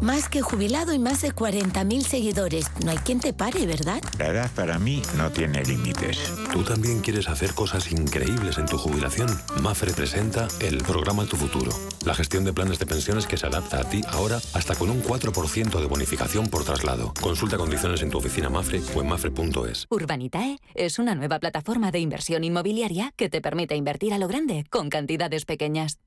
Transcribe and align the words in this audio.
Más 0.00 0.30
que 0.30 0.40
jubilado 0.40 0.94
y 0.94 0.98
más 0.98 1.20
de 1.20 1.30
40.000 1.32 2.00
seguidores. 2.00 2.66
No 2.82 2.90
hay 2.90 2.96
quien 2.96 3.20
te 3.20 3.34
pare, 3.34 3.66
¿verdad? 3.66 4.00
La 4.18 4.28
edad 4.28 4.50
para 4.56 4.78
mí 4.78 5.02
no 5.18 5.30
tiene 5.30 5.62
límites. 5.62 6.32
¿Tú 6.50 6.64
también 6.64 7.00
quieres 7.00 7.28
hacer 7.28 7.52
cosas 7.52 7.92
increíbles 7.92 8.56
en 8.56 8.64
tu 8.64 8.78
jubilación? 8.78 9.28
Mafre 9.62 9.92
presenta 9.92 10.48
el 10.62 10.78
programa 10.78 11.26
Tu 11.26 11.36
Futuro. 11.36 11.70
La 12.06 12.14
gestión 12.14 12.44
de 12.46 12.54
planes 12.54 12.78
de 12.78 12.86
pensiones 12.86 13.26
que 13.26 13.36
se 13.36 13.46
adapta 13.46 13.80
a 13.80 13.84
ti 13.84 14.00
ahora 14.08 14.40
hasta 14.54 14.74
con 14.74 14.88
un 14.88 15.02
4% 15.02 15.78
de 15.78 15.86
bonificación 15.86 16.48
por 16.48 16.64
traslado. 16.64 17.12
Consulta 17.20 17.58
condiciones 17.58 18.00
en 18.00 18.08
tu 18.08 18.16
oficina 18.16 18.48
Mafre 18.48 18.80
o 18.94 19.02
en 19.02 19.08
mafre.es. 19.08 19.86
Urbanitae 19.90 20.56
es 20.74 20.98
una 20.98 21.14
nueva 21.14 21.38
plataforma 21.40 21.90
de 21.90 21.98
inversión 21.98 22.42
inmobiliaria 22.42 23.12
que 23.16 23.28
te 23.28 23.42
permite 23.42 23.76
invertir 23.76 24.14
a 24.14 24.18
lo 24.18 24.28
grande 24.28 24.64
con 24.70 24.88
cantidades 24.88 25.44
pequeñas. 25.44 25.98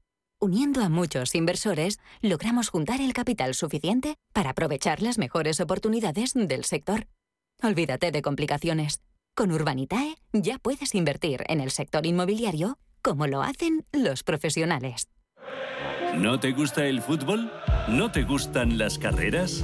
Uniendo 0.43 0.81
a 0.81 0.89
muchos 0.89 1.35
inversores, 1.35 1.99
logramos 2.21 2.67
juntar 2.67 2.99
el 2.99 3.13
capital 3.13 3.53
suficiente 3.53 4.17
para 4.33 4.49
aprovechar 4.49 5.01
las 5.01 5.17
mejores 5.17 5.61
oportunidades 5.61 6.33
del 6.33 6.65
sector. 6.65 7.07
Olvídate 7.61 8.11
de 8.11 8.21
complicaciones. 8.21 9.01
Con 9.37 9.53
Urbanitae 9.53 10.17
ya 10.33 10.59
puedes 10.59 10.95
invertir 10.95 11.45
en 11.47 11.61
el 11.61 11.71
sector 11.71 12.05
inmobiliario 12.05 12.77
como 13.01 13.25
lo 13.25 13.41
hacen 13.41 13.85
los 13.93 14.23
profesionales. 14.23 15.07
¿No 16.13 16.37
te 16.41 16.51
gusta 16.51 16.87
el 16.87 17.01
fútbol? 17.01 17.49
¿No 17.87 18.11
te 18.11 18.23
gustan 18.23 18.77
las 18.77 18.99
carreras? 18.99 19.63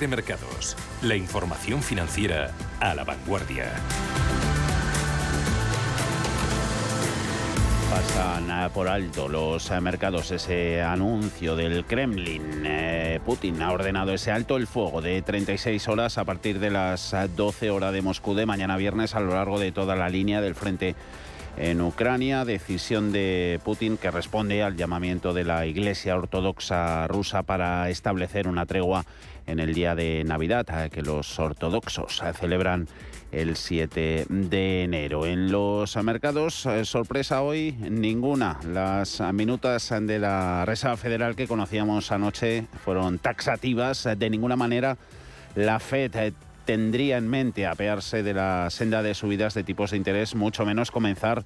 De 0.00 0.08
mercados. 0.08 0.76
La 1.02 1.14
información 1.14 1.82
financiera 1.82 2.52
a 2.80 2.94
la 2.94 3.04
vanguardia. 3.04 3.70
Pasan 7.90 8.70
por 8.72 8.88
alto 8.88 9.28
los 9.28 9.70
mercados 9.82 10.30
ese 10.30 10.80
anuncio 10.80 11.54
del 11.54 11.84
Kremlin. 11.84 12.62
Eh, 12.64 13.20
Putin 13.26 13.60
ha 13.62 13.72
ordenado 13.72 14.14
ese 14.14 14.30
alto 14.30 14.56
el 14.56 14.66
fuego 14.66 15.02
de 15.02 15.20
36 15.20 15.86
horas 15.88 16.16
a 16.16 16.24
partir 16.24 16.60
de 16.60 16.70
las 16.70 17.14
12 17.36 17.70
horas 17.70 17.92
de 17.92 18.00
Moscú 18.00 18.34
de 18.34 18.46
mañana 18.46 18.76
viernes 18.76 19.14
a 19.14 19.20
lo 19.20 19.34
largo 19.34 19.58
de 19.58 19.72
toda 19.72 19.96
la 19.96 20.08
línea 20.08 20.40
del 20.40 20.54
frente 20.54 20.94
en 21.56 21.80
Ucrania, 21.80 22.44
decisión 22.44 23.12
de 23.12 23.60
Putin 23.64 23.96
que 23.96 24.10
responde 24.10 24.62
al 24.62 24.76
llamamiento 24.76 25.32
de 25.32 25.44
la 25.44 25.66
Iglesia 25.66 26.16
Ortodoxa 26.16 27.06
rusa 27.08 27.42
para 27.42 27.88
establecer 27.90 28.48
una 28.48 28.66
tregua 28.66 29.04
en 29.46 29.58
el 29.60 29.74
día 29.74 29.94
de 29.94 30.22
Navidad, 30.24 30.90
que 30.90 31.02
los 31.02 31.38
ortodoxos 31.38 32.22
celebran 32.38 32.88
el 33.32 33.56
7 33.56 34.26
de 34.28 34.84
enero. 34.84 35.26
En 35.26 35.52
los 35.52 35.96
mercados, 36.02 36.66
eh, 36.66 36.84
sorpresa 36.84 37.42
hoy, 37.42 37.72
ninguna. 37.72 38.58
Las 38.66 39.20
minutas 39.32 39.92
de 40.00 40.18
la 40.18 40.64
Reserva 40.64 40.96
Federal 40.96 41.36
que 41.36 41.46
conocíamos 41.46 42.10
anoche 42.12 42.66
fueron 42.84 43.18
taxativas. 43.18 44.08
De 44.16 44.30
ninguna 44.30 44.56
manera 44.56 44.96
la 45.54 45.78
Fed 45.78 46.14
eh, 46.16 46.32
tendría 46.70 47.16
en 47.16 47.26
mente 47.26 47.66
apearse 47.66 48.22
de 48.22 48.32
la 48.32 48.70
senda 48.70 49.02
de 49.02 49.14
subidas 49.14 49.54
de 49.54 49.64
tipos 49.64 49.90
de 49.90 49.96
interés, 49.96 50.36
mucho 50.36 50.64
menos 50.64 50.92
comenzar 50.92 51.42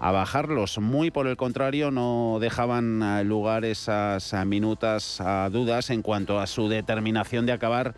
a 0.00 0.12
bajarlos. 0.12 0.78
Muy 0.78 1.10
por 1.10 1.26
el 1.26 1.36
contrario, 1.36 1.90
no 1.90 2.38
dejaban 2.40 3.02
eh, 3.02 3.22
lugar 3.22 3.66
esas 3.66 4.32
eh, 4.32 4.42
minutas 4.46 5.20
a 5.20 5.50
dudas 5.50 5.90
en 5.90 6.00
cuanto 6.00 6.40
a 6.40 6.46
su 6.46 6.70
determinación 6.70 7.44
de 7.44 7.52
acabar 7.52 7.94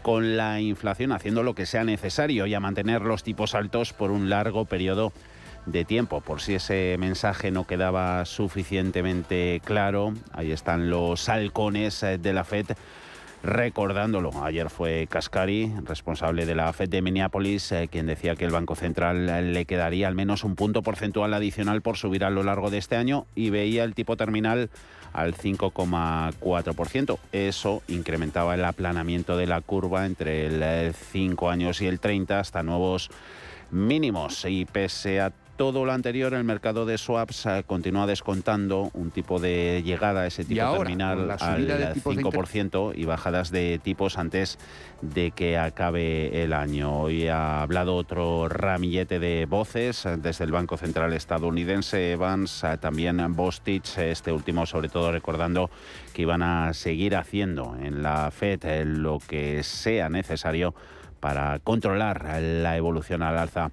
con 0.00 0.38
la 0.38 0.58
inflación, 0.58 1.12
haciendo 1.12 1.42
lo 1.42 1.54
que 1.54 1.66
sea 1.66 1.84
necesario 1.84 2.46
y 2.46 2.54
a 2.54 2.60
mantener 2.60 3.02
los 3.02 3.22
tipos 3.22 3.54
altos 3.54 3.92
por 3.92 4.10
un 4.10 4.30
largo 4.30 4.64
periodo 4.64 5.12
de 5.66 5.84
tiempo. 5.84 6.22
Por 6.22 6.40
si 6.40 6.54
ese 6.54 6.96
mensaje 6.98 7.50
no 7.50 7.66
quedaba 7.66 8.24
suficientemente 8.24 9.60
claro, 9.66 10.14
ahí 10.32 10.50
están 10.50 10.88
los 10.88 11.28
halcones 11.28 12.02
eh, 12.02 12.16
de 12.16 12.32
la 12.32 12.44
Fed 12.44 12.68
recordándolo. 13.46 14.30
Ayer 14.42 14.68
fue 14.70 15.06
Cascari, 15.08 15.72
responsable 15.84 16.46
de 16.46 16.54
la 16.56 16.72
Fed 16.72 16.88
de 16.88 17.00
Minneapolis, 17.00 17.70
eh, 17.70 17.88
quien 17.90 18.06
decía 18.06 18.34
que 18.34 18.44
el 18.44 18.50
Banco 18.50 18.74
Central 18.74 19.28
eh, 19.28 19.42
le 19.42 19.64
quedaría 19.64 20.08
al 20.08 20.16
menos 20.16 20.42
un 20.42 20.56
punto 20.56 20.82
porcentual 20.82 21.32
adicional 21.32 21.80
por 21.80 21.96
subir 21.96 22.24
a 22.24 22.30
lo 22.30 22.42
largo 22.42 22.70
de 22.70 22.78
este 22.78 22.96
año 22.96 23.26
y 23.36 23.50
veía 23.50 23.84
el 23.84 23.94
tipo 23.94 24.16
terminal 24.16 24.68
al 25.12 25.34
5,4%. 25.34 27.18
Eso 27.32 27.82
incrementaba 27.86 28.56
el 28.56 28.64
aplanamiento 28.64 29.36
de 29.36 29.46
la 29.46 29.60
curva 29.60 30.06
entre 30.06 30.46
el 30.46 30.92
5 30.92 31.48
eh, 31.48 31.52
años 31.52 31.80
y 31.80 31.86
el 31.86 32.00
30 32.00 32.40
hasta 32.40 32.64
nuevos 32.64 33.10
mínimos. 33.70 34.44
Y 34.44 34.64
pese 34.64 35.20
a 35.20 35.32
todo 35.56 35.84
lo 35.84 35.92
anterior, 35.92 36.34
el 36.34 36.44
mercado 36.44 36.84
de 36.84 36.98
swaps 36.98 37.46
eh, 37.46 37.64
continúa 37.66 38.06
descontando 38.06 38.90
un 38.92 39.10
tipo 39.10 39.40
de 39.40 39.82
llegada 39.84 40.22
a 40.22 40.26
ese 40.26 40.44
tipo 40.44 40.76
terminal 40.76 41.30
al 41.30 41.94
5% 41.94 42.92
y 42.94 43.04
bajadas 43.06 43.50
de 43.50 43.80
tipos 43.82 44.18
antes 44.18 44.58
de 45.00 45.30
que 45.30 45.56
acabe 45.56 46.42
el 46.42 46.52
año. 46.52 47.00
Hoy 47.00 47.28
ha 47.28 47.62
hablado 47.62 47.96
otro 47.96 48.48
ramillete 48.48 49.18
de 49.18 49.46
voces 49.46 50.04
eh, 50.04 50.16
desde 50.18 50.44
el 50.44 50.52
Banco 50.52 50.76
Central 50.76 51.14
estadounidense, 51.14 52.12
Evans, 52.12 52.62
eh, 52.62 52.76
también 52.78 53.16
Bostich, 53.34 53.98
este 53.98 54.32
último 54.32 54.66
sobre 54.66 54.90
todo 54.90 55.10
recordando 55.10 55.70
que 56.12 56.22
iban 56.22 56.42
a 56.42 56.74
seguir 56.74 57.16
haciendo 57.16 57.76
en 57.80 58.02
la 58.02 58.30
Fed 58.30 58.62
lo 58.84 59.18
que 59.26 59.62
sea 59.62 60.10
necesario 60.10 60.74
para 61.20 61.58
controlar 61.60 62.40
la 62.40 62.76
evolución 62.76 63.22
al 63.22 63.38
alza 63.38 63.70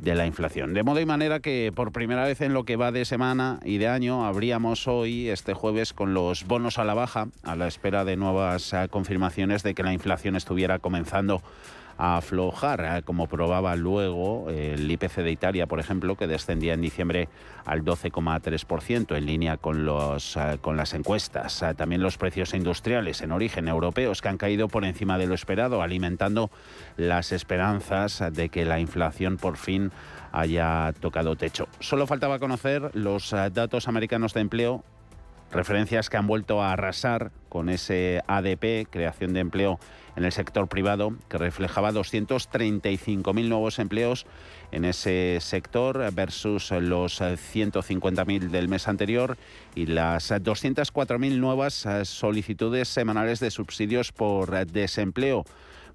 de 0.00 0.14
la 0.14 0.26
inflación. 0.26 0.74
De 0.74 0.82
modo 0.82 1.00
y 1.00 1.06
manera 1.06 1.40
que 1.40 1.72
por 1.74 1.92
primera 1.92 2.24
vez 2.24 2.40
en 2.40 2.54
lo 2.54 2.64
que 2.64 2.76
va 2.76 2.90
de 2.92 3.04
semana 3.04 3.60
y 3.64 3.78
de 3.78 3.88
año 3.88 4.24
habríamos 4.24 4.88
hoy, 4.88 5.28
este 5.28 5.54
jueves, 5.54 5.92
con 5.92 6.14
los 6.14 6.46
bonos 6.46 6.78
a 6.78 6.84
la 6.84 6.94
baja, 6.94 7.28
a 7.42 7.56
la 7.56 7.66
espera 7.66 8.04
de 8.04 8.16
nuevas 8.16 8.72
eh, 8.72 8.88
confirmaciones 8.90 9.62
de 9.62 9.74
que 9.74 9.82
la 9.82 9.92
inflación 9.92 10.36
estuviera 10.36 10.78
comenzando 10.78 11.42
a 12.00 12.16
aflojar, 12.16 12.80
eh, 12.80 13.02
como 13.02 13.26
probaba 13.26 13.76
luego 13.76 14.48
el 14.48 14.90
IPC 14.90 15.16
de 15.16 15.30
Italia, 15.30 15.66
por 15.66 15.80
ejemplo, 15.80 16.16
que 16.16 16.26
descendía 16.26 16.72
en 16.72 16.80
diciembre 16.80 17.28
al 17.66 17.84
12,3%, 17.84 19.14
en 19.14 19.26
línea 19.26 19.58
con, 19.58 19.84
los, 19.84 20.34
eh, 20.38 20.56
con 20.62 20.78
las 20.78 20.94
encuestas. 20.94 21.60
Eh, 21.60 21.74
también 21.74 22.02
los 22.02 22.16
precios 22.16 22.54
industriales 22.54 23.20
en 23.20 23.32
origen 23.32 23.68
europeos, 23.68 24.22
que 24.22 24.28
han 24.28 24.38
caído 24.38 24.68
por 24.68 24.86
encima 24.86 25.18
de 25.18 25.26
lo 25.26 25.34
esperado, 25.34 25.82
alimentando 25.82 26.50
las 26.96 27.32
esperanzas 27.32 28.22
de 28.32 28.48
que 28.48 28.64
la 28.64 28.80
inflación 28.80 29.36
por 29.36 29.58
fin 29.58 29.92
haya 30.32 30.94
tocado 31.00 31.36
techo. 31.36 31.68
Solo 31.80 32.06
faltaba 32.06 32.38
conocer 32.38 32.90
los 32.94 33.30
datos 33.30 33.88
americanos 33.88 34.32
de 34.32 34.40
empleo 34.40 34.84
Referencias 35.52 36.08
que 36.08 36.16
han 36.16 36.28
vuelto 36.28 36.62
a 36.62 36.72
arrasar 36.72 37.32
con 37.48 37.68
ese 37.68 38.22
ADP, 38.28 38.88
creación 38.88 39.32
de 39.32 39.40
empleo 39.40 39.80
en 40.14 40.24
el 40.24 40.32
sector 40.32 40.68
privado, 40.68 41.14
que 41.28 41.38
reflejaba 41.38 41.92
235.000 41.92 43.48
nuevos 43.48 43.78
empleos 43.80 44.26
en 44.70 44.84
ese 44.84 45.38
sector 45.40 46.12
versus 46.12 46.70
los 46.70 47.20
150.000 47.20 48.50
del 48.50 48.68
mes 48.68 48.86
anterior 48.86 49.36
y 49.74 49.86
las 49.86 50.30
204.000 50.30 51.38
nuevas 51.38 51.86
solicitudes 52.04 52.88
semanales 52.88 53.40
de 53.40 53.50
subsidios 53.50 54.12
por 54.12 54.66
desempleo 54.66 55.44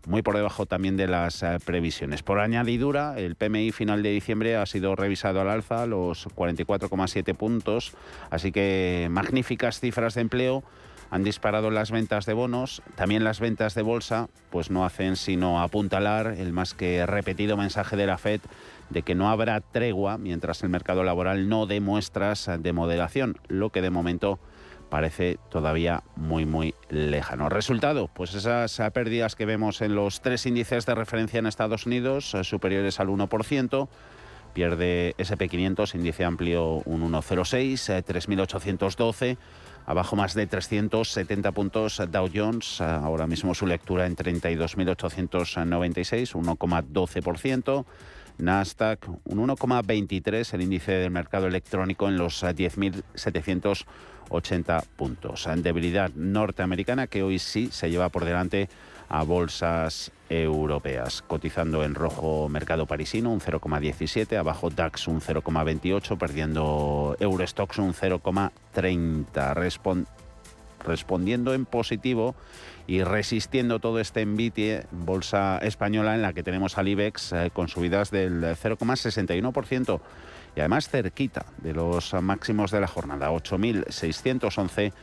muy 0.08 0.22
por 0.22 0.36
debajo 0.36 0.66
también 0.66 0.98
de 0.98 1.08
las 1.08 1.44
eh, 1.44 1.58
previsiones. 1.64 2.24
Por 2.24 2.40
añadidura, 2.40 3.18
el 3.18 3.36
PMI 3.36 3.72
final 3.72 4.04
de 4.04 4.12
diciembre 4.12 4.56
ha 4.56 4.66
sido 4.66 4.96
revisado 4.96 5.42
al 5.42 5.50
alza, 5.50 5.86
los 5.86 6.28
44,7 6.30 7.36
puntos, 7.36 7.94
así 8.30 8.52
que 8.52 9.08
magníficas 9.10 9.80
cifras 9.80 10.16
de 10.16 10.22
empleo. 10.22 10.64
Han 11.12 11.24
disparado 11.24 11.70
las 11.70 11.92
ventas 11.92 12.26
de 12.26 12.34
bonos, 12.34 12.82
también 12.96 13.24
las 13.24 13.40
ventas 13.40 13.76
de 13.76 13.84
bolsa, 13.84 14.28
pues 14.50 14.72
no 14.72 14.86
hacen 14.86 15.16
sino 15.16 15.62
apuntalar 15.62 16.36
el 16.38 16.52
más 16.52 16.74
que 16.74 17.06
repetido 17.06 17.58
mensaje 17.58 17.96
de 17.96 18.08
la 18.08 18.18
Fed 18.18 18.42
de 18.90 19.02
que 19.04 19.16
no 19.16 19.30
habrá 19.30 19.62
tregua 19.62 20.18
mientras 20.18 20.64
el 20.64 20.70
mercado 20.70 21.04
laboral 21.04 21.48
no 21.50 21.68
dé 21.68 21.80
muestras 21.80 22.50
de 22.60 22.74
moderación, 22.74 23.38
lo 23.48 23.72
que 23.72 23.82
de 23.82 23.90
momento 23.90 24.40
parece 24.90 25.38
todavía 25.50 26.04
muy, 26.16 26.46
muy 26.46 26.74
lejano. 26.90 27.50
Resultado, 27.50 28.10
pues 28.14 28.34
esas 28.34 28.82
pérdidas 28.92 29.36
que 29.36 29.46
vemos 29.46 29.82
en 29.82 29.96
los 29.96 30.22
tres 30.22 30.46
índices 30.46 30.86
de 30.86 30.96
referencia 30.96 31.40
en 31.40 31.48
Estados 31.48 31.86
Unidos, 31.86 32.34
eh, 32.34 32.44
superiores 32.44 33.00
al 33.00 33.08
1%, 33.10 33.88
pierde 34.54 35.16
SP500, 35.18 35.96
índice 35.96 36.24
amplio 36.24 36.82
un 36.86 37.12
1,06, 37.12 38.04
3.812. 38.04 39.32
Eh, 39.32 39.38
abajo 39.86 40.16
más 40.16 40.34
de 40.34 40.48
370 40.48 41.52
puntos 41.52 42.02
Dow 42.10 42.30
Jones, 42.34 42.80
eh, 42.80 42.86
ahora 42.86 43.28
mismo 43.28 43.54
su 43.54 43.68
lectura 43.68 44.08
en 44.08 44.16
32.896, 44.16 46.34
1,12%. 46.34 47.86
Nasdaq 48.38 49.08
un 49.24 49.48
1,23, 49.48 50.54
el 50.54 50.62
índice 50.62 50.92
del 50.94 51.12
mercado 51.12 51.48
electrónico 51.48 52.10
en 52.10 52.18
los 52.18 52.44
10.700 52.44 53.86
80 54.30 54.84
puntos. 54.96 55.48
En 55.48 55.64
debilidad 55.64 56.12
norteamericana 56.16 57.08
que 57.08 57.24
hoy 57.24 57.40
sí 57.40 57.70
se 57.72 57.90
lleva 57.90 58.10
por 58.10 58.26
delante 58.26 58.70
a 59.10 59.24
bolsas 59.24 60.12
europeas, 60.30 61.22
cotizando 61.22 61.84
en 61.84 61.96
rojo 61.96 62.50
mercado 62.50 62.86
parisino 62.86 63.32
un 63.32 63.40
0,17, 63.40 64.38
abajo 64.38 64.70
DAX 64.70 65.08
un 65.08 65.22
0,28, 65.22 66.18
perdiendo 66.18 67.16
Eurostox 67.20 67.78
un 67.78 67.94
0,30, 67.94 70.08
respondiendo 70.84 71.54
en 71.54 71.66
positivo 71.66 72.36
y 72.88 73.04
resistiendo 73.04 73.80
todo 73.80 74.00
este 74.00 74.22
envite, 74.22 74.86
bolsa 74.92 75.60
española 75.60 76.16
en 76.16 76.22
la 76.22 76.34
que 76.34 76.44
tenemos 76.44 76.78
al 76.78 76.88
IBEX 76.88 77.32
eh, 77.32 77.52
con 77.54 77.68
subidas 77.68 78.12
del 78.12 78.44
0,61% 78.44 80.00
y 80.56 80.60
además 80.60 80.90
cerquita 80.90 81.46
de 81.62 81.74
los 81.74 82.14
máximos 82.14 82.72
de 82.72 82.80
la 82.80 82.88
jornada, 82.88 83.32
8.611, 83.32 84.94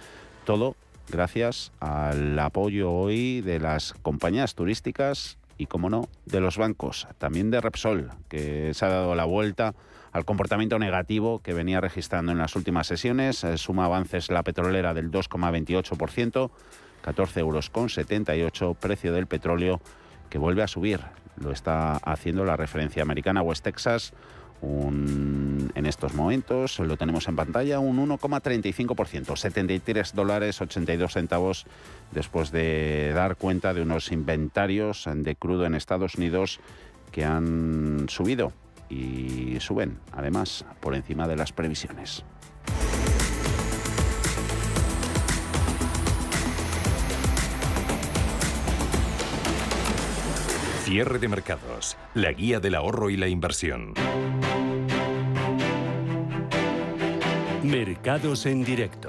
todo 0.44 0.76
gracias 1.08 1.72
al 1.80 2.38
apoyo 2.38 2.90
hoy 2.90 3.42
de 3.42 3.60
las 3.60 3.92
compañías 4.02 4.54
turísticas 4.54 5.36
y, 5.58 5.66
como 5.66 5.90
no, 5.90 6.08
de 6.26 6.40
los 6.40 6.56
bancos, 6.56 7.06
también 7.18 7.50
de 7.50 7.60
Repsol, 7.60 8.10
que 8.28 8.72
se 8.74 8.84
ha 8.84 8.88
dado 8.88 9.14
la 9.14 9.24
vuelta 9.24 9.74
al 10.12 10.24
comportamiento 10.24 10.78
negativo 10.78 11.40
que 11.40 11.54
venía 11.54 11.80
registrando 11.80 12.32
en 12.32 12.38
las 12.38 12.56
últimas 12.56 12.86
sesiones. 12.86 13.44
Eh, 13.44 13.56
suma 13.58 13.86
avances 13.86 14.30
la 14.30 14.42
petrolera 14.42 14.94
del 14.94 15.10
2,28%, 15.10 16.50
14 17.02 17.40
euros 17.40 17.70
con 17.70 17.88
78, 17.88 18.74
precio 18.74 19.12
del 19.12 19.26
petróleo 19.26 19.80
que 20.30 20.38
vuelve 20.38 20.62
a 20.62 20.68
subir. 20.68 21.00
Lo 21.36 21.50
está 21.50 21.96
haciendo 21.96 22.44
la 22.44 22.56
referencia 22.56 23.02
americana 23.02 23.42
West 23.42 23.64
Texas 23.64 24.12
en 24.62 25.86
estos 25.86 26.14
momentos 26.14 26.78
lo 26.78 26.96
tenemos 26.96 27.26
en 27.28 27.36
pantalla 27.36 27.80
un 27.80 27.96
1,35%, 28.08 29.36
73 29.36 30.14
dólares 30.14 30.60
82 30.60 31.12
centavos 31.12 31.66
después 32.12 32.52
de 32.52 33.12
dar 33.14 33.36
cuenta 33.36 33.74
de 33.74 33.82
unos 33.82 34.12
inventarios 34.12 35.08
de 35.12 35.34
crudo 35.34 35.66
en 35.66 35.74
Estados 35.74 36.14
Unidos 36.14 36.60
que 37.10 37.24
han 37.24 38.06
subido 38.08 38.52
y 38.88 39.58
suben 39.60 39.98
además 40.12 40.64
por 40.80 40.94
encima 40.94 41.26
de 41.26 41.36
las 41.36 41.52
previsiones. 41.52 42.24
Cierre 50.92 51.18
de 51.18 51.26
mercados, 51.26 51.96
la 52.12 52.32
guía 52.32 52.60
del 52.60 52.74
ahorro 52.74 53.08
y 53.08 53.16
la 53.16 53.26
inversión. 53.26 53.94
Mercados 57.62 58.44
en 58.44 58.62
directo. 58.62 59.08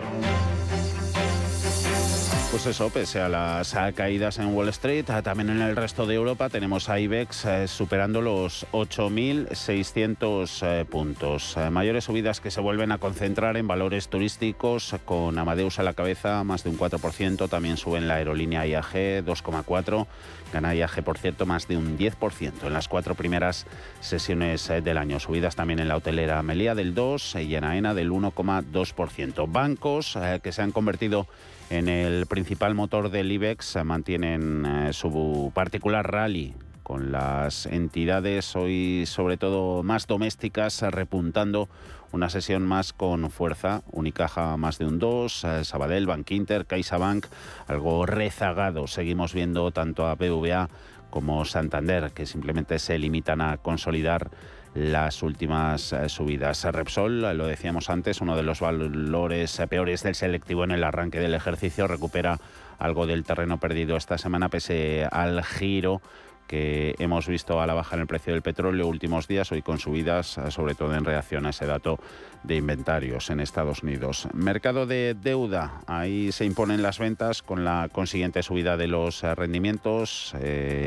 Pues 2.53 2.67
eso, 2.67 2.91
pese 2.91 3.19
a 3.19 3.29
las 3.29 3.75
caídas 3.95 4.37
en 4.37 4.53
Wall 4.53 4.69
Street, 4.69 5.05
también 5.23 5.49
en 5.49 5.59
el 5.63 5.75
resto 5.75 6.05
de 6.05 6.13
Europa 6.13 6.49
tenemos 6.49 6.87
a 6.87 6.99
IBEX 6.99 7.45
eh, 7.45 7.67
superando 7.67 8.21
los 8.21 8.67
8.600 8.71 10.59
eh, 10.61 10.85
puntos. 10.85 11.57
Eh, 11.57 11.71
mayores 11.71 12.03
subidas 12.03 12.41
que 12.41 12.51
se 12.51 12.61
vuelven 12.61 12.91
a 12.91 12.99
concentrar 12.99 13.57
en 13.57 13.67
valores 13.67 14.07
turísticos, 14.07 14.95
con 15.03 15.39
Amadeus 15.39 15.79
a 15.79 15.83
la 15.83 15.95
cabeza, 15.95 16.43
más 16.43 16.63
de 16.63 16.69
un 16.69 16.77
4%. 16.77 17.49
También 17.49 17.75
suben 17.75 18.07
la 18.07 18.17
aerolínea 18.17 18.67
IAG, 18.67 19.25
2,4%. 19.25 20.05
Gana 20.53 20.75
IAG, 20.75 21.03
por 21.03 21.17
cierto, 21.17 21.47
más 21.47 21.67
de 21.67 21.77
un 21.77 21.97
10% 21.97 22.67
en 22.67 22.73
las 22.73 22.87
cuatro 22.87 23.15
primeras 23.15 23.65
sesiones 23.99 24.67
del 24.67 24.99
año. 24.99 25.19
Subidas 25.19 25.55
también 25.55 25.79
en 25.79 25.87
la 25.87 25.97
hotelera 25.97 26.43
Melía 26.43 26.75
del 26.75 26.93
2% 26.93 27.43
y 27.47 27.55
en 27.55 27.63
AENA 27.63 27.95
del 27.95 28.11
1,2%. 28.11 29.51
Bancos 29.51 30.15
que 30.43 30.51
se 30.51 30.61
han 30.61 30.71
convertido 30.71 31.25
el 31.69 32.25
principal 32.27 32.75
motor 32.75 33.09
del 33.09 33.31
IBEX 33.31 33.77
mantienen 33.83 34.65
eh, 34.65 34.93
su 34.93 35.51
particular 35.53 36.11
rally 36.11 36.53
con 36.83 37.11
las 37.11 37.65
entidades 37.65 38.55
hoy 38.55 39.05
sobre 39.07 39.37
todo 39.37 39.83
más 39.83 40.05
domésticas 40.05 40.81
repuntando 40.81 41.69
una 42.11 42.29
sesión 42.29 42.63
más 42.63 42.93
con 42.93 43.31
fuerza, 43.31 43.81
Unicaja 43.91 44.55
más 44.55 44.77
de 44.77 44.85
un 44.85 44.99
2, 44.99 45.43
eh, 45.43 45.65
Sabadell, 45.65 46.05
Bank 46.05 46.29
Inter, 46.29 46.67
CaixaBank, 46.67 47.25
algo 47.65 48.05
rezagado. 48.05 48.85
Seguimos 48.85 49.33
viendo 49.33 49.71
tanto 49.71 50.05
a 50.05 50.13
BVA 50.13 50.69
como 51.09 51.43
Santander 51.43 52.11
que 52.11 52.27
simplemente 52.27 52.77
se 52.77 52.99
limitan 52.99 53.41
a 53.41 53.57
consolidar 53.57 54.29
las 54.73 55.21
últimas 55.21 55.93
eh, 55.93 56.09
subidas. 56.09 56.63
Repsol, 56.63 57.21
lo 57.37 57.45
decíamos 57.45 57.89
antes, 57.89 58.21
uno 58.21 58.35
de 58.35 58.43
los 58.43 58.59
valores 58.59 59.59
eh, 59.59 59.67
peores 59.67 60.03
del 60.03 60.15
selectivo 60.15 60.63
en 60.63 60.71
el 60.71 60.83
arranque 60.83 61.19
del 61.19 61.33
ejercicio, 61.33 61.87
recupera 61.87 62.39
algo 62.79 63.05
del 63.05 63.23
terreno 63.23 63.59
perdido 63.59 63.95
esta 63.95 64.17
semana 64.17 64.49
pese 64.49 65.07
al 65.11 65.43
giro 65.43 66.01
que 66.47 66.95
hemos 66.99 67.27
visto 67.27 67.61
a 67.61 67.67
la 67.67 67.73
baja 67.73 67.95
en 67.95 68.01
el 68.01 68.07
precio 68.07 68.33
del 68.33 68.41
petróleo 68.41 68.87
últimos 68.87 69.27
días, 69.27 69.51
hoy 69.51 69.61
con 69.61 69.79
subidas, 69.79 70.37
eh, 70.37 70.51
sobre 70.51 70.75
todo 70.75 70.93
en 70.95 71.05
reacción 71.05 71.45
a 71.45 71.51
ese 71.51 71.65
dato 71.65 71.99
de 72.43 72.55
inventarios 72.55 73.29
en 73.29 73.39
Estados 73.39 73.83
Unidos. 73.83 74.27
Mercado 74.33 74.85
de 74.85 75.13
deuda, 75.13 75.81
ahí 75.87 76.31
se 76.31 76.45
imponen 76.45 76.81
las 76.81 76.99
ventas 76.99 77.41
con 77.41 77.63
la 77.63 77.89
consiguiente 77.91 78.43
subida 78.43 78.75
de 78.75 78.87
los 78.87 79.21
rendimientos, 79.21 80.35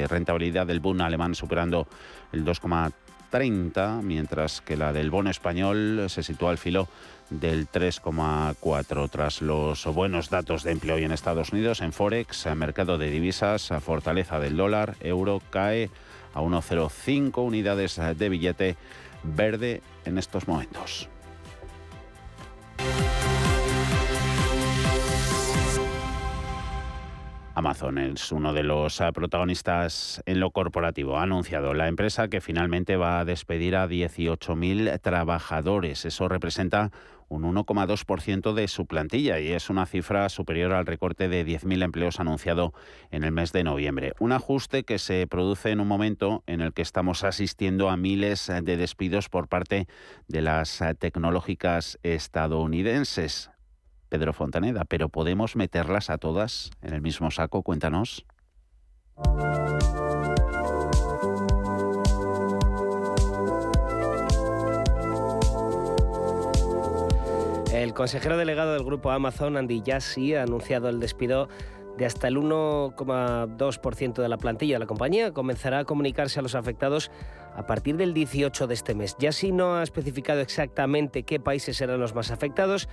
rentabilidad 0.08 0.66
del 0.66 0.80
Bund 0.80 1.00
alemán 1.00 1.34
superando 1.34 1.88
el 2.32 2.44
2,3 2.44 2.92
30, 3.36 4.00
mientras 4.02 4.62
que 4.62 4.78
la 4.78 4.94
del 4.94 5.10
bono 5.10 5.28
español 5.28 6.06
se 6.08 6.22
sitúa 6.22 6.52
al 6.52 6.56
filo 6.56 6.88
del 7.28 7.68
3,4 7.68 9.10
tras 9.10 9.42
los 9.42 9.84
buenos 9.84 10.30
datos 10.30 10.62
de 10.62 10.72
empleo 10.72 10.94
hoy 10.94 11.04
en 11.04 11.12
Estados 11.12 11.52
Unidos, 11.52 11.82
en 11.82 11.92
Forex, 11.92 12.46
mercado 12.56 12.96
de 12.96 13.10
divisas, 13.10 13.68
fortaleza 13.82 14.40
del 14.40 14.56
dólar, 14.56 14.96
euro 15.00 15.42
cae 15.50 15.90
a 16.32 16.40
1,05 16.40 17.44
unidades 17.44 18.00
de 18.16 18.28
billete 18.30 18.76
verde 19.22 19.82
en 20.06 20.16
estos 20.16 20.48
momentos. 20.48 21.10
Amazon 27.56 27.96
es 27.96 28.32
uno 28.32 28.52
de 28.52 28.62
los 28.62 29.00
ah, 29.00 29.12
protagonistas 29.12 30.22
en 30.26 30.40
lo 30.40 30.50
corporativo. 30.50 31.16
Ha 31.16 31.22
anunciado 31.22 31.72
la 31.72 31.88
empresa 31.88 32.28
que 32.28 32.42
finalmente 32.42 32.98
va 32.98 33.18
a 33.18 33.24
despedir 33.24 33.76
a 33.76 33.88
18.000 33.88 35.00
trabajadores. 35.00 36.04
Eso 36.04 36.28
representa 36.28 36.90
un 37.28 37.44
1,2% 37.44 38.52
de 38.52 38.68
su 38.68 38.84
plantilla 38.84 39.40
y 39.40 39.52
es 39.52 39.70
una 39.70 39.86
cifra 39.86 40.28
superior 40.28 40.74
al 40.74 40.84
recorte 40.84 41.30
de 41.30 41.46
10.000 41.46 41.82
empleos 41.82 42.20
anunciado 42.20 42.74
en 43.10 43.24
el 43.24 43.32
mes 43.32 43.52
de 43.52 43.64
noviembre. 43.64 44.12
Un 44.18 44.32
ajuste 44.32 44.84
que 44.84 44.98
se 44.98 45.26
produce 45.26 45.70
en 45.70 45.80
un 45.80 45.88
momento 45.88 46.44
en 46.46 46.60
el 46.60 46.74
que 46.74 46.82
estamos 46.82 47.24
asistiendo 47.24 47.88
a 47.88 47.96
miles 47.96 48.48
de 48.48 48.76
despidos 48.76 49.30
por 49.30 49.48
parte 49.48 49.88
de 50.28 50.42
las 50.42 50.82
ah, 50.82 50.92
tecnológicas 50.92 51.98
estadounidenses 52.02 53.50
Pedro 54.08 54.32
Fontaneda, 54.32 54.84
pero 54.84 55.08
¿podemos 55.08 55.56
meterlas 55.56 56.10
a 56.10 56.18
todas 56.18 56.70
en 56.82 56.94
el 56.94 57.00
mismo 57.00 57.30
saco? 57.30 57.62
Cuéntanos. 57.62 58.24
El 67.72 67.94
consejero 67.94 68.36
delegado 68.36 68.72
del 68.72 68.84
grupo 68.84 69.10
Amazon, 69.10 69.56
Andy 69.56 69.82
Jassy, 69.84 70.34
ha 70.34 70.42
anunciado 70.42 70.88
el 70.88 70.98
despido 70.98 71.48
de 71.96 72.06
hasta 72.06 72.28
el 72.28 72.36
1,2% 72.36 74.14
de 74.22 74.28
la 74.28 74.38
plantilla 74.38 74.74
de 74.74 74.80
la 74.80 74.86
compañía. 74.86 75.32
Comenzará 75.32 75.80
a 75.80 75.84
comunicarse 75.84 76.38
a 76.38 76.42
los 76.42 76.54
afectados 76.54 77.10
a 77.54 77.66
partir 77.66 77.96
del 77.96 78.12
18 78.12 78.66
de 78.66 78.74
este 78.74 78.94
mes. 78.94 79.16
Jassy 79.20 79.52
no 79.52 79.76
ha 79.76 79.82
especificado 79.82 80.40
exactamente 80.40 81.22
qué 81.22 81.40
países 81.40 81.76
serán 81.76 82.00
los 82.00 82.14
más 82.14 82.30
afectados, 82.30 82.88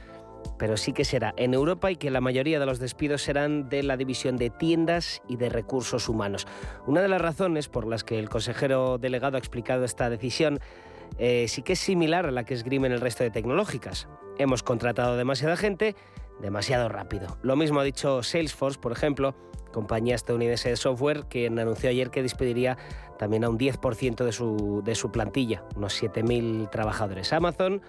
pero 0.58 0.78
sí 0.78 0.94
que 0.94 1.06
será 1.06 1.34
en 1.38 1.54
Europa 1.54 1.92
y 1.92 1.96
que 1.96 2.12
la 2.12 2.22
mayoría 2.22 2.60
de 2.60 2.66
los 2.66 2.80
despidos 2.80 3.22
serán 3.22 3.70
de 3.70 3.84
la 3.84 3.98
división 3.98 4.38
de 4.38 4.50
tiendas 4.50 5.22
y 5.28 5.38
de 5.38 5.50
recursos 5.50 6.10
humanos. 6.10 6.48
Una 6.86 7.02
de 7.02 7.08
las 7.08 7.22
razones 7.22 7.70
por 7.70 7.88
las 7.88 8.04
que 8.04 8.20
el 8.20 8.30
consejero 8.30 8.98
delegado 8.98 9.38
ha 9.38 9.40
explicado 9.40 9.84
esta 9.86 10.10
decisión 10.10 10.60
eh, 11.18 11.48
sí 11.48 11.62
que 11.62 11.74
es 11.74 11.80
similar 11.80 12.26
a 12.26 12.32
la 12.32 12.44
que 12.44 12.54
esgrimen 12.54 12.92
el 12.92 13.02
resto 13.02 13.24
de 13.24 13.30
tecnológicas. 13.30 14.08
Hemos 14.38 14.64
contratado 14.64 15.16
demasiada 15.16 15.56
gente 15.56 15.96
demasiado 16.42 16.90
rápido. 16.90 17.38
Lo 17.42 17.56
mismo 17.56 17.80
ha 17.80 17.84
dicho 17.84 18.24
Salesforce, 18.24 18.80
por 18.80 18.92
ejemplo, 18.92 19.36
compañía 19.72 20.16
estadounidense 20.16 20.70
de 20.70 20.76
software, 20.76 21.26
que 21.26 21.48
anunció 21.48 21.90
ayer 21.90 22.10
que 22.10 22.22
despediría 22.22 22.78
también 23.18 23.44
a 23.44 23.50
un 23.50 23.58
10% 23.58 24.24
de 24.24 24.32
su, 24.32 24.82
de 24.84 24.96
su 24.96 25.12
plantilla, 25.12 25.64
unos 25.76 26.02
7.000 26.02 26.70
trabajadores. 26.70 27.34
Amazon 27.34 27.82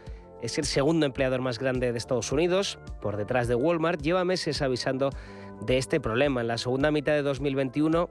es 0.44 0.58
el 0.58 0.66
segundo 0.66 1.06
empleador 1.06 1.40
más 1.40 1.58
grande 1.58 1.90
de 1.90 1.96
Estados 1.96 2.30
Unidos, 2.30 2.78
por 3.00 3.16
detrás 3.16 3.48
de 3.48 3.54
Walmart, 3.54 4.02
lleva 4.02 4.24
meses 4.24 4.60
avisando 4.60 5.08
de 5.64 5.78
este 5.78 6.00
problema. 6.00 6.42
En 6.42 6.48
la 6.48 6.58
segunda 6.58 6.90
mitad 6.90 7.12
de 7.12 7.22
2021, 7.22 8.10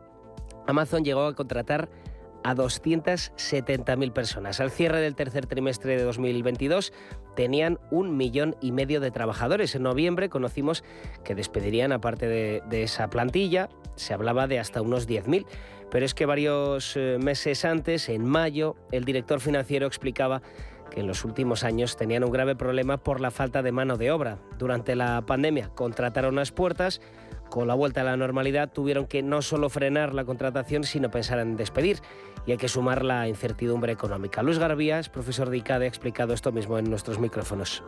Amazon 0.66 1.04
llegó 1.04 1.26
a 1.26 1.36
contratar 1.36 1.90
a 2.44 2.56
270.000 2.56 4.12
personas. 4.12 4.60
Al 4.60 4.72
cierre 4.72 5.00
del 5.00 5.16
tercer 5.16 5.46
trimestre 5.46 5.96
de 5.96 6.04
2022 6.04 6.92
tenían 7.36 7.80
un 7.92 8.18
millón 8.18 8.56
y 8.62 8.72
medio 8.72 9.00
de 9.00 9.12
trabajadores. 9.12 9.76
En 9.76 9.84
noviembre 9.84 10.30
conocimos 10.30 10.84
que 11.24 11.36
despedirían, 11.36 11.92
aparte 11.92 12.28
de, 12.28 12.64
de 12.68 12.84
esa 12.84 13.12
plantilla, 13.12 13.70
se 13.96 14.16
hablaba 14.16 14.48
de 14.48 14.60
hasta 14.60 14.82
unos 14.82 15.08
10.000. 15.08 15.46
Pero 15.92 16.06
es 16.08 16.16
que 16.16 16.26
varios 16.26 16.98
eh, 16.98 17.20
meses 17.22 17.64
antes, 17.66 18.10
en 18.10 18.26
mayo, 18.26 18.76
el 18.92 19.06
director 19.06 19.40
financiero 19.40 19.86
explicaba 19.86 20.42
que 20.94 21.02
en 21.02 21.08
los 21.08 21.26
últimos 21.26 21.64
años 21.64 21.98
tenían 21.98 22.24
un 22.24 22.32
grave 22.32 22.56
problema 22.56 22.98
por 22.98 23.20
la 23.20 23.32
falta 23.32 23.62
de 23.62 23.72
mano 23.72 23.98
de 23.98 24.12
obra. 24.12 24.38
Durante 24.58 24.96
la 24.96 25.24
pandemia 25.26 25.70
contrataron 25.76 26.36
las 26.36 26.52
puertas 26.52 27.02
con 27.54 27.68
la 27.68 27.76
vuelta 27.76 28.02
a 28.02 28.04
la 28.04 28.18
normalidad 28.18 28.72
tuvieron 28.72 29.06
que 29.06 29.22
no 29.22 29.44
solo 29.44 29.70
frenar 29.70 30.16
la 30.16 30.26
contratación, 30.26 30.84
sino 30.84 31.12
pensar 31.12 31.38
en 31.38 31.56
despedir. 31.56 32.00
Y 32.48 32.52
hay 32.52 32.58
que 32.58 32.68
sumar 32.68 33.06
la 33.06 33.28
incertidumbre 33.28 33.94
económica. 33.94 34.42
Luis 34.42 34.58
Garbías, 34.58 35.08
profesor 35.08 35.52
de 35.52 35.58
ICADE, 35.58 35.86
ha 35.86 35.88
explicado 35.88 36.34
esto 36.34 36.52
mismo 36.52 36.80
en 36.80 36.90
nuestros 36.90 37.20
micrófonos. 37.20 37.84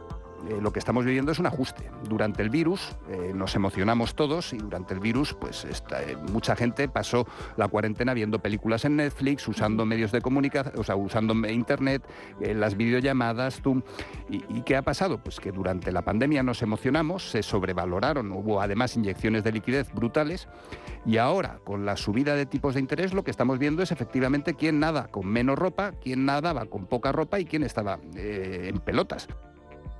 Eh, 0.49 0.59
lo 0.61 0.71
que 0.71 0.79
estamos 0.79 1.05
viviendo 1.05 1.31
es 1.31 1.39
un 1.39 1.45
ajuste. 1.45 1.89
Durante 2.07 2.41
el 2.41 2.49
virus 2.49 2.95
eh, 3.09 3.31
nos 3.33 3.55
emocionamos 3.55 4.15
todos 4.15 4.53
y 4.53 4.57
durante 4.57 4.93
el 4.93 4.99
virus 4.99 5.33
pues 5.33 5.65
eh, 5.65 6.17
mucha 6.31 6.55
gente 6.55 6.87
pasó 6.87 7.27
la 7.57 7.67
cuarentena 7.67 8.13
viendo 8.13 8.39
películas 8.39 8.85
en 8.85 8.97
Netflix, 8.97 9.47
usando 9.47 9.85
medios 9.85 10.11
de 10.11 10.21
comunicación, 10.21 10.75
o 10.77 10.83
sea, 10.83 10.95
usando 10.95 11.33
internet, 11.47 12.03
las 12.39 12.77
videollamadas, 12.77 13.61
Zoom. 13.61 13.81
¿Y, 14.29 14.43
¿Y 14.49 14.61
qué 14.61 14.75
ha 14.75 14.81
pasado? 14.81 15.21
Pues 15.23 15.39
que 15.39 15.51
durante 15.51 15.91
la 15.91 16.03
pandemia 16.03 16.43
nos 16.43 16.61
emocionamos, 16.61 17.29
se 17.29 17.43
sobrevaloraron, 17.43 18.31
hubo 18.31 18.61
además 18.61 18.95
inyecciones 18.95 19.43
de 19.43 19.51
liquidez 19.51 19.91
brutales 19.93 20.47
y 21.05 21.17
ahora 21.17 21.59
con 21.63 21.85
la 21.85 21.97
subida 21.97 22.35
de 22.35 22.45
tipos 22.45 22.75
de 22.75 22.79
interés 22.79 23.13
lo 23.13 23.23
que 23.23 23.31
estamos 23.31 23.59
viendo 23.59 23.83
es 23.83 23.91
efectivamente 23.91 24.55
quién 24.55 24.79
nada 24.79 25.07
con 25.07 25.27
menos 25.27 25.57
ropa, 25.57 25.93
quién 26.01 26.25
nadaba 26.25 26.65
con 26.65 26.85
poca 26.85 27.11
ropa 27.11 27.39
y 27.39 27.45
quién 27.45 27.63
estaba 27.63 27.99
en 28.15 28.77
pelotas. 28.79 29.27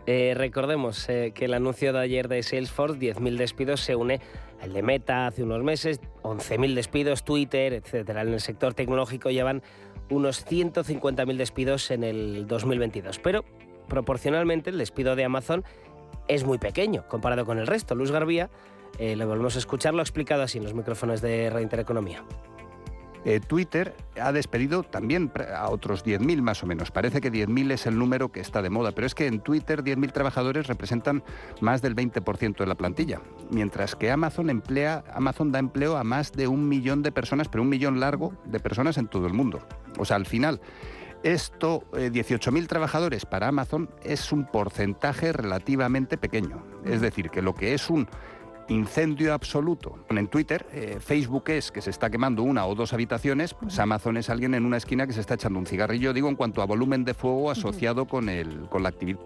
Eh, 0.07 0.33
recordemos 0.35 1.09
eh, 1.09 1.31
que 1.33 1.45
el 1.45 1.53
anuncio 1.53 1.91
de 1.91 1.99
ayer 1.99 2.27
de 2.27 2.43
Salesforce, 2.43 2.99
10.000 2.99 3.37
despidos, 3.37 3.81
se 3.81 3.95
une 3.95 4.21
al 4.61 4.73
de 4.73 4.83
Meta 4.83 5.27
hace 5.27 5.43
unos 5.43 5.63
meses, 5.63 5.99
11.000 6.21 6.75
despidos, 6.75 7.23
Twitter, 7.23 7.73
etc. 7.73 8.09
En 8.09 8.33
el 8.33 8.39
sector 8.39 8.73
tecnológico 8.73 9.31
llevan 9.31 9.63
unos 10.09 10.45
150.000 10.45 11.37
despidos 11.37 11.89
en 11.91 12.03
el 12.03 12.47
2022. 12.47 13.19
Pero 13.19 13.45
proporcionalmente 13.87 14.69
el 14.69 14.77
despido 14.77 15.15
de 15.15 15.25
Amazon 15.25 15.63
es 16.27 16.43
muy 16.43 16.57
pequeño 16.57 17.07
comparado 17.07 17.45
con 17.45 17.57
el 17.57 17.67
resto. 17.67 17.95
Luz 17.95 18.11
Garbía, 18.11 18.49
eh, 18.99 19.15
le 19.15 19.25
volvemos 19.25 19.55
a 19.55 19.59
escuchar, 19.59 19.93
lo 19.93 20.01
ha 20.01 20.03
explicado 20.03 20.43
así 20.43 20.59
en 20.59 20.63
los 20.63 20.73
micrófonos 20.73 21.21
de 21.21 21.49
Reintereconomía. 21.49 22.23
Eh, 23.25 23.39
Twitter 23.39 23.95
ha 24.21 24.31
despedido 24.31 24.83
también 24.83 25.31
a 25.55 25.69
otros 25.69 26.05
10.000 26.05 26.41
más 26.41 26.61
o 26.61 26.67
menos. 26.67 26.91
Parece 26.91 27.21
que 27.21 27.31
10.000 27.31 27.71
es 27.71 27.87
el 27.87 27.97
número 27.97 28.31
que 28.31 28.39
está 28.39 28.61
de 28.61 28.69
moda, 28.69 28.91
pero 28.91 29.07
es 29.07 29.15
que 29.15 29.25
en 29.25 29.39
Twitter 29.39 29.83
10.000 29.83 30.11
trabajadores 30.11 30.67
representan 30.67 31.23
más 31.59 31.81
del 31.81 31.95
20% 31.95 32.57
de 32.57 32.67
la 32.67 32.75
plantilla, 32.75 33.21
mientras 33.49 33.95
que 33.95 34.11
Amazon 34.11 34.51
emplea, 34.51 35.03
Amazon 35.11 35.51
da 35.51 35.57
empleo 35.57 35.97
a 35.97 36.03
más 36.03 36.33
de 36.33 36.47
un 36.47 36.69
millón 36.69 37.01
de 37.01 37.11
personas, 37.11 37.49
pero 37.49 37.63
un 37.63 37.69
millón 37.69 37.99
largo 37.99 38.33
de 38.45 38.59
personas 38.59 38.97
en 38.99 39.07
todo 39.07 39.25
el 39.25 39.33
mundo. 39.33 39.59
O 39.97 40.05
sea, 40.05 40.17
al 40.17 40.27
final 40.27 40.61
esto, 41.25 41.83
18.000 41.91 42.63
eh, 42.63 42.67
trabajadores 42.67 43.25
para 43.25 43.47
Amazon 43.47 43.89
es 44.03 44.31
un 44.31 44.45
porcentaje 44.45 45.33
relativamente 45.33 46.19
pequeño. 46.19 46.63
Es 46.85 47.01
decir, 47.01 47.31
que 47.31 47.41
lo 47.41 47.55
que 47.55 47.73
es 47.73 47.89
un 47.89 48.07
incendio 48.67 49.33
absoluto. 49.33 50.05
En 50.09 50.27
Twitter, 50.27 50.65
eh, 50.71 50.97
Facebook 50.99 51.49
es 51.49 51.71
que 51.71 51.81
se 51.81 51.89
está 51.89 52.09
quemando 52.09 52.43
una 52.43 52.65
o 52.65 52.75
dos 52.75 52.93
habitaciones, 52.93 53.53
pues 53.53 53.77
Amazon 53.79 54.17
es 54.17 54.29
alguien 54.29 54.53
en 54.53 54.65
una 54.65 54.77
esquina 54.77 55.07
que 55.07 55.13
se 55.13 55.21
está 55.21 55.35
echando 55.35 55.59
un 55.59 55.65
cigarrillo, 55.65 56.13
digo, 56.13 56.29
en 56.29 56.35
cuanto 56.35 56.61
a 56.61 56.65
volumen 56.65 57.05
de 57.05 57.13
fuego 57.13 57.51
asociado 57.51 58.05
con, 58.05 58.29
el, 58.29 58.67
con 58.69 58.83
la 58.83 58.89
actividad. 58.89 59.19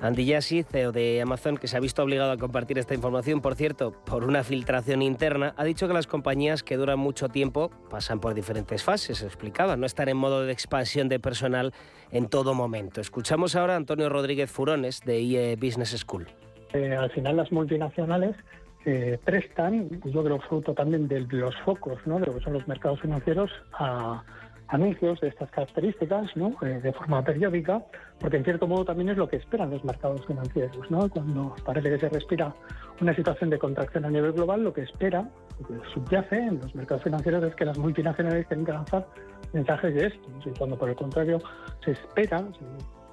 Andy 0.00 0.30
Jassy, 0.30 0.62
CEO 0.62 0.92
de 0.92 1.20
Amazon, 1.20 1.56
que 1.56 1.66
se 1.66 1.76
ha 1.76 1.80
visto 1.80 2.02
obligado 2.02 2.30
a 2.30 2.36
compartir 2.36 2.78
esta 2.78 2.94
información, 2.94 3.40
por 3.40 3.56
cierto, 3.56 3.92
por 4.04 4.24
una 4.24 4.44
filtración 4.44 5.02
interna, 5.02 5.54
ha 5.56 5.64
dicho 5.64 5.88
que 5.88 5.94
las 5.94 6.06
compañías 6.06 6.62
que 6.62 6.76
duran 6.76 7.00
mucho 7.00 7.28
tiempo 7.28 7.70
pasan 7.90 8.20
por 8.20 8.34
diferentes 8.34 8.84
fases, 8.84 9.22
explicaba, 9.22 9.76
no 9.76 9.86
estar 9.86 10.08
en 10.08 10.16
modo 10.16 10.44
de 10.44 10.52
expansión 10.52 11.08
de 11.08 11.18
personal 11.18 11.74
en 12.12 12.28
todo 12.28 12.54
momento. 12.54 13.00
Escuchamos 13.00 13.56
ahora 13.56 13.74
a 13.74 13.76
Antonio 13.76 14.08
Rodríguez 14.08 14.50
Furones, 14.50 15.00
de 15.00 15.20
IE 15.20 15.56
Business 15.56 15.90
School. 15.98 16.28
Eh, 16.74 16.94
al 16.94 17.10
final 17.10 17.36
las 17.36 17.50
multinacionales 17.50 18.36
eh, 18.84 19.18
prestan, 19.24 20.00
yo 20.04 20.24
creo 20.24 20.40
fruto 20.40 20.74
también 20.74 21.08
de 21.08 21.20
los 21.20 21.54
focos 21.64 21.98
¿no? 22.06 22.18
de 22.18 22.26
lo 22.26 22.34
que 22.34 22.40
son 22.40 22.52
los 22.52 22.66
mercados 22.68 23.00
financieros, 23.00 23.50
a 23.72 24.22
anuncios 24.68 25.20
de 25.20 25.28
estas 25.28 25.50
características 25.50 26.36
¿no? 26.36 26.54
Eh, 26.62 26.80
de 26.82 26.92
forma 26.92 27.22
periódica, 27.24 27.82
porque 28.20 28.36
en 28.36 28.44
cierto 28.44 28.66
modo 28.66 28.84
también 28.84 29.08
es 29.08 29.16
lo 29.16 29.28
que 29.28 29.36
esperan 29.36 29.70
los 29.70 29.84
mercados 29.84 30.24
financieros. 30.26 30.90
¿no? 30.90 31.08
Cuando 31.08 31.54
parece 31.64 31.90
que 31.90 31.98
se 31.98 32.08
respira 32.08 32.54
una 33.00 33.14
situación 33.14 33.50
de 33.50 33.58
contracción 33.58 34.04
a 34.04 34.10
nivel 34.10 34.32
global, 34.32 34.62
lo 34.62 34.72
que 34.72 34.82
espera, 34.82 35.28
lo 35.60 35.66
que 35.66 35.88
subyace 35.92 36.36
en 36.36 36.58
los 36.60 36.74
mercados 36.74 37.02
financieros 37.02 37.44
es 37.44 37.54
que 37.54 37.64
las 37.64 37.78
multinacionales 37.78 38.46
tienen 38.48 38.66
que 38.66 38.72
lanzar 38.72 39.06
mensajes 39.52 39.94
de 39.94 40.06
esto. 40.06 40.28
Y 40.44 40.58
cuando 40.58 40.78
por 40.78 40.90
el 40.90 40.96
contrario 40.96 41.40
se 41.84 41.92
espera, 41.92 42.44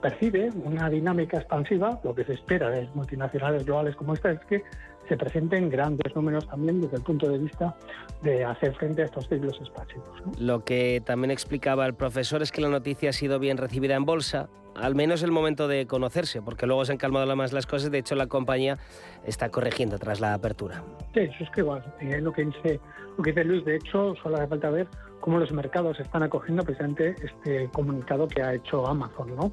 percibe 0.01 0.49
una 0.63 0.89
dinámica 0.89 1.37
expansiva, 1.37 1.99
lo 2.03 2.13
que 2.13 2.23
se 2.25 2.33
espera 2.33 2.69
de 2.69 2.87
multinacionales 2.93 3.65
globales 3.65 3.95
como 3.95 4.13
esta 4.13 4.31
es 4.31 4.39
que 4.45 4.63
se 5.07 5.17
presenten 5.17 5.69
grandes 5.69 6.15
números 6.15 6.47
también 6.47 6.81
desde 6.81 6.97
el 6.97 7.03
punto 7.03 7.29
de 7.29 7.37
vista 7.37 7.75
de 8.23 8.43
hacer 8.43 8.73
frente 8.75 9.03
a 9.03 9.05
estos 9.05 9.27
ciclos 9.27 9.57
expansivos. 9.59 10.07
Lo 10.39 10.63
que 10.63 11.01
también 11.05 11.31
explicaba 11.31 11.85
el 11.85 11.93
profesor 11.93 12.41
es 12.41 12.51
que 12.51 12.61
la 12.61 12.69
noticia 12.69 13.09
ha 13.09 13.13
sido 13.13 13.39
bien 13.39 13.57
recibida 13.57 13.95
en 13.95 14.05
bolsa, 14.05 14.49
al 14.75 14.95
menos 14.95 15.23
el 15.23 15.31
momento 15.31 15.67
de 15.67 15.87
conocerse, 15.87 16.41
porque 16.41 16.65
luego 16.67 16.85
se 16.85 16.91
han 16.91 16.97
calmado 16.97 17.33
más 17.35 17.53
las 17.53 17.65
cosas. 17.65 17.91
De 17.91 17.97
hecho, 17.97 18.15
la 18.15 18.27
compañía 18.27 18.77
está 19.25 19.49
corrigiendo 19.49 19.97
tras 19.97 20.19
la 20.19 20.33
apertura. 20.33 20.83
Sí, 21.13 21.21
eso 21.21 21.43
es 21.43 21.49
que 21.51 21.61
igual, 21.61 21.83
eh, 22.01 22.19
lo 22.21 22.31
que 22.31 22.45
dice, 22.45 22.79
lo 23.17 23.23
que 23.23 23.31
dice 23.31 23.43
Luis, 23.43 23.65
de 23.65 23.77
hecho, 23.77 24.15
solo 24.21 24.37
hace 24.37 24.47
falta 24.47 24.69
ver 24.69 24.87
cómo 25.21 25.39
los 25.39 25.51
mercados 25.51 25.99
están 25.99 26.23
acogiendo 26.23 26.63
precisamente 26.63 27.15
este 27.23 27.67
comunicado 27.71 28.27
que 28.27 28.43
ha 28.43 28.53
hecho 28.53 28.85
Amazon, 28.85 29.35
¿no? 29.35 29.51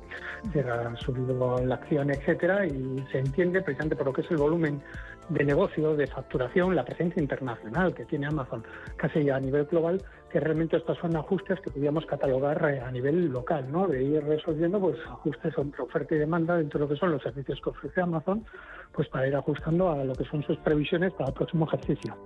Se 0.53 0.61
ha 0.61 0.95
subido 0.97 1.65
la 1.65 1.77
acción, 1.77 2.11
etcétera, 2.11 2.67
y 2.67 3.03
se 3.11 3.21
entiende 3.21 3.63
precisamente 3.63 3.97
por 3.97 4.07
lo 4.07 4.13
que 4.13 4.21
es 4.21 4.31
el 4.31 4.37
volumen 4.37 4.83
de 5.29 5.45
negocio, 5.45 5.95
de 5.97 6.07
facturación, 6.07 6.77
la 6.77 6.85
presencia 6.85 7.23
internacional 7.23 7.95
que 7.95 8.05
tiene 8.05 8.27
Amazon 8.27 8.65
casi 8.97 9.31
a 9.31 9.41
nivel 9.41 9.65
global, 9.65 10.03
que 10.33 10.41
realmente 10.41 10.79
estos 10.79 10.97
son 10.99 11.15
ajustes 11.15 11.61
que 11.61 11.71
podríamos 11.71 12.07
catalogar 12.07 12.65
eh, 12.71 12.81
a 12.81 12.91
nivel 12.91 13.27
local, 13.27 13.71
¿no? 13.71 13.87
De 13.87 14.03
ir 14.03 14.25
resolviendo 14.25 14.81
pues 14.81 14.97
ajustes 15.07 15.53
entre 15.59 15.83
oferta 15.83 16.15
y 16.15 16.19
demanda 16.19 16.57
dentro 16.57 16.81
de 16.81 16.87
lo 16.87 16.89
que 16.89 16.99
son 16.99 17.13
los 17.13 17.23
servicios 17.23 17.61
que 17.63 17.71
ofrece 17.71 18.01
Amazon, 18.01 18.45
pues 18.93 19.09
para 19.09 19.29
ir 19.29 19.37
ajustando 19.37 19.91
a 19.91 20.03
lo 20.03 20.15
que 20.15 20.25
son 20.25 20.43
sus 20.43 20.57
previsiones 20.59 21.13
para 21.13 21.29
el 21.29 21.35
próximo 21.35 21.67
ejercicio. 21.67 22.17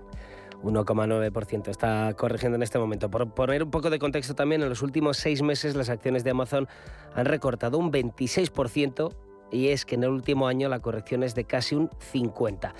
1,9% 0.63 1.69
está 1.69 2.15
corrigiendo 2.15 2.57
en 2.57 2.63
este 2.63 2.79
momento. 2.79 3.11
Por 3.11 3.29
poner 3.35 3.65
un 3.65 3.71
poco 3.71 3.91
de 3.91 3.99
contexto 3.99 4.35
también, 4.35 4.63
en 4.63 4.69
los 4.69 4.83
últimos 4.83 5.17
seis 5.17 5.43
meses 5.43 5.75
las 5.75 5.91
acciones 5.91 6.23
de 6.23 6.31
Amazon 6.31 6.69
han 7.15 7.27
recortado 7.27 7.77
un 7.77 7.93
26% 7.93 9.15
y 9.51 9.69
es 9.69 9.85
que 9.85 9.97
en 9.97 10.05
el 10.05 10.11
último 10.11 10.47
año 10.47 10.69
la 10.69 10.81
corrección 10.81 11.23
es 11.25 11.35
de 11.35 11.45
casi 11.45 11.75
un 11.75 11.91
50. 11.99 12.73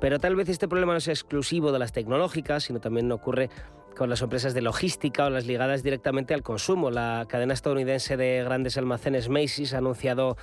Pero 0.00 0.18
tal 0.18 0.36
vez 0.36 0.48
este 0.48 0.68
problema 0.68 0.92
no 0.92 1.00
sea 1.00 1.14
exclusivo 1.14 1.72
de 1.72 1.78
las 1.78 1.92
tecnológicas, 1.92 2.64
sino 2.64 2.80
también 2.80 3.10
ocurre 3.12 3.48
con 3.96 4.10
las 4.10 4.22
empresas 4.22 4.54
de 4.54 4.62
logística 4.62 5.26
o 5.26 5.30
las 5.30 5.46
ligadas 5.46 5.82
directamente 5.82 6.34
al 6.34 6.42
consumo. 6.42 6.90
La 6.90 7.26
cadena 7.28 7.54
estadounidense 7.54 8.16
de 8.16 8.44
grandes 8.44 8.76
almacenes 8.76 9.28
Macy's 9.28 9.74
ha 9.74 9.78
anunciado 9.78 10.36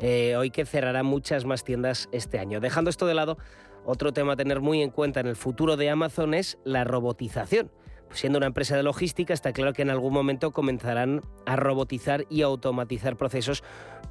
eh, 0.00 0.36
hoy 0.36 0.50
que 0.50 0.64
cerrará 0.64 1.02
muchas 1.02 1.44
más 1.44 1.64
tiendas 1.64 2.08
este 2.12 2.38
año. 2.38 2.60
Dejando 2.60 2.88
esto 2.88 3.06
de 3.06 3.14
lado, 3.14 3.36
otro 3.84 4.12
tema 4.12 4.34
a 4.34 4.36
tener 4.36 4.60
muy 4.60 4.82
en 4.82 4.90
cuenta 4.90 5.20
en 5.20 5.26
el 5.26 5.36
futuro 5.36 5.76
de 5.76 5.90
Amazon 5.90 6.34
es 6.34 6.58
la 6.64 6.84
robotización. 6.84 7.70
Siendo 8.12 8.38
una 8.38 8.46
empresa 8.46 8.76
de 8.76 8.82
logística, 8.82 9.32
está 9.32 9.52
claro 9.52 9.72
que 9.72 9.82
en 9.82 9.90
algún 9.90 10.12
momento 10.12 10.50
comenzarán 10.50 11.22
a 11.46 11.56
robotizar 11.56 12.26
y 12.28 12.42
automatizar 12.42 13.16
procesos 13.16 13.62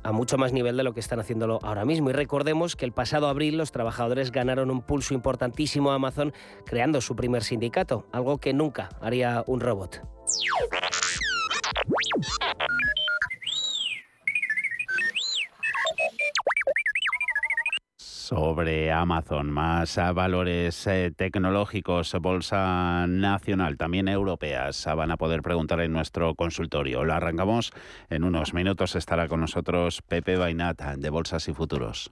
a 0.03 0.11
mucho 0.11 0.37
más 0.37 0.53
nivel 0.53 0.77
de 0.77 0.83
lo 0.83 0.93
que 0.93 0.99
están 0.99 1.19
haciéndolo 1.19 1.59
ahora 1.63 1.85
mismo. 1.85 2.09
Y 2.09 2.13
recordemos 2.13 2.75
que 2.75 2.85
el 2.85 2.93
pasado 2.93 3.27
abril 3.27 3.57
los 3.57 3.71
trabajadores 3.71 4.31
ganaron 4.31 4.71
un 4.71 4.81
pulso 4.81 5.13
importantísimo 5.13 5.91
a 5.91 5.95
Amazon 5.95 6.33
creando 6.65 7.01
su 7.01 7.15
primer 7.15 7.43
sindicato, 7.43 8.07
algo 8.11 8.37
que 8.37 8.53
nunca 8.53 8.89
haría 9.01 9.43
un 9.47 9.59
robot. 9.59 10.01
Sobre 18.29 18.91
Amazon, 18.91 19.49
más 19.49 19.99
valores 20.13 20.85
eh, 20.85 21.11
tecnológicos, 21.15 22.15
Bolsa 22.21 23.07
Nacional, 23.07 23.75
también 23.75 24.07
europeas, 24.07 24.85
van 24.85 25.09
a 25.09 25.17
poder 25.17 25.41
preguntar 25.41 25.81
en 25.81 25.93
nuestro 25.93 26.35
consultorio. 26.35 27.03
Lo 27.03 27.15
arrancamos 27.15 27.71
en 28.07 28.23
unos 28.23 28.53
minutos, 28.53 28.95
estará 28.95 29.27
con 29.27 29.41
nosotros 29.41 30.03
Pepe 30.03 30.37
Bainata 30.37 30.95
de 30.95 31.09
Bolsas 31.09 31.47
y 31.47 31.53
Futuros. 31.53 32.11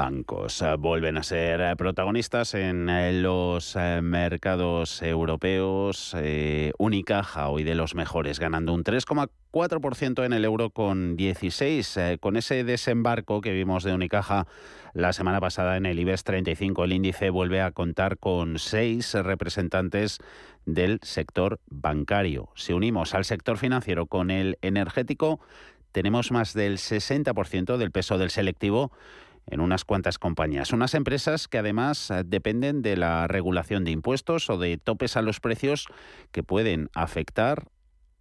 bancos 0.00 0.62
eh, 0.62 0.76
vuelven 0.78 1.18
a 1.18 1.22
ser 1.22 1.60
eh, 1.60 1.76
protagonistas 1.76 2.54
en 2.54 2.88
eh, 2.88 3.12
los 3.12 3.76
mercados 4.00 5.02
europeos. 5.02 6.16
Unicaja, 6.78 7.48
hoy 7.48 7.64
de 7.64 7.74
los 7.74 7.94
mejores, 7.94 8.38
ganando 8.38 8.72
un 8.72 8.82
3,4% 8.82 10.24
en 10.24 10.32
el 10.32 10.46
euro 10.46 10.70
con 10.70 11.16
16. 11.16 11.98
con 12.18 12.38
ese 12.38 12.64
desembarco 12.64 13.42
que 13.42 13.52
vimos 13.52 13.84
de 13.84 13.92
Unicaja 13.92 14.46
la 14.94 15.12
semana 15.12 15.38
pasada 15.38 15.76
en 15.76 15.84
el 15.84 15.98
IBEX 15.98 16.24
35, 16.24 16.84
el 16.84 16.94
índice 16.94 17.28
vuelve 17.28 17.60
a 17.60 17.72
contar 17.72 18.16
con 18.16 18.58
seis 18.58 19.12
representantes 19.12 20.18
del 20.64 21.00
sector 21.02 21.60
bancario. 21.68 22.48
Si 22.54 22.72
unimos 22.72 23.14
al 23.14 23.26
sector 23.26 23.58
financiero 23.58 24.06
con 24.06 24.30
el 24.30 24.56
energético, 24.62 25.40
tenemos 25.92 26.32
más 26.32 26.54
del 26.54 26.78
60% 26.78 27.76
del 27.76 27.90
peso 27.90 28.16
del 28.16 28.30
selectivo 28.30 28.92
en 29.50 29.60
unas 29.60 29.84
cuantas 29.84 30.18
compañías. 30.18 30.72
Unas 30.72 30.94
empresas 30.94 31.48
que 31.48 31.58
además 31.58 32.10
eh, 32.10 32.22
dependen 32.24 32.82
de 32.82 32.96
la 32.96 33.26
regulación 33.26 33.84
de 33.84 33.90
impuestos 33.90 34.48
o 34.48 34.58
de 34.58 34.78
topes 34.78 35.16
a 35.16 35.22
los 35.22 35.40
precios 35.40 35.86
que 36.32 36.42
pueden 36.42 36.88
afectar 36.94 37.68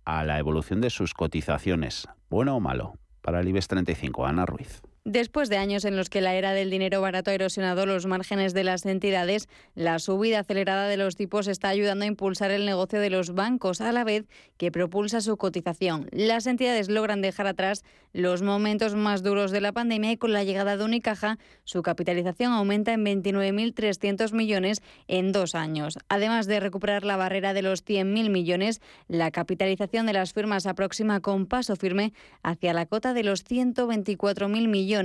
a 0.05 0.23
la 0.23 0.39
evolución 0.39 0.81
de 0.81 0.89
sus 0.89 1.13
cotizaciones. 1.13 2.07
Bueno 2.29 2.55
o 2.55 2.59
malo. 2.59 2.95
Para 3.21 3.41
el 3.41 3.47
IBEX 3.47 3.67
35, 3.67 4.25
Ana 4.25 4.45
Ruiz. 4.45 4.81
Después 5.09 5.49
de 5.49 5.57
años 5.57 5.85
en 5.85 5.97
los 5.97 6.07
que 6.07 6.21
la 6.21 6.35
era 6.35 6.53
del 6.53 6.69
dinero 6.69 7.01
barato 7.01 7.31
ha 7.31 7.33
erosionado 7.33 7.87
los 7.87 8.05
márgenes 8.05 8.53
de 8.53 8.63
las 8.63 8.85
entidades, 8.85 9.49
la 9.73 9.97
subida 9.97 10.41
acelerada 10.41 10.87
de 10.87 10.97
los 10.97 11.15
tipos 11.15 11.47
está 11.47 11.69
ayudando 11.69 12.05
a 12.05 12.07
impulsar 12.07 12.51
el 12.51 12.63
negocio 12.63 12.99
de 12.99 13.09
los 13.09 13.33
bancos 13.33 13.81
a 13.81 13.91
la 13.91 14.03
vez 14.03 14.27
que 14.57 14.71
propulsa 14.71 15.19
su 15.19 15.35
cotización. 15.35 16.07
Las 16.11 16.45
entidades 16.45 16.89
logran 16.89 17.23
dejar 17.23 17.47
atrás 17.47 17.83
los 18.13 18.43
momentos 18.43 18.93
más 18.93 19.23
duros 19.23 19.49
de 19.49 19.61
la 19.61 19.71
pandemia 19.71 20.11
y 20.11 20.17
con 20.17 20.31
la 20.31 20.43
llegada 20.43 20.77
de 20.77 20.83
Unicaja 20.83 21.39
su 21.63 21.81
capitalización 21.81 22.53
aumenta 22.53 22.93
en 22.93 23.03
29.300 23.03 24.31
millones 24.33 24.83
en 25.07 25.31
dos 25.31 25.55
años. 25.55 25.97
Además 26.07 26.45
de 26.45 26.59
recuperar 26.59 27.03
la 27.03 27.17
barrera 27.17 27.55
de 27.55 27.63
los 27.63 27.83
100.000 27.83 28.29
millones, 28.29 28.79
la 29.07 29.31
capitalización 29.31 30.05
de 30.05 30.13
las 30.13 30.33
firmas 30.33 30.67
aproxima 30.67 31.19
con 31.19 31.47
paso 31.47 31.75
firme 31.75 32.13
hacia 32.43 32.73
la 32.73 32.85
cota 32.85 33.15
de 33.15 33.23
los 33.23 33.43
124.000 33.43 34.67
millones 34.67 34.98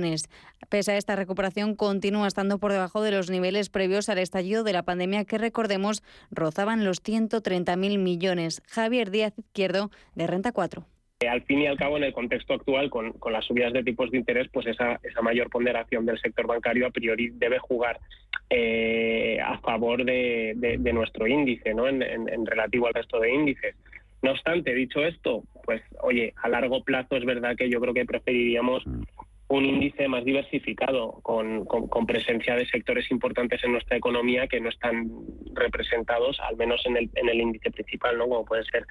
Pese 0.69 0.91
a 0.91 0.97
esta 0.97 1.15
recuperación, 1.15 1.75
continúa 1.75 2.27
estando 2.27 2.59
por 2.59 2.71
debajo 2.71 3.01
de 3.01 3.11
los 3.11 3.29
niveles 3.29 3.69
previos 3.69 4.09
al 4.09 4.17
estallido 4.17 4.63
de 4.63 4.73
la 4.73 4.83
pandemia 4.83 5.25
que, 5.25 5.37
recordemos, 5.37 6.03
rozaban 6.31 6.83
los 6.83 7.01
130.000 7.01 7.97
millones. 7.97 8.61
Javier 8.67 9.11
Díaz 9.11 9.33
Izquierdo, 9.37 9.91
de 10.15 10.27
Renta 10.27 10.51
4 10.51 10.85
eh, 11.21 11.29
al 11.29 11.43
fin 11.43 11.61
y 11.61 11.67
al 11.67 11.77
cabo, 11.77 11.95
en 11.95 12.03
el 12.03 12.13
contexto 12.13 12.53
actual, 12.53 12.89
con, 12.89 13.13
las 13.31 13.45
subidas 13.45 13.71
de 13.71 13.83
tipos 13.83 14.11
de 14.11 14.17
interés, 14.17 14.49
pues 14.51 14.67
esa, 14.67 14.99
esa, 15.01 15.21
mayor 15.21 15.49
ponderación 15.49 16.05
del 16.05 16.19
sector 16.19 16.45
bancario 16.45 16.87
a 16.87 16.91
priori 16.91 17.29
debe 17.29 17.57
jugar 17.59 17.99
eh, 18.49 19.39
a 19.41 19.57
favor 19.59 20.03
de, 20.03 20.77
nuestro 20.93 21.25
índice, 21.25 21.73
¿no? 21.73 21.87
En, 21.87 22.01
en, 22.01 22.45
relativo 22.45 22.87
al 22.87 22.93
resto 22.93 23.19
de 23.19 23.33
índices. 23.33 23.75
No 24.21 24.31
obstante, 24.31 24.73
dicho 24.73 25.05
esto, 25.05 25.43
pues 25.63 25.81
oye, 26.01 26.33
a 26.41 26.49
largo 26.49 26.83
plazo 26.83 27.15
es 27.15 27.25
verdad 27.25 27.55
que 27.55 27.69
yo 27.69 27.79
creo 27.79 27.93
que 27.93 28.05
preferiríamos 28.05 28.83
un 29.47 29.65
índice 29.65 30.07
más 30.07 30.25
diversificado, 30.25 31.19
con, 31.21 31.65
presencia 32.07 32.55
de 32.55 32.65
sectores 32.67 33.09
importantes 33.11 33.63
en 33.63 33.73
nuestra 33.73 33.97
economía 33.97 34.47
que 34.47 34.59
no 34.59 34.69
están 34.69 35.09
representados, 35.53 36.39
al 36.39 36.57
menos 36.57 36.81
en 36.85 36.97
el, 36.97 37.09
en 37.15 37.29
el 37.29 37.41
índice 37.41 37.71
principal, 37.71 38.17
¿no? 38.17 38.27
como 38.27 38.45
puede 38.45 38.63
ser 38.65 38.85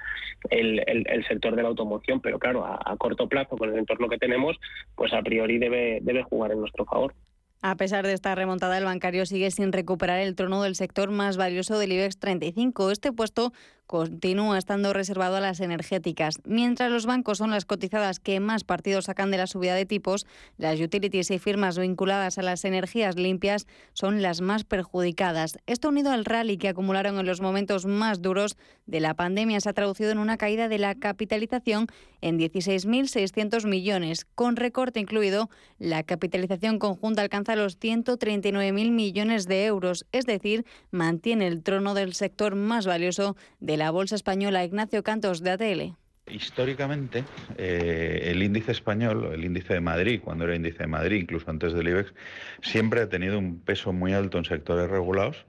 el, 0.49 1.25
sector 1.27 1.55
de 1.55 1.63
la 1.63 1.69
automoción. 1.69 2.21
Pero 2.21 2.39
claro, 2.39 2.65
a, 2.65 2.79
a, 2.85 2.95
corto 2.97 3.27
plazo, 3.27 3.57
con 3.57 3.69
el 3.69 3.79
entorno 3.79 4.07
que 4.07 4.17
tenemos, 4.17 4.57
pues 4.95 5.13
a 5.13 5.21
priori 5.21 5.57
debe, 5.57 5.99
debe 6.01 6.23
jugar 6.23 6.51
en 6.51 6.59
nuestro 6.59 6.85
favor. 6.85 7.13
A 7.61 7.75
pesar 7.77 8.05
de 8.05 8.13
esta 8.13 8.35
remontada, 8.35 8.77
el 8.77 8.85
bancario 8.85 9.25
sigue 9.25 9.49
sin 9.49 9.71
recuperar 9.71 10.19
el 10.19 10.35
trono 10.35 10.61
del 10.61 10.75
sector 10.75 11.09
más 11.09 11.35
valioso 11.35 11.79
del 11.79 11.93
IBEX 11.93 12.19
35. 12.19 12.91
Este 12.91 13.11
puesto 13.11 13.53
continúa 13.87 14.57
estando 14.57 14.93
reservado 14.93 15.35
a 15.35 15.41
las 15.41 15.59
energéticas. 15.59 16.39
Mientras 16.45 16.91
los 16.91 17.05
bancos 17.05 17.37
son 17.37 17.51
las 17.51 17.65
cotizadas 17.65 18.19
que 18.19 18.39
más 18.39 18.63
partidos 18.63 19.05
sacan 19.05 19.31
de 19.31 19.37
la 19.37 19.47
subida 19.47 19.75
de 19.75 19.85
tipos, 19.85 20.25
las 20.57 20.79
utilities 20.79 21.31
y 21.31 21.39
firmas 21.39 21.77
vinculadas 21.77 22.37
a 22.37 22.41
las 22.41 22.65
energías 22.65 23.15
limpias 23.15 23.67
son 23.93 24.21
las 24.21 24.41
más 24.41 24.63
perjudicadas. 24.63 25.57
Esto 25.67 25.89
unido 25.89 26.11
al 26.11 26.25
rally 26.25 26.57
que 26.57 26.69
acumularon 26.69 27.19
en 27.19 27.25
los 27.25 27.41
momentos 27.41 27.85
más 27.85 28.21
duros 28.21 28.57
de 28.85 28.99
la 28.99 29.13
pandemia 29.13 29.59
se 29.59 29.69
ha 29.69 29.73
traducido 29.73 30.11
en 30.11 30.19
una 30.19 30.37
caída 30.37 30.67
de 30.67 30.79
la 30.79 30.95
capitalización 30.95 31.87
en 32.21 32.39
16.600 32.39 33.67
millones. 33.67 34.25
Con 34.35 34.55
recorte 34.55 34.99
incluido, 34.99 35.49
la 35.77 36.03
capitalización 36.03 36.79
conjunta 36.79 37.21
alcanza 37.21 37.55
los 37.55 37.79
139.000 37.79 38.91
millones 38.91 39.47
de 39.47 39.65
euros, 39.65 40.05
es 40.11 40.25
decir, 40.25 40.65
mantiene 40.91 41.47
el 41.47 41.61
trono 41.63 41.93
del 41.93 42.13
sector 42.13 42.55
más 42.55 42.85
valioso 42.85 43.35
de 43.59 43.74
la 43.77 43.91
Bolsa 43.91 44.15
Española, 44.15 44.63
Ignacio 44.63 45.03
Cantos, 45.03 45.41
de 45.41 45.51
ATL. 45.51 45.95
Históricamente, 46.27 47.23
eh, 47.57 48.31
el 48.31 48.41
índice 48.41 48.71
español, 48.71 49.29
el 49.31 49.45
índice 49.45 49.75
de 49.75 49.81
Madrid, 49.81 50.21
cuando 50.23 50.45
era 50.45 50.55
índice 50.55 50.79
de 50.79 50.87
Madrid, 50.87 51.21
incluso 51.21 51.49
antes 51.51 51.73
del 51.73 51.87
IBEX, 51.87 52.13
siempre 52.61 53.01
ha 53.01 53.09
tenido 53.09 53.37
un 53.37 53.59
peso 53.59 53.93
muy 53.93 54.13
alto 54.13 54.39
en 54.39 54.45
sectores 54.45 54.89
regulados 54.89 55.45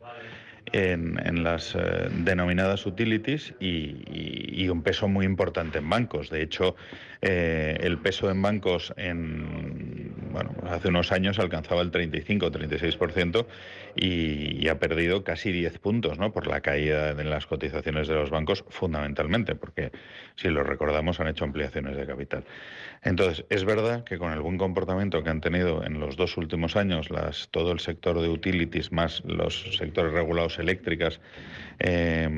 en, 0.72 1.44
las 1.44 1.74
eh, 1.74 2.08
denominadas 2.10 2.86
utilities 2.86 3.54
y, 3.60 4.68
un 4.68 4.82
peso 4.82 5.06
muy 5.06 5.24
importante 5.24 5.78
en 5.78 5.88
bancos. 5.88 6.28
De 6.28 6.42
hecho, 6.42 6.74
eh, 7.22 7.78
el 7.80 7.98
peso 7.98 8.30
en 8.30 8.42
bancos 8.42 8.92
en, 8.96 10.12
bueno, 10.32 10.50
hace 10.68 10.88
unos 10.88 11.12
años 11.12 11.38
alcanzaba 11.38 11.82
el 11.82 11.92
35 11.92 12.46
o 12.46 12.50
36% 12.50 13.46
y, 13.94 14.64
y, 14.64 14.68
ha 14.68 14.80
perdido 14.80 15.22
casi 15.22 15.52
10 15.52 15.78
puntos 15.78 16.18
¿no? 16.18 16.32
por 16.32 16.48
la 16.48 16.62
caída 16.62 17.14
de 17.14 17.24
las 17.24 17.46
cotizaciones 17.46 18.08
de 18.08 18.14
los 18.14 18.30
bancos, 18.30 18.64
fundamentalmente, 18.68 19.54
porque 19.54 19.92
si 20.34 20.48
lo 20.48 20.64
recordamos 20.64 21.20
han 21.20 21.28
hecho 21.28 21.44
ampliaciones 21.44 21.96
de 21.96 22.06
capital. 22.06 22.44
Entonces, 23.02 23.44
es 23.50 23.64
verdad 23.64 24.04
que 24.04 24.18
con 24.18 24.32
el 24.32 24.40
buen 24.40 24.58
comportamiento 24.58 25.22
que 25.22 25.30
han 25.30 25.40
tenido 25.40 25.84
en 25.84 26.00
los 26.00 26.16
dos 26.16 26.36
últimos 26.36 26.76
años 26.76 27.10
las, 27.10 27.48
todo 27.50 27.72
el 27.72 27.80
sector 27.80 28.20
de 28.20 28.28
utilities 28.28 28.92
más 28.92 29.22
los 29.24 29.76
sectores 29.76 30.12
regulados 30.12 30.58
eléctricas, 30.58 31.20
eh, 31.78 32.28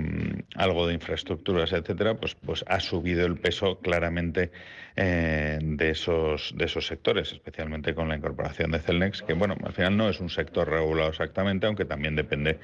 algo 0.56 0.86
de 0.86 0.94
infraestructuras, 0.94 1.72
etcétera, 1.72 2.14
pues, 2.16 2.34
pues 2.34 2.64
ha 2.68 2.80
subido 2.80 3.24
el 3.24 3.38
peso 3.38 3.78
claramente 3.80 4.50
eh, 4.96 5.58
de, 5.62 5.90
esos, 5.90 6.52
de 6.56 6.64
esos 6.64 6.86
sectores, 6.86 7.32
especialmente 7.32 7.94
con 7.94 8.08
la 8.08 8.16
incorporación 8.16 8.70
de 8.72 8.80
Celnex, 8.80 9.22
que 9.22 9.34
bueno, 9.34 9.56
al 9.64 9.72
final 9.72 9.96
no 9.96 10.08
es 10.08 10.20
un 10.20 10.28
sector 10.28 10.68
regulado 10.68 11.10
exactamente, 11.10 11.66
aunque 11.66 11.84
también 11.84 12.16
depende 12.16 12.58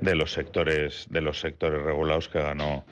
de 0.00 0.14
los 0.14 0.32
sectores, 0.32 1.06
de 1.10 1.20
los 1.20 1.40
sectores 1.40 1.82
regulados 1.82 2.28
que 2.28 2.40
ganó 2.40 2.84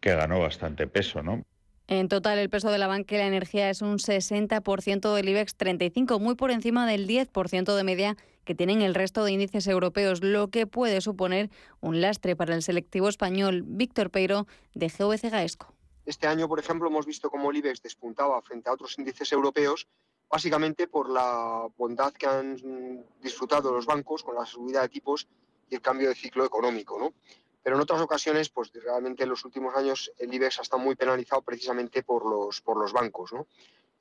que 0.00 0.14
ganó 0.14 0.40
bastante 0.40 0.86
peso, 0.86 1.22
¿no? 1.22 1.44
En 1.90 2.06
total, 2.06 2.38
el 2.38 2.48
peso 2.48 2.70
de 2.70 2.78
la 2.78 2.86
banca 2.86 3.16
y 3.16 3.18
la 3.18 3.26
energía 3.26 3.68
es 3.68 3.82
un 3.82 3.98
60% 3.98 5.12
del 5.12 5.28
IBEX 5.28 5.56
35, 5.56 6.20
muy 6.20 6.36
por 6.36 6.52
encima 6.52 6.86
del 6.86 7.08
10% 7.08 7.74
de 7.74 7.82
media 7.82 8.16
que 8.44 8.54
tienen 8.54 8.80
el 8.80 8.94
resto 8.94 9.24
de 9.24 9.32
índices 9.32 9.66
europeos, 9.66 10.22
lo 10.22 10.50
que 10.50 10.68
puede 10.68 11.00
suponer 11.00 11.50
un 11.80 12.00
lastre 12.00 12.36
para 12.36 12.54
el 12.54 12.62
selectivo 12.62 13.08
español 13.08 13.64
Víctor 13.66 14.10
Peiro 14.10 14.46
de 14.72 14.86
GVC 14.86 15.30
Gaesco. 15.30 15.74
Este 16.06 16.28
año, 16.28 16.46
por 16.46 16.60
ejemplo, 16.60 16.86
hemos 16.86 17.06
visto 17.06 17.28
cómo 17.28 17.50
el 17.50 17.56
IBEX 17.56 17.82
despuntaba 17.82 18.40
frente 18.40 18.70
a 18.70 18.74
otros 18.74 18.96
índices 18.96 19.32
europeos, 19.32 19.88
básicamente 20.30 20.86
por 20.86 21.10
la 21.10 21.66
bondad 21.76 22.12
que 22.12 22.26
han 22.28 23.04
disfrutado 23.20 23.72
los 23.72 23.86
bancos 23.86 24.22
con 24.22 24.36
la 24.36 24.46
subida 24.46 24.82
de 24.82 24.90
tipos 24.90 25.26
y 25.68 25.74
el 25.74 25.80
cambio 25.80 26.08
de 26.08 26.14
ciclo 26.14 26.44
económico. 26.44 27.00
¿no? 27.00 27.14
Pero 27.62 27.76
en 27.76 27.82
otras 27.82 28.00
ocasiones, 28.00 28.48
pues 28.48 28.72
realmente 28.72 29.24
en 29.24 29.28
los 29.28 29.44
últimos 29.44 29.74
años 29.76 30.10
el 30.18 30.32
IBEX 30.32 30.58
ha 30.58 30.62
estado 30.62 30.82
muy 30.82 30.94
penalizado 30.94 31.42
precisamente 31.42 32.02
por 32.02 32.24
los, 32.24 32.60
por 32.60 32.78
los 32.78 32.92
bancos. 32.92 33.32
¿no? 33.32 33.46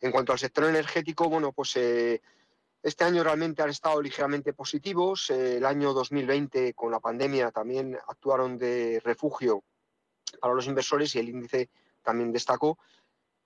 En 0.02 0.12
cuanto 0.12 0.32
al 0.32 0.40
sector 0.40 0.66
energético, 0.66 1.28
bueno, 1.28 1.52
pues 1.52 1.76
eh, 1.76 2.22
este 2.82 3.04
año 3.04 3.24
realmente 3.24 3.62
han 3.62 3.70
estado 3.70 4.02
ligeramente 4.02 4.54
positivos. 4.54 5.30
Eh, 5.30 5.58
el 5.58 5.66
año 5.66 5.94
2020 5.94 6.74
con 6.74 6.92
la 6.92 7.02
pandemia 7.02 7.52
también 7.52 7.98
actuaron 8.08 8.58
de 8.58 9.02
refugio 9.04 9.64
para 10.40 10.54
los 10.54 10.68
inversores 10.68 11.14
y 11.16 11.20
el 11.20 11.30
índice 11.30 11.70
también 12.02 12.32
destacó. 12.32 12.78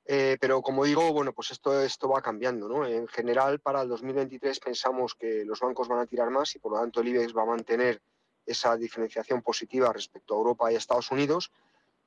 Eh, 0.06 0.38
pero 0.40 0.62
como 0.62 0.84
digo, 0.84 1.12
bueno, 1.14 1.34
pues 1.34 1.52
esto, 1.52 1.82
esto 1.82 2.08
va 2.10 2.22
cambiando. 2.22 2.68
¿no? 2.68 2.86
En 2.86 3.08
general, 3.08 3.60
para 3.60 3.82
el 3.82 3.90
2023 3.90 4.60
pensamos 4.60 5.16
que 5.16 5.44
los 5.46 5.60
bancos 5.60 5.88
van 5.88 6.00
a 6.00 6.06
tirar 6.06 6.30
más 6.30 6.56
y 6.56 6.60
por 6.60 6.74
lo 6.74 6.80
tanto 6.80 7.02
el 7.02 7.08
IBEX 7.08 7.36
va 7.36 7.44
a 7.44 7.48
mantener 7.48 8.02
esa 8.46 8.76
diferenciación 8.78 9.42
positiva 9.42 9.92
respecto 9.94 10.34
a 10.34 10.38
Europa 10.38 10.72
y 10.72 10.76
Estados 10.76 11.12
Unidos, 11.12 11.52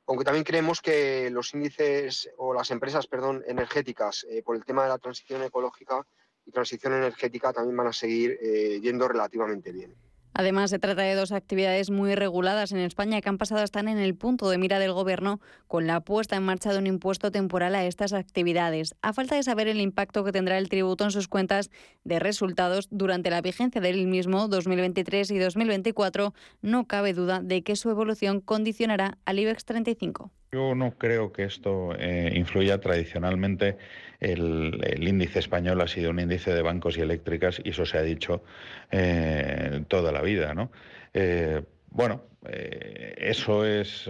aunque 0.06 0.24
también 0.24 0.44
creemos 0.44 0.80
que 0.80 1.30
los 1.30 1.52
índices 1.54 2.30
o 2.36 2.54
las 2.54 2.70
empresas 2.70 3.06
perdón, 3.06 3.42
energéticas, 3.46 4.24
eh, 4.30 4.42
por 4.42 4.56
el 4.56 4.64
tema 4.64 4.84
de 4.84 4.90
la 4.90 4.98
transición 4.98 5.42
ecológica 5.42 6.06
y 6.44 6.52
transición 6.52 6.92
energética, 6.94 7.52
también 7.52 7.76
van 7.76 7.88
a 7.88 7.92
seguir 7.92 8.38
eh, 8.40 8.80
yendo 8.80 9.08
relativamente 9.08 9.72
bien. 9.72 9.96
Además, 10.38 10.68
se 10.68 10.78
trata 10.78 11.00
de 11.00 11.14
dos 11.14 11.32
actividades 11.32 11.88
muy 11.88 12.14
reguladas 12.14 12.70
en 12.70 12.76
España 12.80 13.22
que 13.22 13.30
han 13.30 13.38
pasado 13.38 13.62
a 13.62 13.64
estar 13.64 13.88
en 13.88 13.96
el 13.96 14.14
punto 14.14 14.50
de 14.50 14.58
mira 14.58 14.78
del 14.78 14.92
Gobierno 14.92 15.40
con 15.66 15.86
la 15.86 16.00
puesta 16.00 16.36
en 16.36 16.42
marcha 16.42 16.74
de 16.74 16.78
un 16.78 16.86
impuesto 16.86 17.30
temporal 17.30 17.74
a 17.74 17.86
estas 17.86 18.12
actividades. 18.12 18.94
A 19.00 19.14
falta 19.14 19.36
de 19.36 19.42
saber 19.42 19.66
el 19.66 19.80
impacto 19.80 20.24
que 20.24 20.32
tendrá 20.32 20.58
el 20.58 20.68
tributo 20.68 21.04
en 21.04 21.10
sus 21.10 21.26
cuentas 21.26 21.70
de 22.04 22.18
resultados 22.18 22.88
durante 22.90 23.30
la 23.30 23.40
vigencia 23.40 23.80
del 23.80 24.06
mismo 24.08 24.46
2023 24.46 25.30
y 25.30 25.38
2024, 25.38 26.34
no 26.60 26.86
cabe 26.86 27.14
duda 27.14 27.40
de 27.40 27.62
que 27.62 27.74
su 27.74 27.88
evolución 27.88 28.42
condicionará 28.42 29.16
al 29.24 29.38
IBEX 29.38 29.64
35. 29.64 30.32
Yo 30.52 30.74
no 30.74 30.96
creo 30.96 31.32
que 31.32 31.44
esto 31.44 31.94
eh, 31.98 32.32
influya 32.34 32.80
tradicionalmente. 32.80 33.76
El, 34.20 34.80
índice 35.06 35.40
español 35.40 35.80
ha 35.80 35.88
sido 35.88 36.10
un 36.10 36.20
índice 36.20 36.54
de 36.54 36.62
bancos 36.62 36.96
y 36.96 37.00
eléctricas 37.00 37.60
y 37.62 37.70
eso 37.70 37.84
se 37.84 37.98
ha 37.98 38.02
dicho 38.02 38.42
eh, 38.90 39.84
toda 39.88 40.12
la 40.12 40.22
vida, 40.22 40.54
¿no? 40.54 40.70
Eh, 41.12 41.62
bueno, 41.90 42.22
eso 42.42 43.64
es 43.64 44.08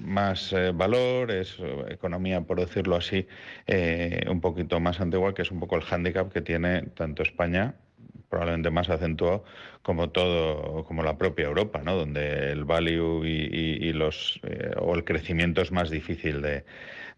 más 0.00 0.54
valor, 0.74 1.30
es 1.30 1.56
economía, 1.88 2.40
por 2.40 2.58
decirlo 2.58 2.96
así, 2.96 3.28
un 4.28 4.40
poquito 4.40 4.80
más 4.80 5.00
antigua, 5.00 5.34
que 5.34 5.42
es 5.42 5.50
un 5.50 5.60
poco 5.60 5.76
el 5.76 5.82
hándicap 5.82 6.32
que 6.32 6.40
tiene 6.40 6.82
tanto 6.94 7.22
España 7.22 7.74
probablemente 8.28 8.70
más 8.70 8.90
acentuado 8.90 9.44
como 9.82 10.10
todo, 10.10 10.84
como 10.84 11.02
la 11.02 11.16
propia 11.16 11.46
Europa, 11.46 11.80
¿no? 11.84 11.96
donde 11.96 12.50
el 12.50 12.64
value 12.64 13.24
y, 13.24 13.92
los 13.92 14.40
eh, 14.42 14.72
o 14.78 14.94
el 14.94 15.04
crecimiento 15.04 15.62
es 15.62 15.70
más 15.70 15.90
difícil 15.90 16.42
de, 16.42 16.64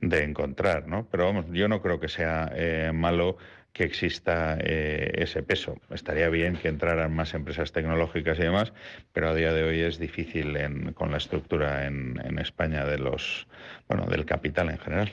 encontrar, 0.01 0.87
¿no? 0.87 1.09
Pero 1.11 1.25
vamos, 1.25 1.47
yo 1.51 1.67
no 1.67 1.83
creo 1.83 1.99
que 1.99 2.09
sea 2.09 2.53
eh, 2.55 2.93
malo 2.95 3.37
que 3.73 3.85
exista 3.85 4.59
eh, 4.61 5.13
ese 5.15 5.43
peso. 5.43 5.77
Estaría 5.91 6.29
bien 6.29 6.57
que 6.57 6.69
entraran 6.69 7.15
más 7.15 7.35
empresas 7.35 7.73
tecnológicas 7.73 8.39
y 8.39 8.43
demás, 8.43 8.73
pero 9.13 9.31
a 9.31 9.35
día 9.35 9.53
de 9.53 9.65
hoy 9.65 9.81
es 9.81 9.99
difícil 9.99 10.57
con 10.95 11.11
la 11.11 11.17
estructura 11.17 11.87
en, 11.87 12.21
en 12.25 12.39
España 12.39 12.85
de 12.85 12.99
los, 12.99 13.49
bueno, 13.89 14.07
del 14.07 14.25
capital 14.25 14.71
en 14.71 14.79
general. 14.79 15.11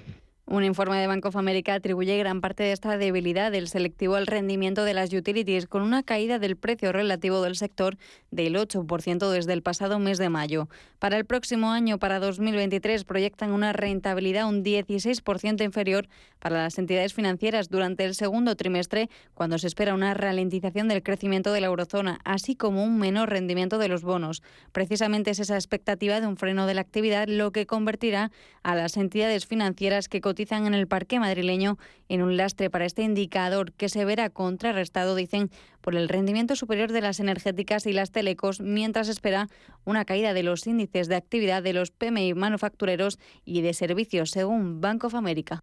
Un 0.47 0.63
informe 0.63 1.01
de 1.01 1.08
Bank 1.08 1.25
of 1.25 1.38
America 1.38 1.73
atribuye 1.73 2.19
gran 2.19 2.39
parte 2.39 2.62
de 2.62 2.71
esta 2.71 2.99
debilidad 2.99 3.51
del 3.51 3.67
selectivo 3.67 4.13
al 4.13 4.27
rendimiento 4.27 4.84
de 4.84 4.93
las 4.93 5.12
utilities, 5.12 5.65
con 5.65 5.81
una 5.81 6.03
caída 6.03 6.38
del 6.38 6.55
precio 6.55 6.91
relativo 6.91 7.41
del 7.41 7.55
sector 7.55 7.97
del 8.29 8.55
8% 8.55 9.31
desde 9.31 9.53
el 9.53 9.63
pasado 9.63 9.97
mes 9.97 10.19
de 10.19 10.29
mayo. 10.29 10.69
Para 10.99 11.17
el 11.17 11.25
próximo 11.25 11.71
año, 11.71 11.97
para 11.97 12.19
2023, 12.19 13.05
proyectan 13.05 13.53
una 13.53 13.73
rentabilidad 13.73 14.47
un 14.47 14.63
16% 14.63 15.63
inferior 15.63 16.08
para 16.38 16.62
las 16.62 16.77
entidades 16.77 17.15
financieras 17.15 17.69
durante 17.69 18.05
el 18.05 18.13
segundo 18.13 18.55
trimestre, 18.55 19.10
cuando 19.34 19.58
se 19.58 19.65
espera 19.65 19.95
una 19.95 20.13
ralentización 20.13 20.88
del 20.88 21.01
crecimiento 21.01 21.53
de 21.53 21.62
la 21.62 21.67
eurozona, 21.67 22.19
así 22.23 22.55
como 22.55 22.84
un 22.84 22.99
menor 22.99 23.31
rendimiento 23.31 23.79
de 23.79 23.88
los 23.88 24.03
bonos. 24.03 24.43
Precisamente 24.71 25.31
es 25.31 25.39
esa 25.39 25.55
expectativa 25.55 26.21
de 26.21 26.27
un 26.27 26.38
freno 26.38 26.67
de 26.67 26.75
la 26.75 26.81
actividad 26.81 27.27
lo 27.27 27.51
que 27.51 27.65
convertirá 27.65 28.31
a 28.62 28.75
las 28.75 28.95
entidades 28.95 29.47
financieras 29.47 30.08
que 30.08 30.21
cotizan 30.36 30.67
en 30.67 30.74
el 30.74 30.86
parque 30.86 31.17
madrileño 31.17 31.78
en 32.10 32.21
un 32.21 32.36
lastre 32.36 32.69
para 32.69 32.86
este 32.86 33.04
indicador 33.04 33.71
que 33.71 33.88
se 33.88 34.04
verá 34.04 34.30
contrarrestado, 34.30 35.15
dicen, 35.15 35.50
por 35.80 35.95
el 35.95 36.10
rendimiento 36.10 36.58
superior 36.58 36.91
de 36.91 37.00
las 37.00 37.21
energéticas 37.21 37.86
y 37.86 37.93
las 37.93 38.12
telecos, 38.12 38.60
mientras 38.60 39.08
espera 39.08 39.48
una 39.86 40.04
caída 40.04 40.34
de 40.34 40.43
los 40.43 40.67
índices 40.67 41.08
de 41.08 41.15
actividad 41.15 41.63
de 41.63 41.71
los 41.71 41.91
PMI 41.91 42.34
manufactureros 42.34 43.17
y 43.45 43.62
de 43.62 43.74
servicios, 43.74 44.32
según 44.32 44.82
Bank 44.82 45.06
of 45.06 45.15
America. 45.15 45.62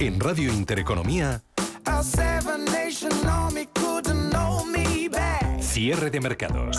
En 0.00 0.18
Radio 0.18 0.54
Intereconomía, 0.54 1.42
cierre 5.60 6.10
de 6.10 6.20
mercados 6.20 6.78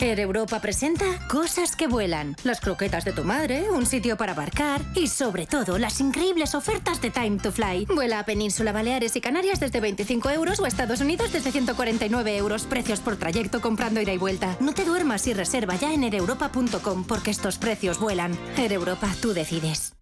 Air 0.00 0.18
Europa 0.18 0.60
presenta 0.60 1.04
Cosas 1.28 1.76
que 1.76 1.86
vuelan, 1.86 2.34
las 2.42 2.60
croquetas 2.60 3.04
de 3.04 3.12
tu 3.12 3.22
madre, 3.22 3.70
un 3.70 3.86
sitio 3.86 4.16
para 4.16 4.32
abarcar 4.32 4.80
y 4.96 5.06
sobre 5.06 5.46
todo 5.46 5.78
las 5.78 6.00
increíbles 6.00 6.56
ofertas 6.56 7.00
de 7.00 7.10
Time 7.10 7.38
to 7.38 7.52
Fly. 7.52 7.86
Vuela 7.86 8.18
a 8.18 8.24
Península 8.24 8.72
Baleares 8.72 9.14
y 9.14 9.20
Canarias 9.20 9.60
desde 9.60 9.78
25 9.78 10.30
euros 10.30 10.58
o 10.58 10.64
a 10.64 10.68
Estados 10.68 11.00
Unidos 11.00 11.32
desde 11.32 11.52
149 11.52 12.36
euros. 12.36 12.64
Precios 12.64 12.98
por 12.98 13.16
trayecto 13.16 13.60
comprando 13.60 14.00
ida 14.00 14.12
y 14.12 14.18
vuelta. 14.18 14.56
No 14.58 14.74
te 14.74 14.84
duermas 14.84 15.28
y 15.28 15.32
reserva 15.32 15.76
ya 15.76 15.94
en 15.94 16.02
aereuropa.com 16.02 17.04
porque 17.04 17.30
estos 17.30 17.58
precios 17.58 18.00
vuelan. 18.00 18.36
Air 18.56 18.72
Europa, 18.72 19.08
tú 19.22 19.32
decides. 19.32 19.94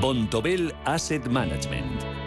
Bontobel 0.00 0.74
Asset 0.84 1.28
Management 1.28 2.11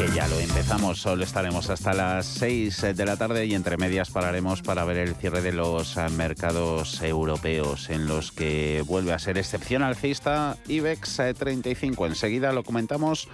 que 0.00 0.14
ya 0.14 0.26
lo 0.28 0.40
empezamos. 0.40 0.98
Solo 0.98 1.24
estaremos 1.24 1.68
hasta 1.68 1.92
las 1.92 2.24
6 2.24 2.96
de 2.96 3.04
la 3.04 3.18
tarde 3.18 3.44
y 3.44 3.54
entre 3.54 3.76
medias 3.76 4.08
pararemos 4.10 4.62
para 4.62 4.84
ver 4.86 4.96
el 4.96 5.14
cierre 5.14 5.42
de 5.42 5.52
los 5.52 5.94
mercados 6.12 7.02
europeos 7.02 7.90
en 7.90 8.06
los 8.06 8.32
que 8.32 8.82
vuelve 8.86 9.12
a 9.12 9.18
ser 9.18 9.36
excepción 9.36 9.82
alcista 9.82 10.56
IBEX 10.68 11.20
35. 11.38 12.06
Enseguida 12.06 12.52
lo 12.52 12.64
comentamos. 12.64 13.28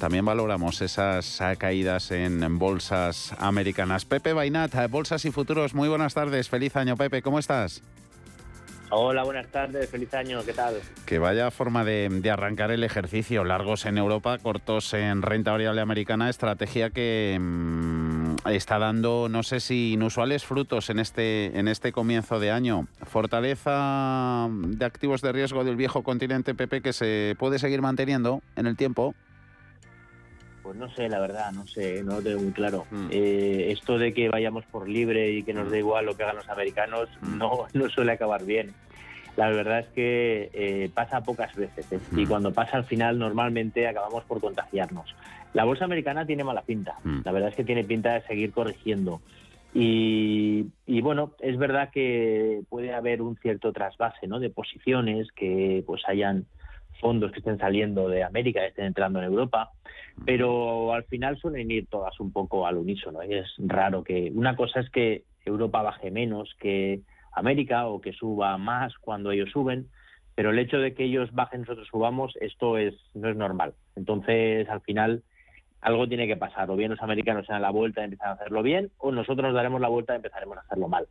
También 0.00 0.24
valoramos 0.24 0.80
esas 0.82 1.40
caídas 1.56 2.10
en 2.10 2.58
bolsas 2.58 3.32
americanas. 3.38 4.04
Pepe 4.04 4.32
Bainat, 4.32 4.74
Bolsas 4.90 5.24
y 5.24 5.30
Futuros, 5.30 5.74
muy 5.74 5.88
buenas 5.88 6.14
tardes. 6.14 6.48
Feliz 6.48 6.74
año, 6.74 6.96
Pepe. 6.96 7.22
¿Cómo 7.22 7.38
estás? 7.38 7.80
Hola, 8.90 9.22
buenas 9.22 9.48
tardes, 9.48 9.90
feliz 9.90 10.14
año, 10.14 10.42
¿qué 10.46 10.54
tal? 10.54 10.76
Que 11.04 11.18
vaya 11.18 11.50
forma 11.50 11.84
de, 11.84 12.30
arrancar 12.30 12.70
el 12.70 12.82
ejercicio, 12.84 13.44
largos 13.44 13.84
en 13.84 13.98
Europa, 13.98 14.38
cortos 14.38 14.94
en 14.94 15.20
renta 15.20 15.52
variable 15.52 15.82
americana, 15.82 16.30
estrategia 16.30 16.88
que 16.88 17.36
mm, 17.38 18.48
está 18.48 18.78
dando, 18.78 19.28
no 19.28 19.42
sé 19.42 19.60
si 19.60 19.92
inusuales 19.92 20.46
frutos 20.46 20.88
en 20.88 21.00
este, 21.00 21.58
en 21.58 21.68
este 21.68 21.92
comienzo 21.92 22.40
de 22.40 22.50
año. 22.50 22.86
Fortaleza 23.02 24.48
de 24.50 24.84
activos 24.86 25.20
de 25.20 25.32
riesgo 25.32 25.64
del 25.64 25.76
viejo 25.76 26.02
continente, 26.02 26.54
Pepe, 26.54 26.80
que 26.80 26.94
se 26.94 27.36
puede 27.38 27.58
seguir 27.58 27.82
manteniendo 27.82 28.40
en 28.56 28.66
el 28.66 28.76
tiempo. 28.76 29.14
Pues 30.68 30.76
no 30.78 30.90
sé, 30.90 31.08
la 31.08 31.18
verdad, 31.18 31.50
no 31.50 31.66
sé, 31.66 32.02
no 32.04 32.16
lo 32.16 32.22
tengo 32.22 32.42
muy 32.42 32.52
claro. 32.52 32.84
Mm. 32.90 33.06
Eh, 33.10 33.68
esto 33.72 33.96
de 33.96 34.12
que 34.12 34.28
vayamos 34.28 34.66
por 34.66 34.86
libre 34.86 35.30
y 35.30 35.42
que 35.42 35.54
nos 35.54 35.68
mm. 35.68 35.70
dé 35.70 35.78
igual 35.78 36.04
lo 36.04 36.14
que 36.14 36.24
hagan 36.24 36.36
los 36.36 36.48
americanos 36.50 37.08
mm. 37.22 37.38
no, 37.38 37.64
no 37.72 37.88
suele 37.88 38.12
acabar 38.12 38.44
bien. 38.44 38.74
La 39.38 39.48
verdad 39.48 39.78
es 39.78 39.86
que 39.94 40.50
eh, 40.52 40.90
pasa 40.92 41.22
pocas 41.22 41.56
veces 41.56 41.90
¿eh? 41.90 41.98
y 42.14 42.26
cuando 42.26 42.52
pasa 42.52 42.76
al 42.76 42.84
final 42.84 43.18
normalmente 43.18 43.88
acabamos 43.88 44.24
por 44.24 44.42
contagiarnos. 44.42 45.16
La 45.54 45.64
bolsa 45.64 45.86
americana 45.86 46.26
tiene 46.26 46.44
mala 46.44 46.60
pinta, 46.60 46.98
la 47.02 47.32
verdad 47.32 47.48
es 47.48 47.56
que 47.56 47.64
tiene 47.64 47.84
pinta 47.84 48.12
de 48.12 48.26
seguir 48.26 48.52
corrigiendo. 48.52 49.22
Y, 49.72 50.66
y, 50.86 51.00
bueno, 51.00 51.32
es 51.40 51.56
verdad 51.56 51.88
que 51.90 52.60
puede 52.68 52.92
haber 52.92 53.22
un 53.22 53.36
cierto 53.36 53.72
trasvase 53.72 54.26
¿no? 54.26 54.38
de 54.38 54.50
posiciones 54.50 55.28
que 55.32 55.82
pues 55.86 56.02
hayan 56.06 56.44
fondos 57.00 57.32
que 57.32 57.38
estén 57.38 57.58
saliendo 57.58 58.08
de 58.08 58.24
América, 58.24 58.60
que 58.60 58.68
estén 58.68 58.86
entrando 58.86 59.18
en 59.18 59.26
Europa, 59.26 59.70
pero 60.24 60.92
al 60.92 61.04
final 61.04 61.38
suelen 61.38 61.70
ir 61.70 61.86
todas 61.86 62.18
un 62.20 62.32
poco 62.32 62.66
al 62.66 62.76
unísono. 62.76 63.22
Y 63.24 63.34
es 63.34 63.46
raro 63.58 64.02
que 64.02 64.30
una 64.34 64.56
cosa 64.56 64.80
es 64.80 64.90
que 64.90 65.24
Europa 65.44 65.82
baje 65.82 66.10
menos 66.10 66.54
que 66.58 67.00
América 67.32 67.86
o 67.86 68.00
que 68.00 68.12
suba 68.12 68.56
más 68.58 68.96
cuando 68.98 69.30
ellos 69.30 69.50
suben, 69.50 69.88
pero 70.34 70.50
el 70.50 70.58
hecho 70.58 70.78
de 70.78 70.94
que 70.94 71.04
ellos 71.04 71.32
bajen 71.32 71.62
nosotros 71.62 71.88
subamos, 71.88 72.34
esto 72.40 72.78
es 72.78 72.94
no 73.14 73.28
es 73.28 73.36
normal. 73.36 73.74
Entonces, 73.96 74.68
al 74.68 74.80
final 74.82 75.22
algo 75.80 76.08
tiene 76.08 76.26
que 76.26 76.36
pasar, 76.36 76.70
o 76.70 76.76
bien 76.76 76.90
los 76.90 77.02
americanos 77.02 77.46
se 77.46 77.52
dan 77.52 77.62
la 77.62 77.70
vuelta 77.70 78.00
y 78.00 78.04
empiezan 78.04 78.30
a 78.30 78.32
hacerlo 78.32 78.62
bien, 78.62 78.90
o 78.98 79.12
nosotros 79.12 79.46
nos 79.46 79.54
daremos 79.54 79.80
la 79.80 79.88
vuelta 79.88 80.12
y 80.12 80.16
empezaremos 80.16 80.58
a 80.58 80.60
hacerlo 80.60 80.88
mal. 80.88 81.06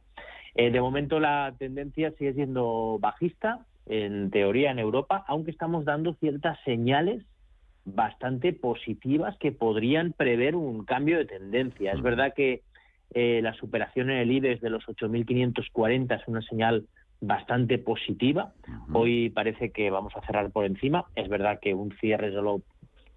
Eh, 0.56 0.72
de 0.72 0.82
momento 0.82 1.20
la 1.20 1.54
tendencia 1.58 2.12
sigue 2.12 2.34
siendo 2.34 2.98
bajista, 3.00 3.66
en 3.90 4.30
teoría 4.32 4.72
en 4.72 4.80
Europa, 4.80 5.24
aunque 5.28 5.52
estamos 5.52 5.86
dando 5.86 6.14
ciertas 6.16 6.60
señales 6.64 7.24
bastante 7.86 8.52
positivas 8.52 9.38
que 9.38 9.52
podrían 9.52 10.12
prever 10.12 10.56
un 10.56 10.84
cambio 10.84 11.18
de 11.18 11.26
tendencia. 11.26 11.94
Es 11.94 12.02
verdad 12.02 12.34
que 12.36 12.64
eh, 13.14 13.40
la 13.42 13.54
superación 13.54 14.10
en 14.10 14.18
el 14.18 14.32
IBEX 14.32 14.62
de 14.62 14.70
los 14.70 14.84
8.540 14.86 16.20
es 16.20 16.28
una 16.28 16.42
señal 16.42 16.86
bastante 17.22 17.78
positiva. 17.78 18.52
Hoy 18.92 19.30
parece 19.30 19.72
que 19.72 19.90
vamos 19.90 20.14
a 20.16 20.22
cerrar 20.26 20.52
por 20.52 20.66
encima. 20.66 21.06
Es 21.16 21.30
verdad 21.30 21.60
que 21.62 21.74
un 21.74 21.96
cierre 22.00 22.34
solo, 22.34 22.62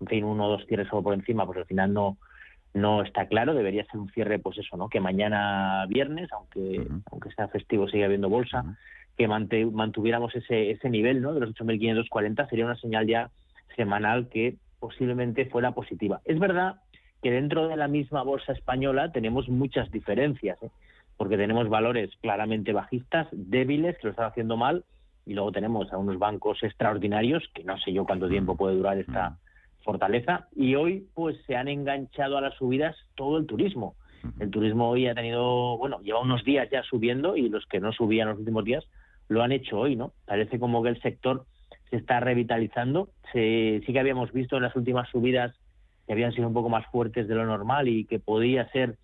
en 0.00 0.06
fin, 0.06 0.24
uno 0.24 0.46
o 0.46 0.50
dos 0.50 0.66
cierres 0.66 0.88
solo 0.88 1.02
por 1.02 1.14
encima, 1.14 1.44
pues 1.44 1.58
al 1.58 1.66
final 1.66 1.92
no, 1.92 2.16
no 2.72 3.02
está 3.02 3.26
claro. 3.26 3.54
Debería 3.54 3.84
ser 3.86 3.98
un 3.98 4.08
cierre, 4.10 4.38
pues 4.38 4.56
eso, 4.58 4.76
¿no? 4.76 4.88
Que 4.88 5.00
mañana 5.00 5.84
viernes, 5.88 6.32
aunque, 6.32 6.86
aunque 7.10 7.32
sea 7.32 7.48
festivo, 7.48 7.88
sigue 7.88 8.04
habiendo 8.04 8.28
bolsa 8.28 8.64
que 9.20 9.28
mantuviéramos 9.28 10.34
ese, 10.34 10.70
ese 10.70 10.88
nivel 10.88 11.20
¿no? 11.20 11.34
de 11.34 11.40
los 11.40 11.50
8.540 11.50 12.48
sería 12.48 12.64
una 12.64 12.76
señal 12.76 13.06
ya 13.06 13.30
semanal 13.76 14.30
que 14.30 14.56
posiblemente 14.78 15.44
fuera 15.44 15.72
positiva. 15.72 16.22
Es 16.24 16.38
verdad 16.38 16.76
que 17.22 17.30
dentro 17.30 17.68
de 17.68 17.76
la 17.76 17.86
misma 17.86 18.22
bolsa 18.22 18.54
española 18.54 19.12
tenemos 19.12 19.46
muchas 19.50 19.90
diferencias, 19.90 20.56
¿eh? 20.62 20.70
porque 21.18 21.36
tenemos 21.36 21.68
valores 21.68 22.08
claramente 22.22 22.72
bajistas, 22.72 23.28
débiles, 23.30 23.98
que 23.98 24.06
lo 24.06 24.12
están 24.12 24.24
haciendo 24.24 24.56
mal, 24.56 24.86
y 25.26 25.34
luego 25.34 25.52
tenemos 25.52 25.92
a 25.92 25.98
unos 25.98 26.18
bancos 26.18 26.62
extraordinarios, 26.62 27.46
que 27.54 27.62
no 27.62 27.76
sé 27.76 27.92
yo 27.92 28.06
cuánto 28.06 28.26
tiempo 28.26 28.56
puede 28.56 28.76
durar 28.76 28.96
esta 28.96 29.36
fortaleza, 29.84 30.48
y 30.56 30.76
hoy 30.76 31.08
pues 31.12 31.36
se 31.46 31.56
han 31.56 31.68
enganchado 31.68 32.38
a 32.38 32.40
las 32.40 32.54
subidas 32.54 32.96
todo 33.16 33.36
el 33.36 33.44
turismo. 33.44 33.96
El 34.38 34.50
turismo 34.50 34.88
hoy 34.88 35.08
ha 35.08 35.14
tenido, 35.14 35.76
bueno, 35.76 36.00
lleva 36.00 36.20
unos 36.20 36.42
días 36.42 36.70
ya 36.70 36.82
subiendo 36.84 37.36
y 37.36 37.50
los 37.50 37.66
que 37.66 37.80
no 37.80 37.92
subían 37.92 38.28
los 38.28 38.38
últimos 38.38 38.64
días 38.64 38.86
lo 39.30 39.42
han 39.42 39.52
hecho 39.52 39.78
hoy, 39.78 39.94
¿no? 39.94 40.12
Parece 40.26 40.58
como 40.58 40.82
que 40.82 40.88
el 40.88 41.00
sector 41.00 41.46
se 41.88 41.96
está 41.96 42.18
revitalizando. 42.18 43.10
sí 43.32 43.80
que 43.86 44.00
habíamos 44.00 44.32
visto 44.32 44.56
en 44.56 44.64
las 44.64 44.74
últimas 44.74 45.08
subidas 45.08 45.56
que 46.06 46.12
habían 46.12 46.32
sido 46.32 46.48
un 46.48 46.52
poco 46.52 46.68
más 46.68 46.84
fuertes 46.90 47.28
de 47.28 47.36
lo 47.36 47.46
normal 47.46 47.86
y 47.88 48.04
que 48.06 48.18
podía 48.18 48.68
ser 48.72 48.96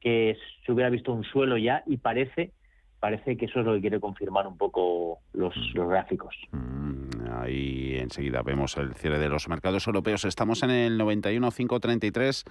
que 0.00 0.36
se 0.64 0.72
hubiera 0.72 0.88
visto 0.88 1.12
un 1.12 1.24
suelo 1.24 1.56
ya 1.58 1.82
y 1.86 1.96
parece 1.96 2.52
parece 3.00 3.36
que 3.36 3.46
eso 3.46 3.58
es 3.58 3.66
lo 3.66 3.74
que 3.74 3.80
quiere 3.80 3.98
confirmar 3.98 4.46
un 4.46 4.56
poco 4.56 5.18
los, 5.32 5.52
los 5.74 5.88
gráficos. 5.88 6.36
Mm, 6.52 7.32
ahí 7.32 7.96
enseguida 7.98 8.42
vemos 8.42 8.76
el 8.76 8.94
cierre 8.94 9.18
de 9.18 9.28
los 9.28 9.48
mercados 9.48 9.88
europeos. 9.88 10.24
Estamos 10.24 10.62
en 10.62 10.70
el 10.70 10.96
91 10.96 11.50
533 11.50 12.44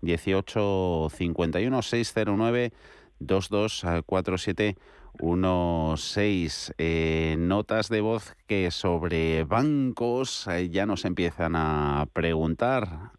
18 0.00 1.08
51 1.10 1.82
609 1.82 2.72
2247 3.18 4.76
unos 5.18 6.14
eh, 6.16 7.36
notas 7.38 7.88
de 7.88 8.00
voz 8.00 8.34
que 8.46 8.70
sobre 8.70 9.44
bancos 9.44 10.46
eh, 10.46 10.70
ya 10.70 10.86
nos 10.86 11.04
empiezan 11.04 11.56
a 11.56 12.06
preguntar. 12.12 13.12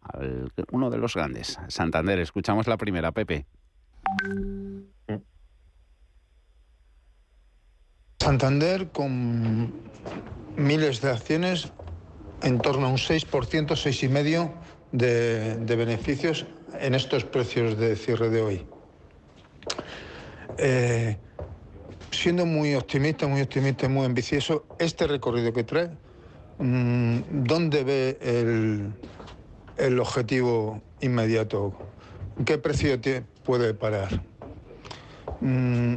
uno 0.70 0.90
de 0.90 0.98
los 0.98 1.14
grandes, 1.14 1.58
Santander. 1.68 2.18
Escuchamos 2.18 2.66
la 2.66 2.76
primera, 2.76 3.12
Pepe. 3.12 3.46
Santander 8.18 8.90
con 8.92 9.72
miles 10.56 11.00
de 11.00 11.10
acciones, 11.10 11.72
en 12.42 12.58
torno 12.58 12.86
a 12.86 12.90
un 12.90 12.96
6%, 12.96 13.26
6,5% 13.28 14.52
de, 14.92 15.56
de 15.56 15.76
beneficios 15.76 16.46
en 16.80 16.94
estos 16.94 17.24
precios 17.24 17.76
de 17.78 17.96
cierre 17.96 18.30
de 18.30 18.42
hoy. 18.42 18.66
Eh, 20.58 21.16
siendo 22.12 22.46
muy 22.46 22.74
optimista, 22.74 23.26
muy 23.26 23.40
optimista 23.42 23.88
muy 23.88 24.06
ambicioso, 24.06 24.64
este 24.78 25.06
recorrido 25.06 25.52
que 25.52 25.64
trae, 25.64 25.90
mm, 26.58 27.44
¿dónde 27.44 27.84
ve 27.84 28.18
el, 29.76 29.98
objetivo 29.98 30.80
inmediato? 31.00 31.72
¿Qué 32.44 32.58
precio 32.58 32.98
puede 33.44 33.74
parar? 33.74 34.22
Mm, 35.40 35.94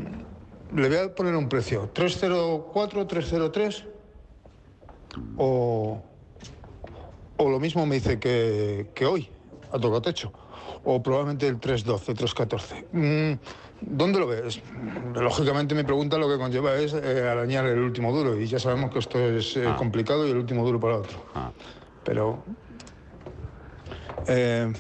le 0.76 0.88
voy 0.90 0.98
a 0.98 1.14
poner 1.14 1.36
un 1.36 1.48
precio, 1.48 1.90
304, 1.94 3.06
303 3.06 3.86
o, 5.38 6.02
o 7.38 7.50
lo 7.50 7.60
mismo 7.60 7.86
me 7.86 7.96
dice 7.96 8.20
que, 8.20 9.06
hoy, 9.06 9.30
a 9.72 9.80
todo 9.80 10.02
techo, 10.02 10.32
o 10.84 11.02
probablemente 11.02 11.48
el 11.48 11.60
312, 11.60 12.14
314. 12.14 12.86
¿Dónde 13.82 14.20
lo 14.20 14.28
ves? 14.28 14.62
Lógicamente 15.14 15.76
mi 15.76 15.84
pregunta 15.84 16.18
lo 16.18 16.30
que 16.30 16.38
conlleva 16.38 16.76
es 16.76 16.94
eh, 16.94 17.28
arañar 17.28 17.66
el 17.66 17.80
último 17.80 18.12
duro 18.12 18.40
y 18.40 18.48
ya 18.48 18.58
sabemos 18.58 18.92
que 18.92 19.00
esto 19.00 19.20
es 19.20 19.58
eh, 19.58 19.66
ah. 19.68 19.76
complicado 19.76 20.28
y 20.28 20.32
el 20.32 20.38
último 20.38 20.66
duro 20.66 20.80
para 20.80 20.98
otro. 20.98 21.18
Ah. 21.36 21.52
Pero 22.04 22.44
eh, 24.28 24.72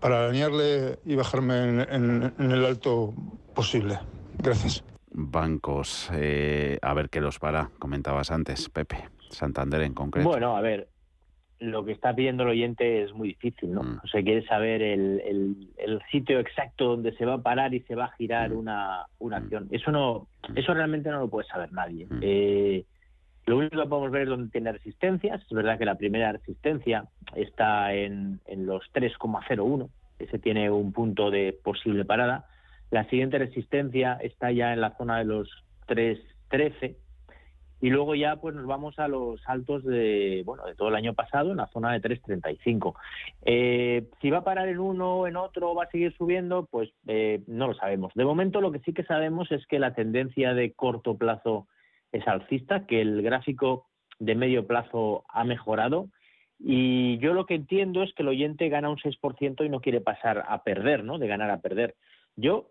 para 0.00 0.24
arañarle 0.24 0.98
y 1.04 1.16
bajarme 1.16 1.82
en, 1.82 2.32
el 2.38 2.64
alto 2.64 3.12
posible. 3.54 3.98
Gracias. 4.38 4.84
Bancos, 5.10 6.10
a 6.10 6.94
ver 6.94 7.08
qué 7.10 7.20
los 7.20 7.38
para, 7.38 7.70
comentabas 7.78 8.30
antes, 8.30 8.68
Pepe. 8.68 9.08
Santander 9.30 9.82
en 9.82 9.94
concreto. 9.94 10.28
Bueno, 10.28 10.56
a 10.56 10.60
ver, 10.60 10.88
lo 11.70 11.84
que 11.84 11.92
está 11.92 12.14
pidiendo 12.14 12.42
el 12.44 12.50
oyente 12.50 13.02
es 13.02 13.12
muy 13.12 13.28
difícil, 13.28 13.72
¿no? 13.72 13.82
Mm. 13.82 14.00
O 14.04 14.06
sea, 14.08 14.22
quiere 14.22 14.44
saber 14.46 14.82
el, 14.82 15.20
el- 15.24 15.68
el 15.78 16.02
sitio 16.10 16.38
exacto 16.40 16.84
donde 16.86 17.12
se 17.16 17.24
va 17.24 17.34
a 17.34 17.42
parar 17.42 17.74
y 17.74 17.80
se 17.80 17.94
va 17.94 18.06
a 18.06 18.12
girar 18.16 18.50
Mm. 18.50 18.56
una, 18.58 19.06
una 19.18 19.36
acción. 19.38 19.68
Eso 19.70 19.90
no, 19.90 20.26
eso 20.54 20.74
realmente 20.74 21.10
no 21.10 21.20
lo 21.20 21.28
puede 21.28 21.46
saber 21.48 21.72
nadie. 21.72 22.06
Mm. 22.08 22.18
Eh, 22.22 22.84
lo 23.46 23.58
único 23.58 23.76
que 23.82 23.88
podemos 23.88 24.10
ver 24.10 24.22
es 24.22 24.28
dónde 24.28 24.50
tiene 24.50 24.72
resistencias. 24.72 25.42
Es 25.42 25.50
verdad 25.50 25.78
que 25.78 25.84
la 25.84 25.96
primera 25.96 26.32
resistencia 26.32 27.04
está 27.36 27.92
en, 27.92 28.40
en 28.46 28.64
los 28.66 28.82
3,01. 28.94 29.88
Ese 30.18 30.38
tiene 30.38 30.70
un 30.70 30.92
punto 30.92 31.30
de 31.30 31.52
posible 31.62 32.04
parada. 32.04 32.46
La 32.90 33.04
siguiente 33.10 33.38
resistencia 33.38 34.14
está 34.22 34.50
ya 34.52 34.72
en 34.72 34.80
la 34.80 34.96
zona 34.96 35.18
de 35.18 35.24
los 35.24 35.50
3,13. 35.88 36.96
Y 37.84 37.90
luego 37.90 38.14
ya 38.14 38.36
pues 38.36 38.54
nos 38.54 38.64
vamos 38.64 38.98
a 38.98 39.08
los 39.08 39.42
altos 39.46 39.84
de 39.84 40.42
bueno 40.46 40.64
de 40.64 40.74
todo 40.74 40.88
el 40.88 40.94
año 40.94 41.12
pasado 41.12 41.50
en 41.50 41.58
la 41.58 41.66
zona 41.66 41.92
de 41.92 42.00
3.35. 42.00 42.94
Eh, 43.44 44.08
si 44.22 44.30
va 44.30 44.38
a 44.38 44.44
parar 44.44 44.68
en 44.68 44.78
uno 44.78 45.26
en 45.26 45.36
otro 45.36 45.74
va 45.74 45.84
a 45.84 45.90
seguir 45.90 46.16
subiendo, 46.16 46.64
pues 46.64 46.88
eh, 47.06 47.42
no 47.46 47.66
lo 47.66 47.74
sabemos. 47.74 48.14
De 48.14 48.24
momento 48.24 48.62
lo 48.62 48.72
que 48.72 48.78
sí 48.78 48.94
que 48.94 49.04
sabemos 49.04 49.52
es 49.52 49.66
que 49.66 49.78
la 49.78 49.92
tendencia 49.92 50.54
de 50.54 50.72
corto 50.72 51.18
plazo 51.18 51.68
es 52.10 52.26
alcista, 52.26 52.86
que 52.86 53.02
el 53.02 53.20
gráfico 53.20 53.86
de 54.18 54.34
medio 54.34 54.66
plazo 54.66 55.26
ha 55.28 55.44
mejorado 55.44 56.08
y 56.58 57.18
yo 57.18 57.34
lo 57.34 57.44
que 57.44 57.56
entiendo 57.56 58.02
es 58.02 58.14
que 58.14 58.22
el 58.22 58.30
oyente 58.30 58.70
gana 58.70 58.88
un 58.88 58.96
6% 58.96 59.62
y 59.62 59.68
no 59.68 59.82
quiere 59.82 60.00
pasar 60.00 60.42
a 60.48 60.62
perder, 60.62 61.04
¿no? 61.04 61.18
De 61.18 61.28
ganar 61.28 61.50
a 61.50 61.60
perder. 61.60 61.96
Yo 62.34 62.70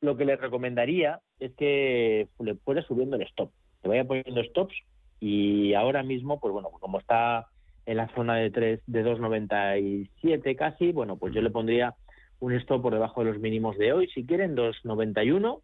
lo 0.00 0.16
que 0.16 0.24
le 0.24 0.34
recomendaría 0.34 1.20
es 1.38 1.52
que 1.54 2.26
le 2.40 2.56
fuera 2.56 2.82
subiendo 2.82 3.14
el 3.14 3.22
stop, 3.22 3.52
que 3.82 3.88
vaya 3.88 4.04
poniendo 4.04 4.42
stops 4.44 4.74
y 5.20 5.74
ahora 5.74 6.02
mismo, 6.02 6.40
pues 6.40 6.52
bueno, 6.52 6.70
como 6.70 6.98
está 6.98 7.48
en 7.86 7.96
la 7.96 8.08
zona 8.14 8.36
de 8.36 8.50
3, 8.50 8.80
de 8.86 9.04
2.97 9.04 10.56
casi, 10.56 10.92
bueno, 10.92 11.16
pues 11.16 11.34
yo 11.34 11.40
le 11.40 11.50
pondría 11.50 11.94
un 12.40 12.52
stop 12.54 12.82
por 12.82 12.92
debajo 12.92 13.24
de 13.24 13.32
los 13.32 13.40
mínimos 13.40 13.76
de 13.78 13.92
hoy, 13.92 14.08
si 14.08 14.24
quieren, 14.24 14.56
2.91 14.56 15.60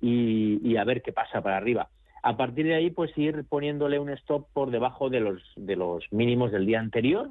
y, 0.00 0.60
y 0.62 0.76
a 0.76 0.84
ver 0.84 1.02
qué 1.02 1.12
pasa 1.12 1.42
para 1.42 1.56
arriba. 1.56 1.88
A 2.22 2.38
partir 2.38 2.64
de 2.64 2.74
ahí, 2.74 2.90
pues 2.90 3.16
ir 3.18 3.44
poniéndole 3.46 3.98
un 3.98 4.08
stop 4.10 4.46
por 4.54 4.70
debajo 4.70 5.10
de 5.10 5.20
los, 5.20 5.42
de 5.56 5.76
los 5.76 6.04
mínimos 6.10 6.52
del 6.52 6.64
día 6.64 6.80
anterior 6.80 7.28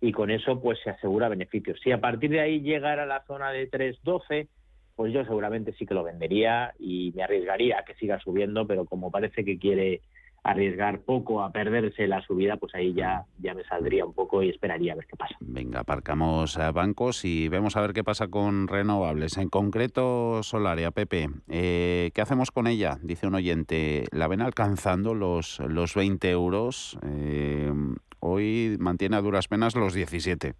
y 0.00 0.12
con 0.12 0.30
eso 0.30 0.58
pues 0.62 0.78
se 0.82 0.88
asegura 0.88 1.28
beneficios. 1.28 1.78
Si 1.84 1.92
a 1.92 2.00
partir 2.00 2.30
de 2.30 2.40
ahí 2.40 2.60
llegara 2.62 3.02
a 3.02 3.06
la 3.06 3.24
zona 3.26 3.50
de 3.50 3.70
3.12, 3.70 4.48
pues 4.96 5.12
yo 5.12 5.24
seguramente 5.24 5.72
sí 5.74 5.86
que 5.86 5.94
lo 5.94 6.04
vendería 6.04 6.74
y 6.78 7.12
me 7.14 7.22
arriesgaría 7.22 7.78
a 7.78 7.84
que 7.84 7.94
siga 7.94 8.20
subiendo, 8.20 8.66
pero 8.66 8.84
como 8.84 9.10
parece 9.10 9.44
que 9.44 9.58
quiere 9.58 10.00
arriesgar 10.44 11.00
poco 11.00 11.42
a 11.42 11.52
perderse 11.52 12.06
la 12.08 12.20
subida, 12.22 12.56
pues 12.56 12.74
ahí 12.74 12.92
ya, 12.94 13.24
ya 13.38 13.54
me 13.54 13.64
saldría 13.64 14.04
un 14.04 14.12
poco 14.12 14.42
y 14.42 14.48
esperaría 14.48 14.92
a 14.92 14.96
ver 14.96 15.06
qué 15.06 15.16
pasa. 15.16 15.36
Venga, 15.40 15.80
aparcamos 15.80 16.58
a 16.58 16.72
bancos 16.72 17.24
y 17.24 17.48
vemos 17.48 17.76
a 17.76 17.80
ver 17.80 17.92
qué 17.92 18.02
pasa 18.02 18.28
con 18.28 18.66
renovables. 18.66 19.38
En 19.38 19.48
concreto, 19.48 20.42
Solaria, 20.42 20.90
Pepe, 20.90 21.28
eh, 21.48 22.10
¿qué 22.12 22.20
hacemos 22.20 22.50
con 22.50 22.66
ella? 22.66 22.98
Dice 23.02 23.26
un 23.26 23.36
oyente, 23.36 24.04
¿la 24.10 24.26
ven 24.26 24.40
alcanzando 24.40 25.14
los, 25.14 25.60
los 25.60 25.94
20 25.94 26.30
euros? 26.30 26.98
Eh, 27.06 27.72
hoy 28.18 28.76
mantiene 28.80 29.16
a 29.16 29.20
duras 29.20 29.46
penas 29.46 29.76
los 29.76 29.94
17. 29.94 30.54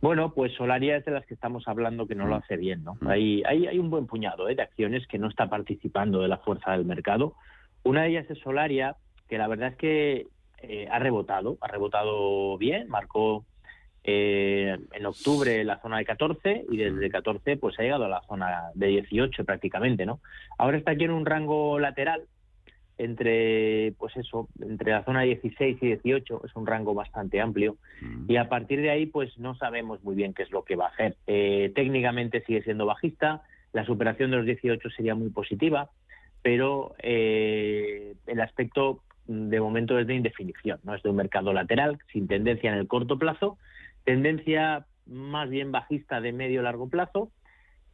Bueno, 0.00 0.32
pues 0.32 0.52
Solaria 0.54 0.96
es 0.96 1.04
de 1.04 1.10
las 1.10 1.26
que 1.26 1.34
estamos 1.34 1.66
hablando 1.66 2.06
que 2.06 2.14
no 2.14 2.26
lo 2.26 2.36
hace 2.36 2.56
bien, 2.56 2.84
¿no? 2.84 2.96
Hay, 3.06 3.42
hay, 3.44 3.66
hay 3.66 3.78
un 3.78 3.90
buen 3.90 4.06
puñado 4.06 4.48
¿eh? 4.48 4.54
de 4.54 4.62
acciones 4.62 5.06
que 5.08 5.18
no 5.18 5.28
está 5.28 5.48
participando 5.48 6.20
de 6.20 6.28
la 6.28 6.38
fuerza 6.38 6.72
del 6.72 6.84
mercado. 6.84 7.34
Una 7.82 8.02
de 8.02 8.10
ellas 8.10 8.30
es 8.30 8.38
Solaria, 8.38 8.96
que 9.28 9.38
la 9.38 9.48
verdad 9.48 9.70
es 9.70 9.76
que 9.76 10.26
eh, 10.62 10.88
ha 10.90 10.98
rebotado, 11.00 11.58
ha 11.60 11.66
rebotado 11.66 12.56
bien, 12.58 12.88
marcó 12.88 13.44
eh, 14.04 14.78
en 14.92 15.06
octubre 15.06 15.64
la 15.64 15.80
zona 15.80 15.98
de 15.98 16.04
14 16.04 16.66
y 16.70 16.76
desde 16.76 17.10
14 17.10 17.56
pues 17.56 17.78
ha 17.78 17.82
llegado 17.82 18.04
a 18.04 18.08
la 18.08 18.22
zona 18.22 18.70
de 18.74 18.86
18 18.86 19.44
prácticamente, 19.44 20.06
¿no? 20.06 20.20
Ahora 20.58 20.78
está 20.78 20.92
aquí 20.92 21.04
en 21.04 21.10
un 21.10 21.26
rango 21.26 21.78
lateral 21.80 22.22
entre 22.98 23.92
pues 23.98 24.16
eso, 24.16 24.48
entre 24.60 24.92
la 24.92 25.04
zona 25.04 25.20
de 25.20 25.28
16 25.28 25.78
y 25.80 25.86
18, 25.86 26.42
es 26.44 26.56
un 26.56 26.66
rango 26.66 26.94
bastante 26.94 27.40
amplio. 27.40 27.76
Y 28.26 28.36
a 28.36 28.48
partir 28.48 28.80
de 28.80 28.90
ahí 28.90 29.06
pues 29.06 29.38
no 29.38 29.54
sabemos 29.54 30.02
muy 30.02 30.14
bien 30.14 30.34
qué 30.34 30.42
es 30.42 30.50
lo 30.50 30.64
que 30.64 30.76
va 30.76 30.86
a 30.86 30.90
hacer. 30.90 31.16
Eh, 31.26 31.72
técnicamente 31.74 32.42
sigue 32.44 32.62
siendo 32.62 32.86
bajista, 32.86 33.42
la 33.72 33.84
superación 33.84 34.30
de 34.30 34.38
los 34.38 34.46
18 34.46 34.90
sería 34.90 35.14
muy 35.14 35.30
positiva, 35.30 35.90
pero 36.42 36.94
eh, 37.02 38.14
el 38.26 38.40
aspecto 38.40 39.02
mm, 39.26 39.48
de 39.48 39.60
momento 39.60 39.98
es 39.98 40.06
de 40.06 40.14
indefinición, 40.14 40.80
no 40.82 40.94
es 40.94 41.02
de 41.02 41.10
un 41.10 41.16
mercado 41.16 41.52
lateral 41.52 41.98
sin 42.12 42.26
tendencia 42.26 42.70
en 42.70 42.78
el 42.78 42.88
corto 42.88 43.18
plazo, 43.18 43.58
tendencia 44.04 44.86
más 45.06 45.48
bien 45.48 45.72
bajista 45.72 46.20
de 46.20 46.32
medio 46.32 46.62
largo 46.62 46.88
plazo 46.88 47.30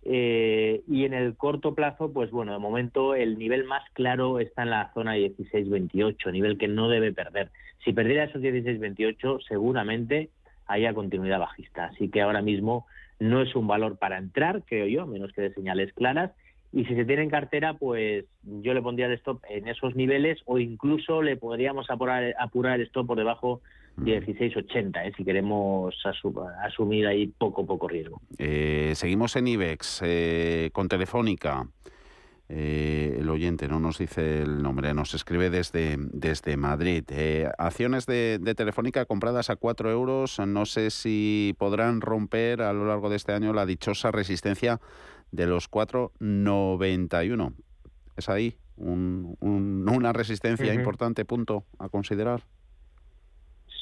eh, 0.04 0.82
y 0.86 1.04
en 1.04 1.14
el 1.14 1.34
corto 1.36 1.74
plazo, 1.74 2.12
pues 2.12 2.30
bueno, 2.30 2.52
de 2.52 2.58
momento 2.58 3.14
el 3.14 3.38
nivel 3.38 3.64
más 3.64 3.82
claro 3.94 4.38
está 4.38 4.62
en 4.62 4.70
la 4.70 4.92
zona 4.92 5.16
16-28, 5.16 6.30
nivel 6.30 6.58
que 6.58 6.68
no 6.68 6.88
debe 6.88 7.12
perder. 7.12 7.50
Si 7.84 7.92
perdiera 7.92 8.24
esos 8.24 8.42
16-28, 8.42 9.40
seguramente 9.48 10.30
haya 10.66 10.92
continuidad 10.92 11.38
bajista. 11.38 11.86
Así 11.86 12.10
que 12.10 12.20
ahora 12.20 12.42
mismo 12.42 12.86
no 13.18 13.40
es 13.40 13.54
un 13.54 13.66
valor 13.66 13.96
para 13.98 14.18
entrar, 14.18 14.62
creo 14.64 14.86
yo, 14.86 15.02
a 15.02 15.06
menos 15.06 15.32
que 15.32 15.42
de 15.42 15.54
señales 15.54 15.92
claras. 15.94 16.32
Y 16.72 16.84
si 16.84 16.94
se 16.96 17.04
tiene 17.04 17.22
en 17.22 17.30
cartera, 17.30 17.74
pues 17.74 18.24
yo 18.42 18.74
le 18.74 18.82
pondría 18.82 19.06
el 19.06 19.12
stop 19.12 19.42
en 19.48 19.68
esos 19.68 19.94
niveles 19.94 20.40
o 20.44 20.58
incluso 20.58 21.22
le 21.22 21.36
podríamos 21.36 21.88
apurar, 21.88 22.34
apurar 22.38 22.80
stop 22.80 23.06
por 23.06 23.16
debajo 23.16 23.60
de 23.60 23.73
16,80, 23.96 25.06
¿eh? 25.06 25.12
si 25.16 25.24
queremos 25.24 25.94
asu- 26.04 26.52
asumir 26.64 27.06
ahí 27.06 27.26
poco, 27.28 27.64
poco 27.64 27.86
riesgo. 27.88 28.20
Eh, 28.38 28.92
seguimos 28.96 29.36
en 29.36 29.46
IBEX 29.48 30.00
eh, 30.04 30.70
con 30.72 30.88
Telefónica. 30.88 31.68
Eh, 32.48 33.16
el 33.20 33.28
oyente 33.30 33.68
no 33.68 33.80
nos 33.80 33.96
dice 33.98 34.42
el 34.42 34.62
nombre, 34.62 34.92
nos 34.92 35.14
escribe 35.14 35.48
desde, 35.48 35.96
desde 35.98 36.56
Madrid. 36.58 37.02
Eh, 37.08 37.48
acciones 37.56 38.04
de, 38.04 38.38
de 38.40 38.54
Telefónica 38.54 39.06
compradas 39.06 39.48
a 39.48 39.56
4 39.56 39.90
euros. 39.90 40.38
No 40.40 40.66
sé 40.66 40.90
si 40.90 41.54
podrán 41.58 42.00
romper 42.02 42.60
a 42.62 42.72
lo 42.74 42.86
largo 42.86 43.08
de 43.08 43.16
este 43.16 43.32
año 43.32 43.52
la 43.54 43.64
dichosa 43.64 44.10
resistencia 44.10 44.78
de 45.32 45.46
los 45.46 45.68
4,91. 45.70 47.54
Es 48.16 48.28
ahí 48.28 48.56
un- 48.76 49.36
un- 49.40 49.88
una 49.88 50.12
resistencia 50.12 50.66
importante, 50.80 51.24
punto 51.24 51.64
a 51.78 51.88
considerar. 51.88 52.42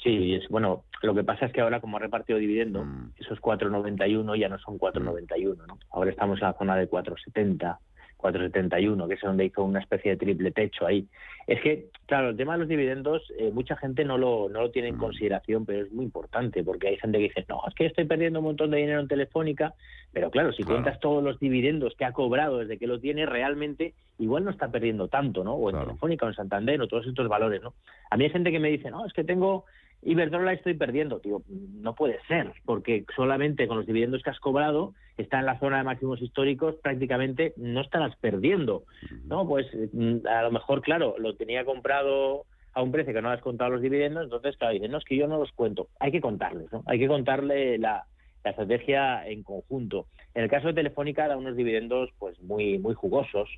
Sí, 0.02 0.34
es 0.34 0.48
bueno. 0.48 0.84
Lo 1.02 1.14
que 1.14 1.24
pasa 1.24 1.46
es 1.46 1.52
que 1.52 1.60
ahora, 1.60 1.80
como 1.80 1.96
ha 1.96 2.00
repartido 2.00 2.38
dividendo, 2.38 2.84
Mm. 2.84 3.12
esos 3.18 3.40
4,91 3.40 4.34
ya 4.36 4.48
no 4.48 4.58
son 4.58 4.78
4,91, 4.78 5.66
¿no? 5.66 5.78
Ahora 5.90 6.10
estamos 6.10 6.40
en 6.40 6.46
la 6.48 6.54
zona 6.54 6.76
de 6.76 6.88
4,70, 6.88 7.78
4,71, 8.16 9.08
que 9.08 9.14
es 9.14 9.20
donde 9.20 9.44
hizo 9.44 9.64
una 9.64 9.80
especie 9.80 10.12
de 10.12 10.16
triple 10.16 10.52
techo 10.52 10.86
ahí. 10.86 11.06
Es 11.48 11.60
que, 11.60 11.86
claro, 12.06 12.30
el 12.30 12.36
tema 12.36 12.52
de 12.52 12.60
los 12.60 12.68
dividendos, 12.68 13.22
eh, 13.36 13.50
mucha 13.52 13.76
gente 13.76 14.04
no 14.04 14.16
lo, 14.16 14.48
no 14.48 14.60
lo 14.60 14.70
tiene 14.70 14.88
en 14.88 14.96
consideración, 14.96 15.66
pero 15.66 15.84
es 15.84 15.92
muy 15.92 16.04
importante, 16.04 16.62
porque 16.62 16.88
hay 16.88 16.96
gente 16.98 17.18
que 17.18 17.24
dice, 17.24 17.44
no, 17.48 17.62
es 17.66 17.74
que 17.74 17.86
estoy 17.86 18.04
perdiendo 18.04 18.38
un 18.38 18.44
montón 18.44 18.70
de 18.70 18.76
dinero 18.78 19.00
en 19.00 19.08
Telefónica, 19.08 19.74
pero 20.12 20.30
claro, 20.30 20.52
si 20.52 20.62
cuentas 20.62 21.00
todos 21.00 21.22
los 21.22 21.40
dividendos 21.40 21.94
que 21.96 22.04
ha 22.04 22.12
cobrado 22.12 22.58
desde 22.58 22.78
que 22.78 22.86
lo 22.86 23.00
tiene, 23.00 23.26
realmente 23.26 23.94
igual 24.20 24.44
no 24.44 24.50
está 24.52 24.70
perdiendo 24.70 25.08
tanto, 25.08 25.42
¿no? 25.42 25.54
O 25.54 25.70
en 25.70 25.80
Telefónica 25.80 26.26
o 26.26 26.28
en 26.28 26.34
Santander 26.36 26.80
o 26.80 26.86
todos 26.86 27.06
estos 27.08 27.26
valores, 27.28 27.60
¿no? 27.60 27.74
A 28.10 28.16
mí 28.16 28.24
hay 28.24 28.30
gente 28.30 28.52
que 28.52 28.60
me 28.60 28.68
dice, 28.68 28.90
no, 28.90 29.04
es 29.04 29.12
que 29.12 29.24
tengo 29.24 29.64
Iberdrola 30.02 30.52
estoy 30.52 30.74
perdiendo. 30.74 31.20
Digo, 31.20 31.42
no 31.48 31.94
puede 31.94 32.18
ser, 32.26 32.52
porque 32.64 33.04
solamente 33.14 33.66
con 33.68 33.76
los 33.76 33.86
dividendos 33.86 34.22
que 34.22 34.30
has 34.30 34.40
cobrado, 34.40 34.94
está 35.16 35.38
en 35.38 35.46
la 35.46 35.58
zona 35.58 35.78
de 35.78 35.84
máximos 35.84 36.20
históricos, 36.20 36.76
prácticamente 36.82 37.54
no 37.56 37.80
estarás 37.80 38.16
perdiendo. 38.16 38.84
No, 39.24 39.46
pues 39.46 39.66
mm, 39.92 40.26
a 40.26 40.42
lo 40.42 40.50
mejor, 40.50 40.82
claro, 40.82 41.14
lo 41.18 41.36
tenía 41.36 41.64
comprado 41.64 42.44
a 42.74 42.82
un 42.82 42.90
precio 42.90 43.12
que 43.12 43.22
no 43.22 43.30
has 43.30 43.40
contado 43.40 43.70
los 43.70 43.82
dividendos, 43.82 44.24
entonces, 44.24 44.56
claro, 44.56 44.74
dicen, 44.74 44.90
no, 44.90 44.98
es 44.98 45.04
que 45.04 45.16
yo 45.16 45.28
no 45.28 45.38
los 45.38 45.52
cuento. 45.52 45.88
Hay 46.00 46.10
que 46.10 46.20
contarles, 46.20 46.72
¿no? 46.72 46.82
Hay 46.86 46.98
que 46.98 47.06
contarle 47.06 47.78
la, 47.78 48.06
la 48.44 48.50
estrategia 48.50 49.26
en 49.28 49.42
conjunto. 49.42 50.06
En 50.34 50.42
el 50.42 50.50
caso 50.50 50.68
de 50.68 50.74
Telefónica 50.74 51.28
da 51.28 51.36
unos 51.36 51.56
dividendos 51.56 52.10
pues 52.18 52.40
muy 52.42 52.78
muy 52.78 52.94
jugosos, 52.94 53.48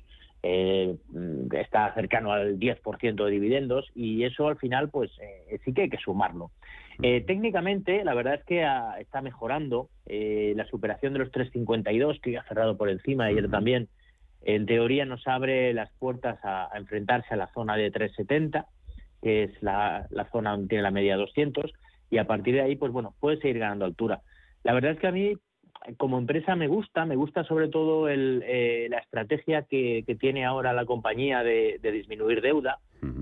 eh, 0.47 0.95
mm, 1.09 1.55
está 1.55 1.91
cercano 1.95 2.31
al 2.31 2.59
10% 2.59 3.25
de 3.25 3.31
dividendos 3.31 3.89
y 3.95 4.25
eso 4.25 4.47
al 4.47 4.57
final 4.57 4.91
pues 4.91 5.09
eh, 5.19 5.59
sí 5.65 5.73
que 5.73 5.83
hay 5.83 5.89
que 5.89 5.97
sumarlo. 5.97 6.51
Eh, 7.01 7.21
técnicamente 7.25 8.03
la 8.03 8.13
verdad 8.13 8.35
es 8.35 8.43
que 8.43 8.63
ah, 8.63 8.95
está 8.99 9.23
mejorando 9.23 9.89
la 10.05 10.65
superación 10.67 11.13
de 11.13 11.19
los 11.19 11.31
352 11.31 12.19
que 12.21 12.33
ya 12.33 12.41
ha 12.41 12.47
cerrado 12.47 12.77
por 12.77 12.89
encima 12.89 13.25
ayer 13.25 13.49
también. 13.49 13.89
En 14.43 14.67
teoría 14.67 15.03
nos 15.05 15.25
abre 15.25 15.73
las 15.73 15.91
puertas 15.97 16.37
a, 16.43 16.69
a 16.71 16.77
enfrentarse 16.77 17.33
a 17.33 17.37
la 17.37 17.51
zona 17.51 17.75
de 17.75 17.89
370 17.89 18.67
que 19.23 19.45
es 19.45 19.63
la, 19.63 20.05
la 20.11 20.29
zona 20.29 20.51
donde 20.51 20.67
tiene 20.67 20.83
la 20.83 20.91
media 20.91 21.17
200 21.17 21.73
y 22.11 22.19
a 22.19 22.27
partir 22.27 22.53
de 22.53 22.61
ahí 22.61 22.75
pues 22.75 22.91
bueno 22.91 23.15
puede 23.19 23.37
seguir 23.37 23.57
ganando 23.57 23.85
altura. 23.85 24.21
La 24.63 24.73
verdad 24.73 24.91
es 24.91 24.99
que 24.99 25.07
a 25.07 25.11
mí 25.11 25.33
como 25.97 26.17
empresa 26.17 26.55
me 26.55 26.67
gusta, 26.67 27.05
me 27.05 27.15
gusta 27.15 27.43
sobre 27.43 27.67
todo 27.67 28.09
el, 28.09 28.43
eh, 28.45 28.87
la 28.89 28.97
estrategia 28.99 29.63
que, 29.63 30.03
que 30.05 30.15
tiene 30.15 30.45
ahora 30.45 30.73
la 30.73 30.85
compañía 30.85 31.43
de, 31.43 31.79
de 31.81 31.91
disminuir 31.91 32.41
deuda. 32.41 32.79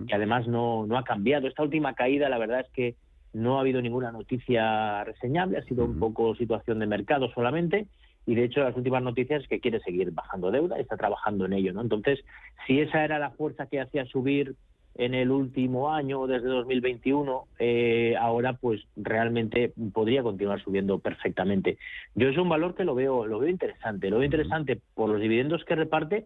que 0.08 0.16
además 0.16 0.48
no, 0.48 0.86
no 0.86 0.98
ha 0.98 1.04
cambiado. 1.04 1.48
Esta 1.48 1.64
última 1.64 1.94
caída, 1.94 2.30
la 2.30 2.38
verdad 2.38 2.62
es 2.62 2.70
que 2.70 2.96
no 3.34 3.58
ha 3.58 3.62
habido 3.62 3.82
ninguna 3.82 4.12
noticia 4.12 5.04
reseñable, 5.04 5.58
ha 5.58 5.64
sido 5.64 5.86
un 5.86 6.00
poco 6.00 6.36
situación 6.36 6.80
de 6.80 6.86
mercado 6.86 7.30
solamente. 7.34 7.88
Y 8.26 8.36
de 8.36 8.46
hecho, 8.46 8.62
las 8.62 8.78
últimas 8.78 9.04
noticias 9.04 9.42
es 9.42 9.50
que 9.50 9.60
quiere 9.60 9.82
seguir 9.82 10.12
bajando 10.12 10.52
deuda 10.52 10.78
y 10.78 10.82
está 10.82 10.96
trabajando 10.96 11.46
en 11.46 11.54
ello. 11.54 11.74
¿no? 11.74 11.82
Entonces, 11.82 12.24
si 12.66 12.80
esa 12.80 13.04
era 13.04 13.20
la 13.20 13.32
fuerza 13.32 13.66
que 13.66 13.82
hacía 13.82 14.06
subir 14.06 14.56
en 14.96 15.14
el 15.14 15.32
último 15.32 15.92
año, 15.92 16.28
desde 16.28 16.48
2021, 16.48 17.46
eh, 17.60 18.16
ahora 18.20 18.54
pues 18.54 18.82
realmente 18.96 19.74
podría 19.94 20.22
continuar 20.24 20.62
subiendo 20.62 21.00
perfectamente. 21.00 21.78
Yo 22.16 22.30
es 22.30 22.38
un 22.38 22.50
valor 22.50 22.76
que 22.76 22.84
lo 22.84 22.94
veo, 22.94 23.26
lo 23.26 23.40
veo 23.40 23.50
interesante, 23.50 24.10
lo 24.10 24.18
veo 24.18 24.26
interesante 24.26 24.80
por 24.94 25.10
los 25.10 25.20
dividendos 25.20 25.66
que 25.66 25.76
reparte 25.76 26.26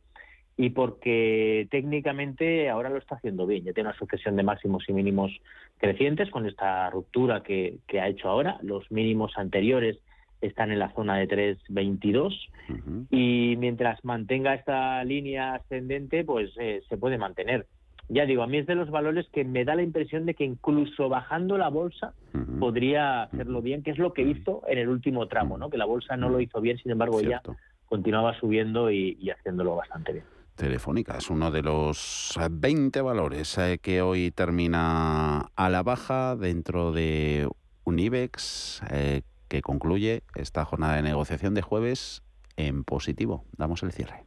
y 0.58 0.72
porque 0.72 1.68
técnicamente 1.70 2.70
ahora 2.70 2.90
lo 2.90 2.98
está 2.98 3.16
haciendo 3.16 3.46
bien. 3.46 3.64
Ya 3.64 3.74
tiene 3.74 3.90
una 3.90 3.98
sucesión 3.98 4.36
de 4.36 4.44
máximos 4.44 4.84
y 4.88 4.94
mínimos 4.94 5.32
crecientes 5.78 6.30
con 6.30 6.46
esta 6.46 6.90
ruptura 6.90 7.44
que, 7.44 7.78
que 7.88 8.02
ha 8.02 8.08
hecho 8.08 8.28
ahora. 8.28 8.58
Los 8.64 8.92
mínimos 8.92 9.38
anteriores 9.38 10.00
están 10.42 10.72
en 10.72 10.80
la 10.80 10.94
zona 10.94 11.18
de 11.18 11.28
3.22 11.28 13.08
y 13.10 13.56
mientras 13.58 14.04
mantenga 14.04 14.54
esta 14.54 15.04
línea 15.04 15.56
ascendente, 15.56 16.24
pues 16.24 16.52
eh, 16.60 16.82
se 16.90 16.98
puede 16.98 17.18
mantener 17.18 17.66
ya 18.10 18.26
digo, 18.26 18.44
a 18.44 18.48
mí 18.48 18.58
es 18.58 18.68
de 18.68 18.76
los 18.76 18.90
valores 18.90 19.28
que 19.34 19.44
me 19.44 19.66
da 19.66 19.76
la 19.76 19.84
impresión 19.84 20.26
de 20.26 20.34
que 20.34 20.46
incluso 20.46 21.10
bajando 21.10 21.58
la 21.58 21.70
bolsa 21.70 22.14
podría 22.60 23.24
hacerlo 23.24 23.62
bien, 23.62 23.84
que 23.84 23.92
es 23.92 23.98
lo 23.98 24.14
que 24.14 24.22
hizo 24.22 24.62
en 24.68 24.78
el 24.78 24.90
último 24.90 25.28
tramo, 25.28 25.58
¿no? 25.58 25.70
Que 25.70 25.78
la 25.78 25.86
bolsa 25.86 26.16
no 26.16 26.30
lo 26.30 26.40
hizo 26.40 26.62
bien, 26.62 26.78
sin 26.78 26.92
embargo 26.92 27.20
ella 27.20 27.42
continuaba 27.86 28.38
subiendo 28.40 28.92
y, 28.92 29.30
haciéndolo 29.30 29.76
bastante 29.76 30.14
bien. 30.14 30.26
Telefónica 30.56 31.18
es 31.18 31.30
uno 31.30 31.52
de 31.52 31.62
los 31.62 32.38
20 32.50 33.02
valores 33.02 33.58
eh, 33.58 33.78
que 33.80 34.02
hoy 34.02 34.32
termina 34.32 35.52
a 35.56 35.70
la 35.70 35.84
baja 35.84 36.36
dentro 36.36 36.92
de 36.92 37.48
un 37.84 38.00
IBEX 38.00 38.82
eh, 38.90 39.22
que 39.48 39.62
concluye 39.62 40.24
esta 40.36 40.66
jornada 40.66 40.96
de 40.96 41.04
negociación 41.04 41.54
de 41.54 41.62
jueves 41.62 42.24
en 42.56 42.84
positivo. 42.84 43.46
Damos 43.56 43.84
el 43.84 43.92
cierre. 43.92 44.26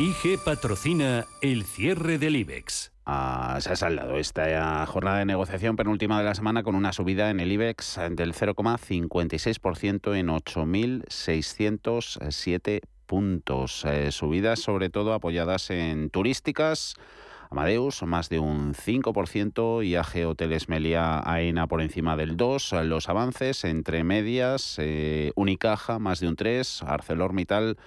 IG 0.00 0.38
patrocina 0.44 1.26
el 1.40 1.64
cierre 1.64 2.18
del 2.18 2.36
IBEX. 2.36 2.92
Ah, 3.04 3.58
se 3.60 3.72
ha 3.72 3.76
saldado 3.76 4.16
esta 4.16 4.86
jornada 4.86 5.18
de 5.18 5.24
negociación 5.24 5.74
penúltima 5.74 6.18
de 6.18 6.24
la 6.24 6.36
semana 6.36 6.62
con 6.62 6.76
una 6.76 6.92
subida 6.92 7.30
en 7.30 7.40
el 7.40 7.50
IBEX 7.50 7.98
del 8.12 8.32
0,56% 8.32 10.16
en 10.16 10.28
8.607 10.28 12.82
puntos. 13.06 13.84
Eh, 13.86 14.12
subidas 14.12 14.60
sobre 14.60 14.88
todo 14.88 15.14
apoyadas 15.14 15.68
en 15.70 16.10
turísticas. 16.10 16.94
Amadeus, 17.50 18.04
más 18.04 18.28
de 18.28 18.38
un 18.38 18.74
5%, 18.74 19.82
IAG 19.82 20.28
Hoteles 20.28 20.68
Melia 20.68 21.18
AENA 21.18 21.66
por 21.66 21.80
encima 21.80 22.14
del 22.14 22.36
2%, 22.36 22.84
los 22.84 23.08
avances 23.08 23.64
entre 23.64 24.04
medias, 24.04 24.76
eh, 24.78 25.32
Unicaja 25.34 25.98
más 25.98 26.20
de 26.20 26.28
un 26.28 26.36
3%, 26.36 26.86
ArcelorMittal 26.86 27.78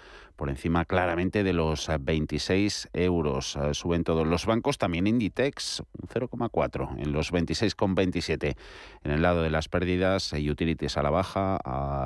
por 0.42 0.50
encima 0.50 0.86
claramente 0.86 1.44
de 1.44 1.54
los 1.54 1.88
26 2.00 2.89
euros. 2.94 3.56
Eh, 3.58 3.76
suben 3.76 4.04
todos 4.04 4.26
los 4.26 4.48
bancos, 4.48 4.80
también 4.80 5.06
Inditex, 5.06 5.84
un 6.02 6.10
0,4 6.10 6.98
en 6.98 7.12
los 7.12 7.32
26,27. 7.32 8.56
En 9.04 9.12
el 9.12 9.22
lado 9.22 9.44
de 9.44 9.52
las 9.52 9.70
pérdidas, 9.70 10.34
eh, 10.34 10.50
Utilities 10.50 10.98
a 10.98 11.04
la 11.04 11.12
baja, 11.12 11.60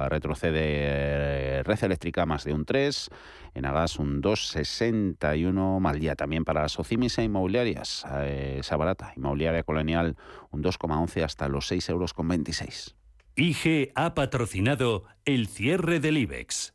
retrocede 0.10 1.64
Red 1.64 1.86
Eléctrica 1.86 2.26
más 2.26 2.44
de 2.44 2.54
un 2.54 2.66
3, 2.66 3.10
en 3.54 3.66
Agas 3.66 4.00
un 4.00 4.22
2,61, 4.22 5.80
mal 5.80 5.98
día 5.98 6.16
también 6.16 6.44
para 6.44 6.68
Socimis 6.68 7.18
e 7.20 7.24
Inmobiliarias, 7.24 8.06
eh, 8.16 8.58
esa 8.60 8.76
barata, 8.76 9.14
Inmobiliaria 9.16 9.64
Colonial 9.64 10.18
un 10.52 10.62
2,11 10.62 11.24
hasta 11.24 11.48
los 11.48 11.72
6,26 11.72 11.90
euros. 11.90 12.96
IG 13.38 13.94
ha 13.96 14.14
patrocinado 14.14 15.06
el 15.24 15.48
cierre 15.48 16.02
del 16.02 16.18
IBEX. 16.18 16.75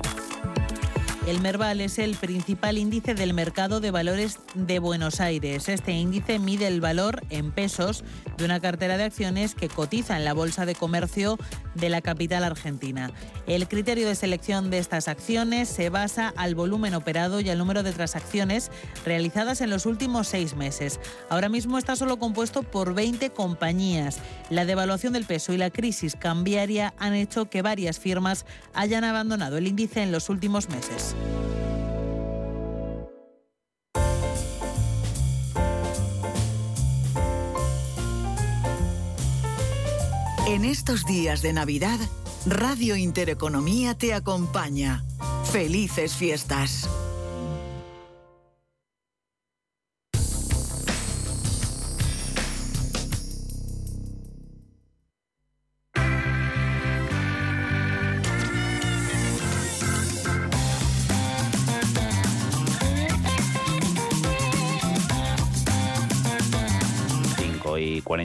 El 1.27 1.39
Merval 1.39 1.81
es 1.81 1.99
el 1.99 2.15
principal 2.15 2.79
índice 2.79 3.13
del 3.13 3.35
mercado 3.35 3.79
de 3.79 3.91
valores 3.91 4.39
de 4.55 4.79
Buenos 4.79 5.21
Aires. 5.21 5.69
Este 5.69 5.91
índice 5.91 6.39
mide 6.39 6.65
el 6.65 6.81
valor 6.81 7.21
en 7.29 7.51
pesos 7.51 8.03
de 8.37 8.45
una 8.45 8.59
cartera 8.59 8.97
de 8.97 9.03
acciones 9.03 9.53
que 9.53 9.69
cotiza 9.69 10.17
en 10.17 10.25
la 10.25 10.33
Bolsa 10.33 10.65
de 10.65 10.73
Comercio 10.73 11.37
de 11.75 11.89
la 11.89 12.01
capital 12.01 12.43
argentina. 12.43 13.11
El 13.45 13.67
criterio 13.67 14.07
de 14.07 14.15
selección 14.15 14.71
de 14.71 14.79
estas 14.79 15.07
acciones 15.07 15.69
se 15.69 15.91
basa 15.91 16.33
al 16.35 16.55
volumen 16.55 16.95
operado 16.95 17.39
y 17.39 17.51
al 17.51 17.59
número 17.59 17.83
de 17.83 17.93
transacciones 17.93 18.71
realizadas 19.05 19.61
en 19.61 19.69
los 19.69 19.85
últimos 19.85 20.27
seis 20.27 20.55
meses. 20.55 20.99
Ahora 21.29 21.49
mismo 21.49 21.77
está 21.77 21.95
solo 21.95 22.17
compuesto 22.17 22.63
por 22.63 22.95
20 22.95 23.29
compañías. 23.29 24.19
La 24.49 24.65
devaluación 24.65 25.13
del 25.13 25.25
peso 25.25 25.53
y 25.53 25.57
la 25.57 25.69
crisis 25.69 26.15
cambiaria 26.15 26.95
han 26.97 27.13
hecho 27.13 27.45
que 27.45 27.61
varias 27.61 27.99
firmas 27.99 28.47
hayan 28.73 29.03
abandonado 29.03 29.57
el 29.57 29.67
índice 29.67 30.01
en 30.01 30.11
los 30.11 30.27
últimos 30.27 30.67
meses. 30.67 31.10
En 40.47 40.65
estos 40.65 41.05
días 41.05 41.41
de 41.41 41.53
Navidad, 41.53 41.97
Radio 42.45 42.97
Intereconomía 42.97 43.97
te 43.97 44.13
acompaña. 44.13 45.03
Felices 45.51 46.13
fiestas. 46.15 46.89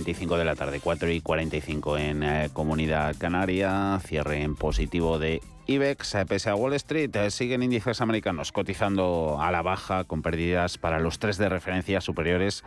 45 0.07 0.38
de 0.38 0.44
la 0.44 0.54
tarde, 0.54 0.78
4 0.78 1.11
y 1.11 1.20
45 1.20 1.98
en 1.98 2.22
eh, 2.22 2.48
Comunidad 2.52 3.16
Canaria, 3.18 3.98
cierre 4.04 4.42
en 4.42 4.54
positivo 4.54 5.18
de 5.18 5.42
IBEX, 5.66 6.14
eh, 6.14 6.26
pese 6.26 6.48
a 6.48 6.54
Wall 6.54 6.74
Street, 6.74 7.11
eh, 7.16 7.28
siguen 7.32 7.64
índices 7.64 8.00
americanos 8.00 8.52
cotizando 8.52 9.38
a 9.40 9.50
la 9.50 9.62
baja 9.62 10.04
con 10.04 10.22
pérdidas 10.22 10.78
para 10.78 11.00
los 11.00 11.18
tres 11.18 11.38
de 11.38 11.48
referencia 11.48 12.00
superiores 12.00 12.62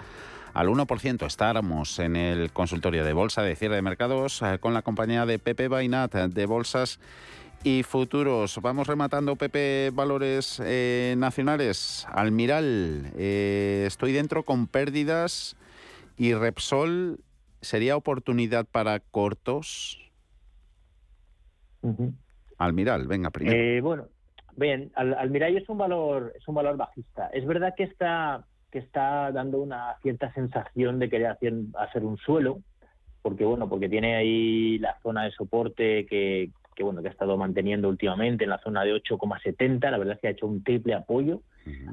al 0.54 0.68
1%. 0.68 1.26
Estábamos 1.26 1.98
en 2.00 2.18
el 2.18 2.52
consultorio 2.52 3.06
de 3.06 3.14
bolsa 3.14 3.42
de 3.42 3.56
cierre 3.56 3.76
de 3.76 3.84
mercados 3.84 4.42
con 4.60 4.74
la 4.74 4.82
compañía 4.82 5.26
de 5.26 5.40
Pepe 5.40 5.70
Bainat 5.70 6.14
de 6.14 6.46
Bolsas 6.46 7.00
y 7.64 7.84
futuros. 7.84 8.60
Vamos 8.62 8.88
rematando, 8.88 9.38
Pepe, 9.38 9.92
valores 9.94 10.62
nacionales. 11.16 12.06
Almiral, 12.12 13.14
estoy 13.16 14.12
dentro 14.12 14.44
con 14.44 14.68
pérdidas 14.68 15.56
y 16.18 16.34
Repsol, 16.34 17.22
¿sería 17.62 17.96
oportunidad 17.96 18.66
para 18.66 19.00
cortos? 19.00 20.00
Almiral, 22.58 23.08
venga, 23.08 23.30
primero. 23.30 23.58
Eh, 23.58 23.82
bueno, 23.82 24.08
bien, 24.56 24.92
Almiral 24.96 25.58
es 25.58 25.70
un 25.70 25.78
valor 25.78 26.34
es 26.36 26.48
un 26.48 26.56
valor 26.56 26.78
bajista. 26.78 27.28
Es 27.28 27.46
verdad 27.46 27.74
que 27.76 27.84
está 27.84 28.46
que 28.72 28.80
está 28.80 29.32
dando 29.32 29.60
una 29.60 29.96
cierta 30.02 30.32
sensación 30.34 31.00
de 31.00 31.10
querer 31.10 31.28
hacer, 31.28 31.54
hacer 31.80 32.04
un 32.04 32.18
suelo, 32.18 32.60
porque 33.24 33.44
bueno, 33.44 33.68
porque 33.68 33.90
tiene 33.90 34.16
ahí 34.16 34.78
la 34.78 35.00
zona 35.02 35.24
de 35.24 35.32
soporte 35.32 36.06
que, 36.06 36.52
que 36.76 36.84
bueno 36.84 37.02
que 37.02 37.10
ha 37.10 37.12
estado 37.12 37.36
manteniendo 37.36 37.90
últimamente 37.90 38.46
en 38.46 38.52
la 38.52 38.60
zona 38.60 38.84
de 38.84 38.94
8,70 38.94 39.92
la 39.92 39.98
verdad 39.98 40.16
es 40.16 40.22
que 40.22 40.28
ha 40.28 40.32
hecho 40.32 40.48
un 40.48 40.64
triple 40.64 40.94
apoyo 40.94 41.42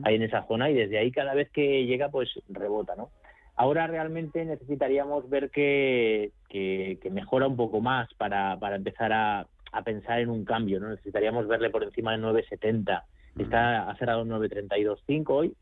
ahí 0.04 0.14
en 0.14 0.22
esa 0.22 0.46
zona 0.46 0.70
y 0.70 0.74
desde 0.74 0.98
ahí 0.98 1.10
cada 1.10 1.34
vez 1.34 1.50
que 1.50 1.84
llega 1.86 2.08
pues 2.08 2.30
rebota 2.48 2.94
no 2.94 3.10
ahora 3.56 3.86
realmente 3.86 4.44
necesitaríamos 4.44 5.28
ver 5.28 5.50
que, 5.50 6.32
que, 6.48 6.98
mejora 7.10 7.46
un 7.46 7.56
poco 7.56 7.80
más 7.80 8.12
para, 8.14 8.58
para 8.58 8.76
empezar 8.76 9.12
a, 9.12 9.46
a, 9.72 9.82
pensar 9.82 10.20
en 10.20 10.30
un 10.30 10.44
cambio 10.44 10.80
no 10.80 10.90
necesitaríamos 10.90 11.48
verle 11.48 11.70
por 11.70 11.82
encima 11.82 12.12
de 12.12 12.22
9,70 12.22 13.02
está 13.38 13.88
ha 13.88 13.96
cerrado 13.96 14.24
9,32,5 14.24 15.24
hoy. 15.28 15.54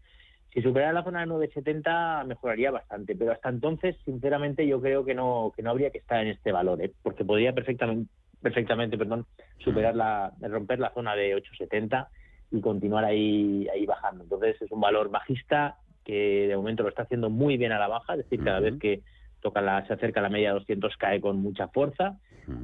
Si 0.52 0.62
superara 0.62 0.92
la 0.92 1.02
zona 1.02 1.20
de 1.20 1.32
9,70 1.32 2.26
mejoraría 2.26 2.70
bastante, 2.70 3.16
pero 3.16 3.32
hasta 3.32 3.48
entonces, 3.48 3.96
sinceramente, 4.04 4.66
yo 4.66 4.80
creo 4.80 5.04
que 5.04 5.14
no 5.14 5.52
que 5.56 5.62
no 5.62 5.70
habría 5.70 5.90
que 5.90 5.98
estar 5.98 6.22
en 6.22 6.28
este 6.28 6.52
valor, 6.52 6.80
¿eh? 6.80 6.92
porque 7.02 7.24
podría 7.24 7.52
perfectamente 7.52 8.08
perfectamente, 8.40 8.98
perdón, 8.98 9.24
superar 9.58 9.96
la, 9.96 10.30
romper 10.42 10.78
la 10.78 10.92
zona 10.92 11.16
de 11.16 11.34
870 11.34 12.08
y 12.50 12.60
continuar 12.60 13.04
ahí, 13.04 13.66
ahí 13.72 13.86
bajando. 13.86 14.22
Entonces 14.22 14.60
es 14.60 14.70
un 14.70 14.80
valor 14.80 15.10
bajista 15.10 15.78
que 16.04 16.46
de 16.48 16.56
momento 16.56 16.82
lo 16.82 16.88
está 16.88 17.02
haciendo 17.02 17.30
muy 17.30 17.56
bien 17.56 17.72
a 17.72 17.78
la 17.78 17.88
baja, 17.88 18.14
es 18.14 18.18
decir, 18.18 18.42
cada 18.42 18.60
vez 18.60 18.78
que 18.78 19.00
toca 19.40 19.60
la, 19.60 19.86
se 19.86 19.92
acerca 19.92 20.20
a 20.20 20.22
la 20.22 20.30
media 20.30 20.48
de 20.48 20.60
200 20.60 20.96
cae 20.96 21.20
con 21.20 21.36
mucha 21.36 21.68
fuerza 21.68 22.18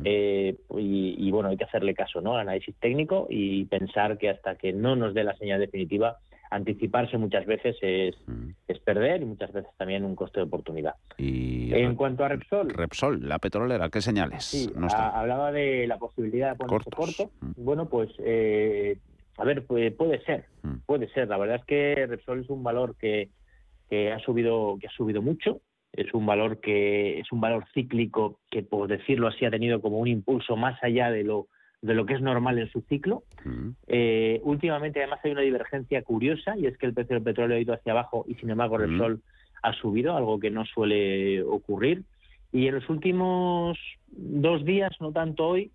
eh, 0.05 0.57
y, 0.77 1.31
bueno, 1.31 1.51
hay 1.51 1.57
que 1.57 1.65
hacerle 1.65 1.95
caso 1.95 2.21
¿no? 2.21 2.35
al 2.35 2.41
análisis 2.41 2.75
técnico 2.77 3.27
y 3.31 3.67
pensar 3.67 4.19
que 4.19 4.31
hasta 4.31 4.57
que 4.57 4.73
no 4.73 4.97
nos 4.97 5.15
dé 5.15 5.25
la 5.25 5.37
señal 5.37 5.61
definitiva 5.61 6.17
anticiparse 6.51 7.17
muchas 7.17 7.47
veces 7.47 7.77
es, 7.81 8.17
es, 8.67 8.79
perder 8.81 9.23
y 9.23 9.25
muchas 9.25 9.53
veces 9.53 9.71
también 9.77 10.05
un 10.05 10.17
coste 10.17 10.41
de 10.41 10.47
oportunidad. 10.47 10.95
Y 11.17 11.73
en 11.73 11.95
cuanto 11.95 12.25
a 12.25 12.29
Repsol. 12.29 12.71
Repsol, 12.71 13.29
la 13.29 13.39
petrolera, 13.39 13.89
¿qué 13.89 14.01
señales? 14.01 14.45
Sí, 14.45 14.69
hablaba 14.93 15.53
de 15.53 15.87
la 15.87 15.99
posibilidad 15.99 16.53
de 16.53 16.57
ponerse 16.57 16.91
corto. 16.91 17.31
Bueno, 17.57 17.89
pues 17.89 18.11
eh, 18.19 18.99
a 19.41 19.45
ver, 19.45 19.65
puede, 19.65 19.91
puede 19.91 20.23
ser, 20.25 20.45
puede 20.85 21.09
ser. 21.09 21.29
La 21.29 21.39
verdad 21.39 21.57
es 21.57 21.65
que 21.65 22.07
Repsol 22.07 22.41
es 22.41 22.51
un 22.51 22.63
valor 22.63 22.95
que, 22.97 23.31
que 23.89 24.13
ha 24.13 24.19
subido 24.19 24.77
que 24.79 24.87
ha 24.87 24.91
subido 24.91 25.23
mucho. 25.23 25.63
Es 25.93 26.13
un 26.13 26.27
valor 26.27 26.61
que 26.61 27.19
es 27.21 27.33
un 27.33 27.41
valor 27.41 27.65
cíclico 27.73 28.39
que, 28.51 28.63
por 28.63 28.87
decirlo 28.87 29.29
así, 29.29 29.47
ha 29.47 29.51
tenido 29.51 29.81
como 29.81 29.99
un 29.99 30.09
impulso 30.09 30.57
más 30.57 30.79
allá 30.85 31.11
de 31.11 31.25
lo 31.25 31.49
de 31.81 31.95
lo 31.95 32.05
que 32.05 32.13
es 32.13 32.21
normal 32.21 32.59
en 32.59 32.71
su 32.71 32.83
ciclo. 32.83 33.23
Eh, 33.87 34.43
últimamente, 34.45 35.01
además, 35.01 35.21
hay 35.25 35.31
una 35.31 35.41
divergencia 35.41 36.03
curiosa 36.03 36.55
y 36.59 36.67
es 36.67 36.77
que 36.77 36.85
el 36.85 36.93
precio 36.93 37.15
del 37.15 37.25
petróleo 37.25 37.57
ha 37.57 37.61
ido 37.61 37.73
hacia 37.73 37.93
abajo 37.93 38.27
y, 38.29 38.35
sin 38.35 38.51
embargo, 38.51 38.79
el 38.79 38.99
sol 38.99 39.23
ha 39.63 39.73
subido, 39.73 40.15
algo 40.15 40.39
que 40.39 40.51
no 40.51 40.67
suele 40.67 41.43
ocurrir. 41.43 42.03
Y 42.53 42.67
en 42.67 42.75
los 42.75 42.91
últimos 42.91 43.79
dos 44.09 44.67
días, 44.67 44.93
no 45.01 45.13
tanto 45.13 45.49
hoy, 45.49 45.71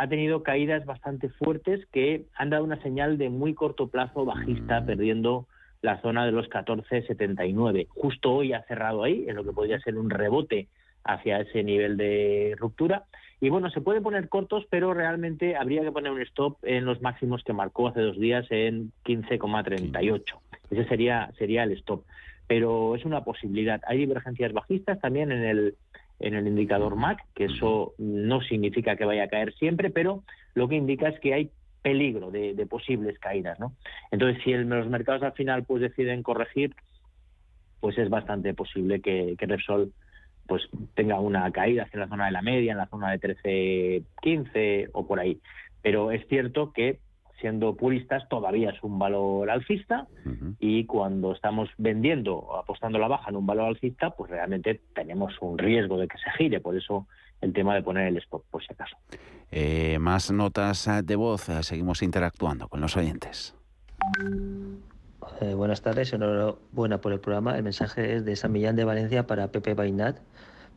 ha 0.00 0.08
tenido 0.08 0.42
caídas 0.42 0.86
bastante 0.86 1.28
fuertes 1.28 1.84
que 1.92 2.24
han 2.34 2.48
dado 2.48 2.64
una 2.64 2.80
señal 2.80 3.18
de 3.18 3.28
muy 3.28 3.52
corto 3.52 3.88
plazo 3.88 4.24
bajista, 4.24 4.82
perdiendo 4.86 5.46
la 5.82 6.00
zona 6.00 6.24
de 6.24 6.32
los 6.32 6.48
14,79. 6.48 7.86
Justo 7.90 8.32
hoy 8.32 8.54
ha 8.54 8.62
cerrado 8.62 9.04
ahí, 9.04 9.26
en 9.28 9.36
lo 9.36 9.44
que 9.44 9.52
podría 9.52 9.78
ser 9.80 9.98
un 9.98 10.08
rebote 10.08 10.68
hacia 11.04 11.40
ese 11.40 11.62
nivel 11.62 11.98
de 11.98 12.54
ruptura. 12.58 13.04
Y 13.42 13.50
bueno, 13.50 13.68
se 13.68 13.82
puede 13.82 14.00
poner 14.00 14.30
cortos, 14.30 14.64
pero 14.70 14.94
realmente 14.94 15.54
habría 15.54 15.82
que 15.82 15.92
poner 15.92 16.12
un 16.12 16.22
stop 16.22 16.56
en 16.62 16.86
los 16.86 17.02
máximos 17.02 17.44
que 17.44 17.52
marcó 17.52 17.88
hace 17.88 18.00
dos 18.00 18.18
días 18.18 18.46
en 18.48 18.92
15,38. 19.04 20.22
Ese 20.70 20.84
sería, 20.86 21.30
sería 21.36 21.64
el 21.64 21.72
stop. 21.72 22.04
Pero 22.46 22.96
es 22.96 23.04
una 23.04 23.22
posibilidad. 23.22 23.82
Hay 23.86 23.98
divergencias 23.98 24.54
bajistas 24.54 24.98
también 24.98 25.30
en 25.30 25.44
el, 25.44 25.74
en 26.20 26.34
el 26.34 26.46
indicador 26.46 26.96
MAC, 26.96 27.24
que 27.34 27.46
eso 27.46 27.94
no 27.98 28.40
significa 28.42 28.96
que 28.96 29.04
vaya 29.04 29.24
a 29.24 29.28
caer 29.28 29.52
siempre, 29.54 29.90
pero 29.90 30.22
lo 30.54 30.68
que 30.68 30.76
indica 30.76 31.08
es 31.08 31.18
que 31.20 31.34
hay 31.34 31.50
peligro 31.82 32.30
de, 32.30 32.54
posibles 32.68 33.18
caídas, 33.18 33.58
¿no? 33.58 33.72
Entonces, 34.10 34.42
si 34.44 34.52
los 34.52 34.88
mercados 34.88 35.22
al 35.22 35.32
final 35.32 35.64
pues 35.64 35.80
deciden 35.80 36.22
corregir, 36.22 36.74
pues 37.80 37.96
es 37.96 38.10
bastante 38.10 38.52
posible 38.52 39.00
que, 39.00 39.34
que 39.38 39.46
Repsol 39.46 39.92
pues 40.46 40.68
tenga 40.94 41.20
una 41.20 41.50
caída 41.52 41.84
hacia 41.84 42.00
la 42.00 42.08
zona 42.08 42.26
de 42.26 42.32
la 42.32 42.42
media, 42.42 42.72
en 42.72 42.78
la 42.78 42.88
zona 42.88 43.10
de 43.12 43.18
13, 43.18 44.02
15 44.20 44.88
o 44.92 45.06
por 45.06 45.20
ahí. 45.20 45.40
Pero 45.80 46.10
es 46.10 46.26
cierto 46.28 46.72
que 46.72 46.98
siendo 47.40 47.74
puristas 47.74 48.28
todavía 48.28 48.70
es 48.70 48.82
un 48.82 48.98
valor 48.98 49.50
alcista 49.50 50.06
y 50.58 50.84
cuando 50.84 51.32
estamos 51.32 51.68
vendiendo 51.78 52.36
o 52.36 52.56
apostando 52.56 52.98
la 52.98 53.08
baja 53.08 53.30
en 53.30 53.36
un 53.36 53.46
valor 53.46 53.66
alcista, 53.66 54.10
pues 54.10 54.30
realmente 54.30 54.80
tenemos 54.94 55.34
un 55.40 55.58
riesgo 55.58 55.98
de 55.98 56.08
que 56.08 56.18
se 56.18 56.30
gire. 56.38 56.60
Por 56.60 56.76
eso 56.76 57.06
el 57.40 57.52
tema 57.52 57.74
de 57.74 57.82
poner 57.82 58.08
el 58.08 58.16
spot, 58.18 58.44
por 58.50 58.62
si 58.62 58.72
acaso. 58.72 58.96
Eh, 59.50 59.98
más 59.98 60.30
notas 60.30 60.88
de 61.04 61.16
voz, 61.16 61.48
seguimos 61.62 62.02
interactuando 62.02 62.68
con 62.68 62.80
los 62.80 62.96
oyentes. 62.96 63.56
Eh, 65.40 65.54
buenas 65.54 65.82
tardes, 65.82 66.12
enhorabuena 66.12 67.00
por 67.00 67.12
el 67.12 67.20
programa. 67.20 67.56
El 67.56 67.62
mensaje 67.62 68.16
es 68.16 68.24
de 68.24 68.36
San 68.36 68.52
Millán 68.52 68.76
de 68.76 68.84
Valencia 68.84 69.26
para 69.26 69.48
Pepe 69.48 69.74
Bainat, 69.74 70.18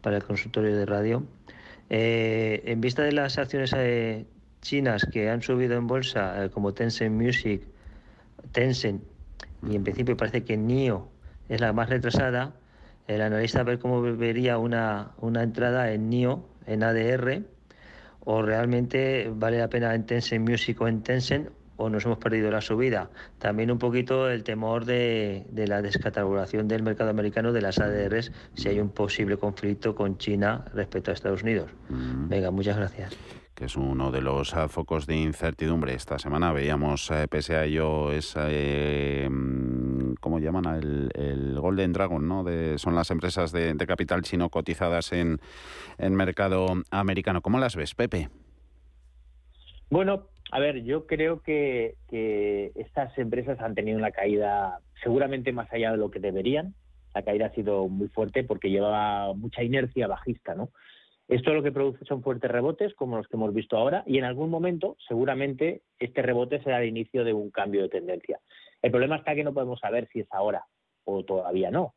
para 0.01 0.17
el 0.17 0.23
consultorio 0.23 0.75
de 0.75 0.85
radio. 0.85 1.23
Eh, 1.89 2.63
en 2.65 2.81
vista 2.81 3.03
de 3.03 3.11
las 3.11 3.37
acciones 3.37 3.73
eh, 3.75 4.25
chinas 4.63 5.05
que 5.05 5.29
han 5.29 5.41
subido 5.41 5.77
en 5.77 5.85
bolsa, 5.85 6.49
como 6.51 6.73
Tencent 6.73 7.13
Music, 7.13 7.61
Tencent, 8.51 9.03
y 9.69 9.75
en 9.75 9.83
principio 9.83 10.17
parece 10.17 10.43
que 10.43 10.57
NIO 10.57 11.07
es 11.49 11.61
la 11.61 11.71
más 11.73 11.89
retrasada, 11.89 12.55
el 13.07 13.21
analista 13.21 13.59
a 13.59 13.63
ver 13.63 13.79
cómo 13.79 14.01
vería 14.01 14.57
una, 14.57 15.11
una 15.19 15.43
entrada 15.43 15.91
en 15.91 16.09
NIO, 16.09 16.47
en 16.65 16.83
ADR, 16.83 17.43
o 18.21 18.41
realmente 18.41 19.29
vale 19.35 19.59
la 19.59 19.67
pena 19.67 19.93
en 19.93 20.05
Tencent 20.05 20.49
Music 20.49 20.79
o 20.81 20.87
en 20.87 21.03
Tencent 21.03 21.49
o 21.75 21.89
nos 21.89 22.05
hemos 22.05 22.17
perdido 22.17 22.49
la 22.51 22.61
subida. 22.61 23.09
También 23.39 23.71
un 23.71 23.79
poquito 23.79 24.29
el 24.29 24.43
temor 24.43 24.85
de, 24.85 25.45
la 25.53 25.81
descatalogación 25.81 26.67
del 26.67 26.83
mercado 26.83 27.09
americano 27.09 27.51
de 27.51 27.61
las 27.61 27.79
ADRs 27.79 28.31
si 28.53 28.69
hay 28.69 28.79
un 28.79 28.89
posible 28.89 29.37
conflicto 29.37 29.93
con 29.93 30.17
China 30.17 30.63
respecto 30.73 31.11
a 31.11 31.13
Estados 31.13 31.43
Unidos. 31.43 31.71
Mm. 31.89 32.29
Venga, 32.29 32.51
muchas 32.51 32.77
gracias 32.77 33.42
que 33.55 33.65
es 33.65 33.75
uno 33.75 34.11
de 34.11 34.21
los 34.21 34.55
ah, 34.55 34.67
focos 34.67 35.05
de 35.05 35.15
incertidumbre. 35.15 35.93
Esta 35.93 36.17
semana 36.19 36.51
veíamos, 36.51 37.09
eh, 37.11 37.27
pese 37.29 37.55
a 37.55 37.65
ello, 37.65 38.11
esa, 38.11 38.47
eh, 38.49 39.27
mm, 39.29 40.15
¿cómo 40.19 40.39
llaman? 40.39 40.65
El, 40.65 41.11
el, 41.13 41.59
Golden 41.59 41.93
Dragon, 41.93 42.27
¿no? 42.27 42.43
De, 42.43 42.77
son 42.77 42.95
las 42.95 43.11
empresas 43.11 43.51
de, 43.51 43.75
capital 43.85 44.21
chino 44.21 44.49
cotizadas 44.49 45.11
en, 45.11 45.39
en 45.97 46.15
mercado 46.15 46.67
americano. 46.89 47.41
¿Cómo 47.41 47.59
las 47.59 47.75
ves, 47.75 47.93
Pepe? 47.95 48.29
Bueno, 49.89 50.29
a 50.51 50.59
ver, 50.59 50.83
yo 50.83 51.07
creo 51.07 51.41
que, 51.41 51.95
estas 52.75 53.17
empresas 53.17 53.59
han 53.59 53.73
tenido 53.73 53.97
una 53.97 54.11
caída 54.11 54.79
seguramente 55.01 55.51
más 55.51 55.71
allá 55.73 55.91
de 55.91 55.97
lo 55.97 56.11
que 56.11 56.19
deberían. 56.19 56.75
La 57.15 57.23
caída 57.23 57.47
ha 57.47 57.55
sido 57.55 57.87
muy 57.89 58.07
fuerte 58.07 58.43
porque 58.43 58.69
llevaba 58.69 59.33
mucha 59.33 59.63
inercia 59.63 60.07
bajista, 60.07 60.53
¿no? 60.53 60.69
Esto 61.27 61.53
lo 61.53 61.63
que 61.63 61.71
produce 61.71 62.03
son 62.05 62.21
fuertes 62.21 62.51
rebotes, 62.51 62.93
como 62.95 63.17
los 63.17 63.27
que 63.27 63.37
hemos 63.37 63.53
visto 63.53 63.77
ahora, 63.77 64.03
y 64.05 64.17
en 64.17 64.25
algún 64.25 64.49
momento, 64.49 64.97
seguramente, 65.07 65.81
este 65.99 66.21
rebote 66.21 66.61
será 66.61 66.81
el 66.81 66.89
inicio 66.89 67.23
de 67.23 67.33
un 67.33 67.49
cambio 67.49 67.81
de 67.83 67.89
tendencia. 67.89 68.39
El 68.81 68.91
problema 68.91 69.15
está 69.15 69.33
que 69.33 69.43
no 69.43 69.53
podemos 69.53 69.79
saber 69.79 70.09
si 70.11 70.19
es 70.19 70.27
ahora 70.31 70.65
o 71.05 71.23
todavía 71.23 71.71
no. 71.71 71.93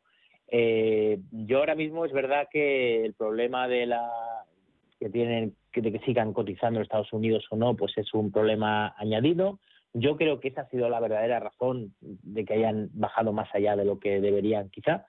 Eh, 0.49 1.19
yo 1.31 1.59
ahora 1.59 1.75
mismo 1.75 2.05
es 2.05 2.13
verdad 2.13 2.47
que 2.49 3.05
el 3.05 3.13
problema 3.13 3.67
de 3.67 3.85
la 3.85 4.09
que 4.99 5.09
tienen 5.09 5.53
de 5.81 5.91
que 5.91 5.99
sigan 5.99 6.33
cotizando 6.33 6.79
en 6.79 6.83
Estados 6.83 7.13
Unidos 7.13 7.45
o 7.49 7.55
no, 7.55 7.75
pues 7.75 7.97
es 7.97 8.13
un 8.13 8.31
problema 8.31 8.95
añadido. 8.97 9.59
Yo 9.93 10.17
creo 10.17 10.39
que 10.39 10.49
esa 10.49 10.61
ha 10.61 10.69
sido 10.69 10.89
la 10.89 10.99
verdadera 10.99 11.39
razón 11.39 11.93
de 12.01 12.45
que 12.45 12.55
hayan 12.55 12.89
bajado 12.93 13.33
más 13.33 13.53
allá 13.53 13.75
de 13.75 13.85
lo 13.85 13.99
que 13.99 14.21
deberían 14.21 14.69
quizá, 14.69 15.05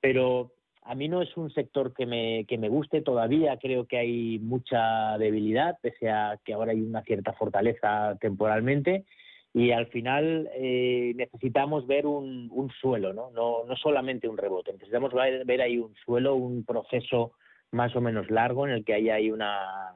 pero 0.00 0.52
a 0.82 0.94
mí 0.94 1.08
no 1.08 1.22
es 1.22 1.36
un 1.36 1.50
sector 1.50 1.92
que 1.94 2.06
me, 2.06 2.44
que 2.46 2.58
me 2.58 2.68
guste 2.68 3.02
todavía, 3.02 3.58
creo 3.58 3.86
que 3.86 3.98
hay 3.98 4.38
mucha 4.38 5.18
debilidad, 5.18 5.78
pese 5.82 6.10
a 6.10 6.38
que 6.44 6.54
ahora 6.54 6.72
hay 6.72 6.80
una 6.80 7.02
cierta 7.02 7.32
fortaleza 7.34 8.16
temporalmente, 8.20 9.04
y 9.52 9.72
al 9.72 9.86
final 9.88 10.48
eh, 10.54 11.12
necesitamos 11.16 11.86
ver 11.86 12.06
un, 12.06 12.70
suelo, 12.80 13.12
¿no? 13.12 13.30
¿no? 13.32 13.64
No 13.64 13.76
solamente 13.76 14.28
un 14.28 14.38
rebote, 14.38 14.72
necesitamos 14.72 15.12
ver, 15.12 15.44
ver 15.44 15.60
ahí 15.60 15.78
un 15.78 15.94
suelo, 16.04 16.36
un 16.36 16.64
proceso 16.64 17.32
más 17.72 17.94
o 17.96 18.00
menos 18.00 18.30
largo 18.30 18.66
en 18.66 18.72
el 18.72 18.84
que 18.84 18.94
haya 18.94 19.14
ahí 19.14 19.30
una, 19.30 19.94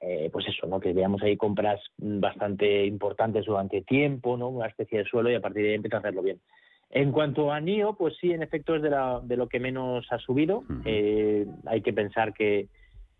eh, 0.00 0.30
pues 0.32 0.46
eso, 0.48 0.66
¿no? 0.66 0.80
que 0.80 0.92
veamos 0.92 1.22
ahí 1.22 1.36
compras 1.36 1.80
bastante 1.96 2.84
importantes 2.86 3.46
durante 3.46 3.82
tiempo, 3.82 4.36
¿no? 4.36 4.48
una 4.48 4.66
especie 4.66 4.98
de 4.98 5.04
suelo 5.04 5.30
y 5.30 5.34
a 5.34 5.40
partir 5.40 5.62
de 5.62 5.70
ahí 5.70 5.74
empezar 5.74 5.96
a 5.96 6.00
hacerlo 6.00 6.22
bien. 6.22 6.40
En 6.90 7.12
cuanto 7.12 7.52
a 7.52 7.60
NIO, 7.60 7.94
pues 7.94 8.16
sí, 8.20 8.32
en 8.32 8.42
efecto 8.42 8.76
es 8.76 8.82
de, 8.82 8.90
la, 8.90 9.20
de 9.22 9.36
lo 9.36 9.48
que 9.48 9.60
menos 9.60 10.06
ha 10.10 10.18
subido. 10.18 10.64
Eh, 10.84 11.46
hay 11.66 11.82
que 11.82 11.92
pensar 11.92 12.32
que 12.32 12.68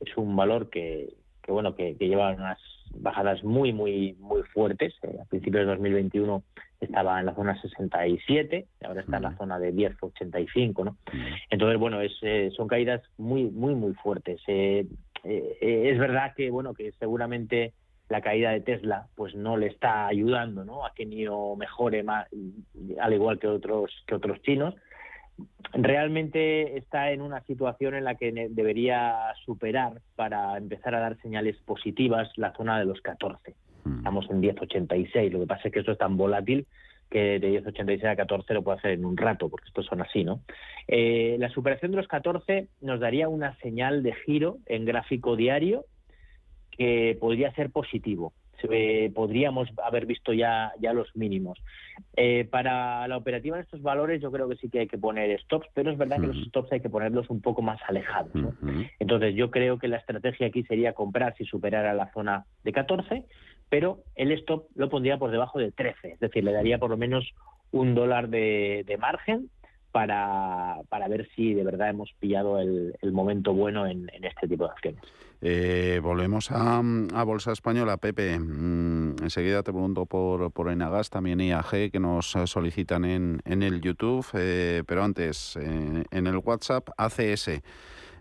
es 0.01 0.17
un 0.17 0.35
valor 0.35 0.71
que, 0.71 1.13
que 1.43 1.53
bueno, 1.53 1.75
que, 1.75 1.97
que, 1.97 2.09
lleva 2.09 2.33
unas 2.33 2.59
bajadas 2.95 3.45
muy, 3.45 3.73
muy, 3.73 4.15
muy 4.21 4.43
fuertes. 4.55 4.95
Eh, 5.03 5.19
a 5.21 5.25
principios 5.27 5.67
de 5.67 5.73
2021 5.73 6.43
estaba 6.81 7.19
en 7.19 7.27
la 7.27 7.35
zona 7.35 7.61
67, 7.61 8.67
ahora 8.85 9.01
está 9.01 9.17
en 9.17 9.23
la 9.25 9.37
zona 9.37 9.59
de 9.59 9.75
10,85, 9.75 10.85
¿no? 10.85 10.97
Entonces, 11.51 11.79
bueno, 11.79 12.01
es, 12.01 12.13
eh, 12.23 12.51
son 12.57 12.69
caídas 12.69 13.03
muy, 13.17 13.45
muy, 13.45 13.75
muy 13.75 13.95
fuertes. 13.95 14.41
Eh, 14.47 14.87
eh, 15.25 15.91
es 15.93 15.99
verdad 15.99 16.33
que, 16.37 16.51
bueno, 16.51 16.75
que 16.75 16.93
seguramente 16.93 17.73
la 18.09 18.21
caída 18.21 18.51
de 18.51 18.61
Tesla 18.61 19.07
pues 19.15 19.35
no 19.35 19.57
le 19.57 19.67
está 19.67 20.07
ayudando 20.07 20.65
¿no? 20.65 20.85
a 20.85 20.95
que 20.95 21.07
NIO 21.07 21.57
mejore 21.57 22.03
más, 22.03 22.27
al 23.01 23.13
igual 23.13 23.39
que 23.39 23.49
otros 23.49 23.93
que 24.07 24.15
otros 24.15 24.41
chinos 24.43 24.75
realmente 25.73 26.77
está 26.77 27.13
en 27.13 27.21
una 27.21 27.43
situación 27.43 27.95
en 27.95 28.05
la 28.05 28.17
que 28.17 28.33
debería 28.51 29.33
superar 29.45 30.01
para 30.17 30.57
empezar 30.57 30.95
a 30.95 31.01
dar 31.01 31.21
señales 31.21 31.57
positivas 31.59 32.31
la 32.37 32.53
zona 32.55 32.79
de 32.79 32.87
los 32.87 33.01
14 33.03 33.55
estamos 33.99 34.29
en 34.31 34.43
10.86 34.43 35.31
lo 35.31 35.41
que 35.41 35.47
pasa 35.47 35.69
es 35.69 35.73
que 35.73 35.81
eso 35.81 35.93
es 35.93 35.99
tan 35.99 36.17
volátil 36.17 36.67
que 37.11 37.39
de 37.39 37.63
10.86 37.63 38.05
a 38.05 38.17
14 38.17 38.55
lo 38.55 38.63
puede 38.63 38.79
hacer 38.79 38.91
en 38.93 39.05
un 39.05 39.17
rato, 39.17 39.49
porque 39.49 39.69
estos 39.69 39.87
son 39.87 40.03
así, 40.03 40.25
¿no? 40.25 40.41
Eh, 40.87 41.37
la 41.39 41.49
superación 41.49 41.93
de 41.93 41.97
los 41.97 42.07
14 42.07 42.69
nos 42.83 43.01
daría 43.01 43.29
una 43.29 43.57
señal 43.61 44.03
de 44.03 44.13
giro 44.13 44.59
en 44.67 44.85
gráfico 44.85 45.37
diario 45.37 45.87
que 46.79 47.19
podría 47.21 47.53
ser 47.55 47.71
positivo. 47.71 48.33
Eh, 48.71 49.13
podríamos 49.15 49.69
haber 49.85 50.07
visto 50.07 50.33
ya, 50.33 50.73
ya 50.81 50.93
los 50.93 51.15
mínimos. 51.15 51.59
Eh, 52.17 52.45
para 52.51 53.07
la 53.07 53.17
operativa 53.17 53.57
en 53.57 53.63
estos 53.63 53.83
valores 53.83 54.21
yo 54.21 54.33
creo 54.33 54.49
que 54.49 54.57
sí 54.57 54.69
que 54.69 54.81
hay 54.81 54.87
que 54.89 54.99
poner 54.99 55.41
stops, 55.43 55.69
pero 55.75 55.93
es 55.93 55.99
verdad 55.99 56.21
que 56.21 56.27
los 56.27 56.45
stops 56.47 56.73
hay 56.73 56.81
que 56.81 56.91
ponerlos 56.91 57.31
un 57.31 57.41
poco 57.41 57.63
más 57.63 57.81
alejados. 57.87 58.35
¿no? 58.35 58.55
Entonces 58.99 59.35
yo 59.35 59.51
creo 59.51 59.79
que 59.79 59.89
la 59.89 59.99
estrategia 59.99 60.49
aquí 60.49 60.65
sería 60.65 60.93
comprar 60.93 61.37
si 61.37 61.45
superara 61.45 61.95
la 61.95 62.13
zona 62.13 62.47
de 62.65 62.73
14, 62.73 63.25
pero 63.69 64.01
el 64.17 64.33
stop 64.33 64.67
lo 64.75 64.89
pondría 64.89 65.19
por 65.19 65.31
debajo 65.31 65.59
de 65.59 65.71
13, 65.71 66.13
es 66.13 66.21
decir, 66.21 66.43
le 66.43 66.53
daría 66.53 66.79
por 66.79 66.91
lo 66.91 66.97
menos 66.97 67.33
un 67.71 67.95
dólar 67.95 68.29
de, 68.29 68.83
de 68.87 68.97
margen 68.97 69.51
para, 69.93 70.79
para, 70.89 71.09
ver 71.09 71.29
si 71.35 71.55
de 71.55 71.65
verdad 71.65 71.91
hemos 71.91 72.13
pillado 72.19 72.59
el, 72.59 72.95
el 73.01 73.13
momento 73.13 73.53
bueno 73.53 73.87
en, 73.87 74.11
en, 74.13 74.25
este 74.25 74.47
tipo 74.47 74.65
de 74.65 74.71
acciones. 74.71 75.03
Eh, 75.41 76.01
volvemos 76.03 76.51
a, 76.51 76.79
a, 76.79 77.25
Bolsa 77.25 77.53
Española, 77.53 77.97
Pepe. 77.97 78.39
Mm, 78.39 79.17
enseguida 79.23 79.63
te 79.63 79.73
pregunto 79.73 80.07
por, 80.07 80.51
por 80.53 80.71
Enagas, 80.71 81.11
también 81.11 81.41
IAG, 81.41 81.91
que 81.91 82.01
nos 82.01 82.37
solicitan 82.45 83.05
en, 83.05 83.41
en 83.45 83.63
el 83.63 83.81
YouTube, 83.81 84.27
eh, 84.35 84.83
pero 84.87 85.05
antes, 85.05 85.57
eh, 85.57 86.05
en 86.11 86.27
el 86.27 86.37
WhatsApp, 86.39 86.89
ACS. 86.97 87.63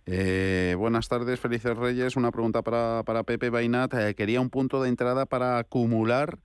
Eh, 0.10 0.74
buenas 0.78 1.10
tardes, 1.10 1.38
felices 1.38 1.76
Reyes. 1.76 2.16
Una 2.16 2.32
pregunta 2.32 2.62
para, 2.62 3.04
para 3.04 3.24
Pepe 3.24 3.50
Bainat. 3.50 3.94
Eh, 3.94 4.16
quería 4.16 4.40
un 4.40 4.50
punto 4.50 4.82
de 4.82 4.88
entrada 4.88 5.26
para 5.26 5.58
acumular 5.58 6.40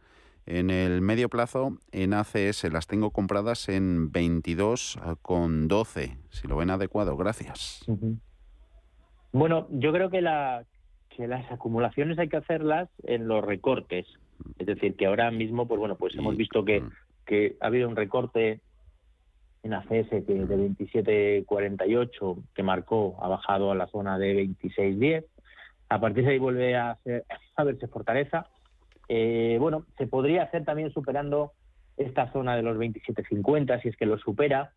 en 0.47 0.71
el 0.71 1.01
medio 1.01 1.29
plazo 1.29 1.79
en 1.93 2.15
ACS. 2.15 2.71
Las 2.73 2.87
tengo 2.87 3.11
compradas 3.11 3.69
en 3.69 4.11
22 4.13 4.99
con 5.23 5.69
12. 5.69 6.17
Si 6.31 6.49
lo 6.49 6.57
ven 6.57 6.71
adecuado, 6.71 7.17
gracias. 7.17 7.83
Uh 7.87 7.97
-huh. 7.97 8.19
Bueno, 9.33 9.67
yo 9.71 9.93
creo 9.93 10.11
que, 10.11 10.21
la, 10.21 10.65
que 11.09 11.27
las 11.27 11.51
acumulaciones 11.51 12.19
hay 12.19 12.29
que 12.29 12.37
hacerlas 12.37 12.89
en 13.05 13.29
los 13.29 13.45
recortes. 13.45 14.07
Es 14.59 14.67
decir, 14.67 14.97
que 14.97 15.07
ahora 15.07 15.31
mismo, 15.31 15.67
pues 15.67 15.79
bueno, 15.79 15.97
pues 15.97 16.15
hemos 16.17 16.37
visto 16.37 16.65
que, 16.65 16.83
que 17.25 17.57
ha 17.61 17.67
habido 17.67 17.89
un 17.89 17.97
recorte 17.97 18.61
en 19.63 19.75
ACS 19.75 20.09
que 20.11 20.23
de 20.23 20.57
27.48 20.77 22.43
que 22.55 22.63
marcó 22.63 23.17
ha 23.23 23.29
bajado 23.29 23.71
a 23.71 23.75
la 23.75 23.87
zona 23.87 24.19
de 24.19 24.35
26.10. 24.45 25.25
A 25.89 26.01
partir 26.01 26.25
de 26.25 26.33
ahí 26.33 26.39
vuelve 26.39 26.77
a, 26.77 26.93
hacer, 26.93 27.25
a 27.57 27.65
verse 27.65 27.87
fortaleza. 27.87 28.49
Eh, 29.15 29.59
bueno, 29.61 29.85
se 29.99 30.07
podría 30.07 30.45
hacer 30.45 30.65
también 30.65 30.91
superando 30.91 31.53
esta 31.99 32.33
zona 32.33 32.57
de 32.57 32.63
los 32.63 32.79
27.50 32.79 33.83
si 33.83 33.91
es 33.91 33.97
que 33.99 34.07
lo 34.07 34.17
supera, 34.17 34.73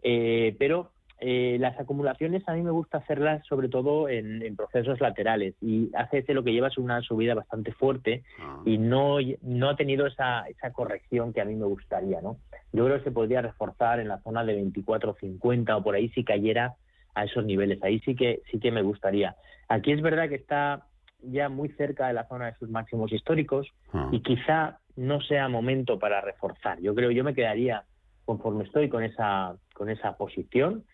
eh, 0.00 0.54
pero 0.60 0.92
eh, 1.18 1.56
las 1.58 1.76
acumulaciones 1.80 2.48
a 2.48 2.54
mí 2.54 2.62
me 2.62 2.70
gusta 2.70 2.98
hacerlas 2.98 3.44
sobre 3.48 3.68
todo 3.68 4.08
en, 4.08 4.42
en 4.42 4.54
procesos 4.54 5.00
laterales 5.00 5.56
y 5.60 5.90
ACS 5.92 6.28
lo 6.28 6.44
que 6.44 6.52
lleva 6.52 6.68
es 6.68 6.78
una 6.78 7.02
subida 7.02 7.34
bastante 7.34 7.72
fuerte 7.72 8.22
ah. 8.38 8.62
y 8.64 8.78
no, 8.78 9.16
no 9.42 9.70
ha 9.70 9.74
tenido 9.74 10.06
esa, 10.06 10.46
esa 10.46 10.72
corrección 10.72 11.32
que 11.32 11.40
a 11.40 11.44
mí 11.44 11.56
me 11.56 11.66
gustaría, 11.66 12.20
¿no? 12.20 12.36
Yo 12.72 12.84
creo 12.84 12.98
que 12.98 13.04
se 13.04 13.10
podría 13.10 13.42
reforzar 13.42 13.98
en 13.98 14.06
la 14.06 14.20
zona 14.20 14.44
de 14.44 14.62
24.50 14.62 15.76
o 15.76 15.82
por 15.82 15.96
ahí 15.96 16.10
si 16.10 16.22
cayera 16.22 16.76
a 17.16 17.24
esos 17.24 17.44
niveles, 17.44 17.82
ahí 17.82 17.98
sí 18.04 18.14
que 18.14 18.40
sí 18.52 18.60
que 18.60 18.70
me 18.70 18.82
gustaría. 18.82 19.34
Aquí 19.68 19.90
es 19.90 20.00
verdad 20.00 20.28
que 20.28 20.36
está 20.36 20.86
ya 21.22 21.48
muy 21.48 21.68
cerca 21.70 22.08
de 22.08 22.14
la 22.14 22.26
zona 22.28 22.46
de 22.46 22.54
sus 22.54 22.68
máximos 22.68 23.12
históricos 23.12 23.68
ah. 23.92 24.08
y 24.12 24.20
quizá 24.20 24.78
no 24.96 25.20
sea 25.20 25.48
momento 25.48 25.98
para 25.98 26.20
reforzar. 26.20 26.80
Yo 26.80 26.94
creo 26.94 27.10
yo 27.10 27.24
me 27.24 27.34
quedaría 27.34 27.84
conforme 28.24 28.64
estoy 28.64 28.88
con 28.88 29.02
esa 29.02 29.56
con 29.74 29.88
esa 29.88 30.16
posición 30.16 30.84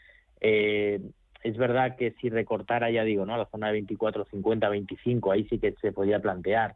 eh, 0.41 1.01
es 1.43 1.57
verdad 1.57 1.97
que 1.97 2.13
si 2.21 2.29
recortara, 2.29 2.91
ya 2.91 3.05
digo, 3.05 3.25
¿no? 3.25 3.37
La 3.37 3.47
zona 3.47 3.69
de 3.69 3.75
24, 3.75 4.25
50, 4.25 4.69
25, 4.69 5.33
ahí 5.33 5.47
sí 5.49 5.59
que 5.59 5.75
se 5.81 5.93
podría 5.93 6.21
plantear 6.21 6.75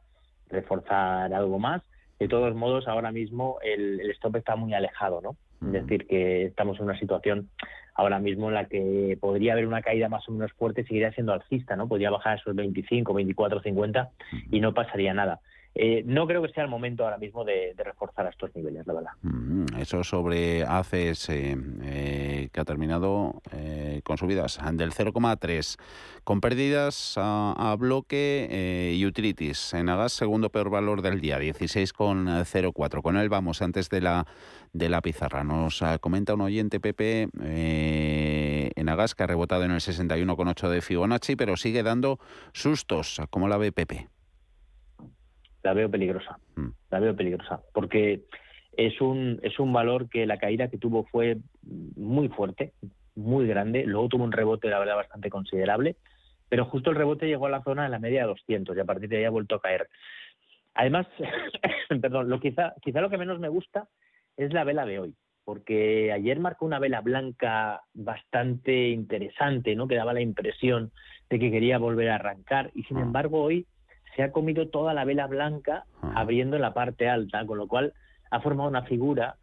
reforzar 0.48 1.32
algo 1.32 1.59
más. 1.59 1.82
De 2.18 2.28
todos 2.28 2.55
modos, 2.55 2.86
ahora 2.86 3.11
mismo 3.11 3.59
el, 3.62 4.01
el 4.01 4.11
stop 4.12 4.36
está 4.36 4.57
muy 4.57 4.74
alejado, 4.74 5.20
¿no? 5.20 5.36
Es 5.66 5.72
decir, 5.72 6.07
que 6.07 6.46
estamos 6.46 6.78
en 6.78 6.84
una 6.84 6.98
situación 6.98 7.51
ahora 8.01 8.18
mismo 8.18 8.48
en 8.48 8.55
la 8.55 8.64
que 8.64 9.18
podría 9.20 9.53
haber 9.53 9.66
una 9.66 9.82
caída 9.82 10.09
más 10.09 10.26
o 10.28 10.32
menos 10.32 10.53
fuerte, 10.53 10.84
seguiría 10.84 11.12
siendo 11.12 11.32
alcista, 11.32 11.76
¿no? 11.76 11.86
Podría 11.86 12.11
bajar 12.11 12.32
a 12.32 12.36
esos 12.36 12.55
25, 12.55 13.12
24, 13.12 13.61
50 13.61 14.11
y 14.51 14.61
no 14.61 14.72
pasaría 14.72 15.12
nada. 15.12 15.40
Eh, 15.75 16.03
no 16.05 16.27
creo 16.27 16.43
que 16.43 16.49
sea 16.49 16.64
el 16.64 16.71
momento 16.71 17.05
ahora 17.05 17.16
mismo 17.16 17.45
de, 17.45 17.75
reforzar 17.77 18.27
a 18.27 18.31
estos 18.31 18.55
niveles, 18.57 18.87
la 18.87 18.93
verdad. 18.93 19.12
Eso 19.79 20.03
sobre 20.03 20.64
ACS, 20.64 21.29
eh, 21.31 22.49
que 22.53 22.61
ha 22.61 22.64
terminado 22.64 23.41
eh, 23.53 24.01
con 24.03 24.18
subidas 24.18 24.59
del 24.73 24.93
0,3, 24.93 25.79
con 26.25 26.41
pérdidas 26.41 27.14
a, 27.16 27.77
bloque 27.79 28.49
eh, 28.51 29.07
utilities. 29.07 29.73
En 29.75 29.89
Agas, 29.89 30.12
segundo 30.12 30.51
peor 30.51 30.71
valor 30.71 31.03
del 31.03 31.21
día, 31.21 31.39
16,04. 31.39 33.03
Con 33.03 33.16
él 33.16 33.29
vamos 33.29 33.62
antes 33.62 33.89
de 33.89 34.01
la, 34.01 34.27
de 34.73 34.89
la 34.89 35.01
pizarra. 35.01 35.45
Nos 35.45 35.83
uh, 35.83 35.99
comenta 36.01 36.35
un 36.35 36.41
oyente, 36.41 36.81
Pepe, 36.81 37.29
en 37.41 38.89
Agas, 38.89 39.14
que 39.14 39.23
ha 39.23 39.27
rebotado 39.29 39.64
en 39.64 39.71
el 39.71 39.81
61,8 39.81 40.68
de 40.68 40.83
Fibonacci, 40.83 41.37
pero 41.37 41.57
sigue 41.57 41.85
dando 41.85 42.18
sustos. 42.53 43.21
¿Cómo 43.31 43.47
la 43.49 43.57
ve 43.57 43.71
Pepe? 43.71 44.09
La 45.63 45.75
veo 45.75 45.91
peligrosa. 45.91 46.39
La 46.91 47.01
veo 47.01 47.15
peligrosa. 47.15 47.61
Porque 47.73 48.23
es 48.77 49.01
un, 49.01 49.41
es 49.43 49.59
un 49.59 49.73
valor 49.73 50.09
que 50.09 50.27
la 50.27 50.39
caída 50.39 50.69
que 50.69 50.79
tuvo 50.79 51.05
fue 51.05 51.39
muy 51.63 52.29
fuerte, 52.29 52.73
muy 53.15 53.47
grande. 53.47 53.85
Luego 53.85 54.09
tuvo 54.09 54.25
un 54.25 54.33
rebote, 54.33 54.69
la 54.69 54.79
verdad, 54.79 54.97
bastante 54.97 55.31
considerable. 55.31 55.97
Pero 56.49 56.65
justo 56.65 56.91
el 56.91 56.97
rebote 56.97 57.27
llegó 57.27 57.47
a 57.47 57.51
la 57.51 57.63
zona 57.63 57.85
de 57.85 57.91
la 57.91 57.99
media 57.99 58.23
de 58.23 58.29
200 58.29 58.77
y 58.77 58.81
a 58.81 58.85
partir 58.85 59.09
de 59.09 59.19
ahí 59.19 59.25
ha 59.25 59.31
vuelto 59.31 59.57
a 59.57 59.61
caer. 59.61 59.89
Además, 60.75 61.07
perdón, 62.01 62.29
lo 62.29 62.41
quizá, 62.41 62.75
quizá 62.83 63.01
lo 63.01 63.11
que 63.11 63.19
menos 63.19 63.39
me 63.39 63.49
gusta 63.49 63.89
es 64.37 64.53
la 64.53 64.65
vela 64.65 64.85
de 64.87 64.99
hoy. 64.99 65.15
Porque 65.45 66.13
ayer 66.13 66.39
marcó 66.39 66.65
una 66.65 66.79
vela 66.79 67.01
blanca 67.01 67.83
bastante 67.95 68.89
interesante, 68.89 69.75
¿no? 69.75 69.89
Que 69.89 69.97
daba 69.97 70.13
la 70.13 70.21
impresión 70.21 70.93
de 71.29 71.39
que 71.39 71.51
quería 71.51 71.79
volver 71.79 72.11
a 72.11 72.17
arrancar. 72.17 72.71
Y 72.75 72.85
sin 72.85 72.99
embargo, 72.99 73.43
hoy 73.43 73.67
se 74.17 74.23
ha 74.23 74.33
comido 74.33 74.69
toda 74.69 74.95
la 74.95 75.05
vela 75.05 75.27
blanca 75.27 75.85
abriendo 76.15 76.59
la 76.59 76.75
parte 76.75 77.09
alta, 77.09 77.45
con 77.47 77.59
lo 77.59 77.69
cual 77.69 77.93
ha 78.31 78.41
formado 78.41 78.69
una 78.69 78.83
figura 78.83 79.37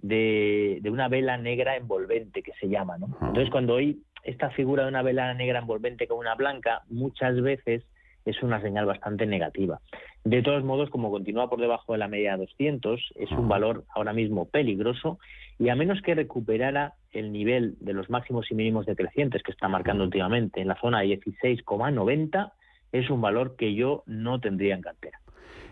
de, 0.00 0.78
de 0.82 0.90
una 0.90 1.08
vela 1.08 1.36
negra 1.38 1.76
envolvente 1.76 2.42
que 2.42 2.52
se 2.60 2.68
llama. 2.68 2.98
¿no? 2.98 3.06
Entonces, 3.20 3.50
cuando 3.50 3.74
hoy 3.74 4.02
esta 4.24 4.50
figura 4.50 4.84
de 4.84 4.88
una 4.88 5.02
vela 5.02 5.32
negra 5.34 5.60
envolvente 5.60 6.06
con 6.06 6.18
una 6.18 6.34
blanca, 6.34 6.82
muchas 6.88 7.40
veces 7.40 7.84
es 8.24 8.42
una 8.42 8.60
señal 8.60 8.86
bastante 8.86 9.26
negativa. 9.26 9.80
De 10.24 10.42
todos 10.42 10.62
modos, 10.62 10.90
como 10.90 11.10
continúa 11.10 11.50
por 11.50 11.60
debajo 11.60 11.92
de 11.92 11.98
la 11.98 12.08
media 12.08 12.32
de 12.32 12.46
200, 12.46 13.14
es 13.16 13.30
un 13.32 13.48
valor 13.48 13.84
ahora 13.94 14.12
mismo 14.12 14.48
peligroso 14.48 15.18
y 15.58 15.68
a 15.68 15.74
menos 15.74 16.00
que 16.02 16.14
recuperara 16.14 16.94
el 17.10 17.32
nivel 17.32 17.76
de 17.80 17.92
los 17.92 18.08
máximos 18.10 18.50
y 18.50 18.54
mínimos 18.54 18.86
decrecientes 18.86 19.42
que 19.42 19.50
está 19.50 19.68
marcando 19.68 20.04
últimamente 20.04 20.60
en 20.60 20.68
la 20.68 20.80
zona 20.80 21.02
16,90, 21.02 22.52
es 22.92 23.10
un 23.10 23.20
valor 23.20 23.56
que 23.56 23.74
yo 23.74 24.02
no 24.06 24.40
tendría 24.40 24.74
en 24.74 24.82
cartera. 24.82 25.18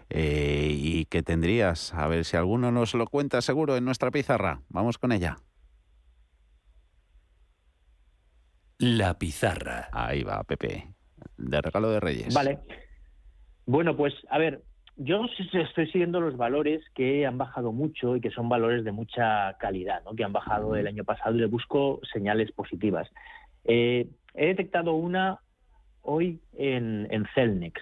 Eh, 0.08 0.68
¿Y 0.72 1.04
qué 1.04 1.22
tendrías? 1.22 1.94
A 1.94 2.08
ver 2.08 2.24
si 2.24 2.36
alguno 2.36 2.72
nos 2.72 2.94
lo 2.94 3.06
cuenta 3.06 3.40
seguro 3.40 3.76
en 3.76 3.84
nuestra 3.84 4.10
pizarra. 4.10 4.62
Vamos 4.68 4.98
con 4.98 5.12
ella. 5.12 5.36
La 8.78 9.18
pizarra. 9.18 9.88
Ahí 9.92 10.24
va, 10.24 10.42
Pepe. 10.42 10.94
De 11.36 11.60
regalo 11.60 11.90
de 11.90 12.00
Reyes. 12.00 12.34
Vale. 12.34 12.58
Bueno, 13.66 13.96
pues 13.96 14.14
a 14.30 14.38
ver, 14.38 14.62
yo 14.96 15.26
estoy 15.52 15.86
siguiendo 15.90 16.20
los 16.20 16.36
valores 16.36 16.82
que 16.94 17.24
han 17.24 17.38
bajado 17.38 17.72
mucho 17.72 18.16
y 18.16 18.20
que 18.20 18.30
son 18.30 18.48
valores 18.48 18.84
de 18.84 18.92
mucha 18.92 19.56
calidad, 19.58 20.02
¿no? 20.04 20.14
que 20.14 20.24
han 20.24 20.32
bajado 20.32 20.76
el 20.76 20.86
año 20.86 21.04
pasado 21.04 21.36
y 21.36 21.40
le 21.40 21.46
busco 21.46 22.00
señales 22.12 22.50
positivas. 22.52 23.08
Eh, 23.64 24.08
he 24.34 24.46
detectado 24.46 24.92
una 24.92 25.40
hoy 26.02 26.40
en, 26.56 27.08
Celnex. 27.34 27.80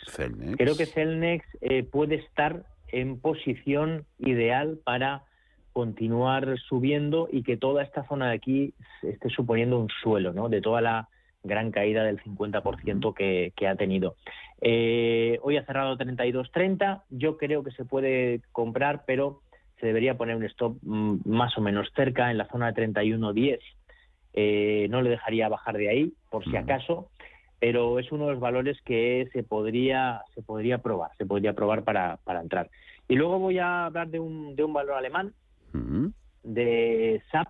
Creo 0.56 0.76
que 0.76 0.86
Celnex 0.86 1.44
eh, 1.60 1.82
puede 1.82 2.16
estar 2.16 2.64
en 2.88 3.20
posición 3.20 4.04
ideal 4.18 4.78
para 4.84 5.24
continuar 5.72 6.58
subiendo 6.58 7.28
y 7.30 7.42
que 7.42 7.56
toda 7.56 7.82
esta 7.82 8.06
zona 8.08 8.30
de 8.30 8.34
aquí 8.34 8.74
esté 9.02 9.30
suponiendo 9.30 9.78
un 9.78 9.88
suelo, 10.02 10.32
¿no? 10.32 10.48
De 10.48 10.60
toda 10.60 10.80
la 10.80 11.08
gran 11.44 11.70
caída 11.70 12.02
del 12.02 12.20
50% 12.22 13.14
que, 13.14 13.52
que 13.54 13.68
ha 13.68 13.76
tenido. 13.76 14.16
Eh, 14.60 15.38
hoy 15.42 15.56
ha 15.56 15.64
cerrado 15.64 15.96
32.30. 15.96 17.02
Yo 17.10 17.36
creo 17.36 17.62
que 17.62 17.70
se 17.70 17.84
puede 17.84 18.40
comprar, 18.52 19.04
pero 19.06 19.42
se 19.78 19.86
debería 19.86 20.16
poner 20.16 20.36
un 20.36 20.44
stop 20.44 20.78
mm, 20.82 21.20
más 21.24 21.56
o 21.56 21.60
menos 21.60 21.88
cerca, 21.94 22.30
en 22.30 22.38
la 22.38 22.48
zona 22.48 22.72
de 22.72 22.88
31.10. 22.88 23.58
Eh, 24.34 24.88
no 24.90 25.02
le 25.02 25.10
dejaría 25.10 25.48
bajar 25.48 25.76
de 25.76 25.88
ahí, 25.88 26.12
por 26.30 26.44
si 26.44 26.56
acaso 26.56 27.10
pero 27.60 27.98
es 27.98 28.10
uno 28.12 28.26
de 28.26 28.32
los 28.32 28.40
valores 28.40 28.80
que 28.84 29.28
se 29.32 29.42
podría, 29.42 30.22
se 30.34 30.42
podría 30.42 30.78
probar, 30.78 31.10
se 31.18 31.26
podría 31.26 31.54
probar 31.54 31.84
para, 31.84 32.18
para 32.24 32.40
entrar. 32.40 32.70
Y 33.08 33.16
luego 33.16 33.38
voy 33.38 33.58
a 33.58 33.86
hablar 33.86 34.08
de 34.08 34.20
un, 34.20 34.54
de 34.54 34.64
un 34.64 34.72
valor 34.72 34.94
alemán, 34.94 35.32
de 36.42 37.22
SAP, 37.30 37.48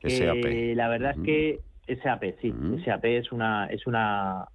que 0.00 0.74
la 0.74 0.88
verdad 0.88 1.14
es 1.16 1.22
que 1.22 1.60
SAP, 2.02 2.24
sí, 2.40 2.52
SAP 2.84 3.04
es 3.04 3.32
una, 3.32 3.66
es 3.66 3.86
una 3.86 4.48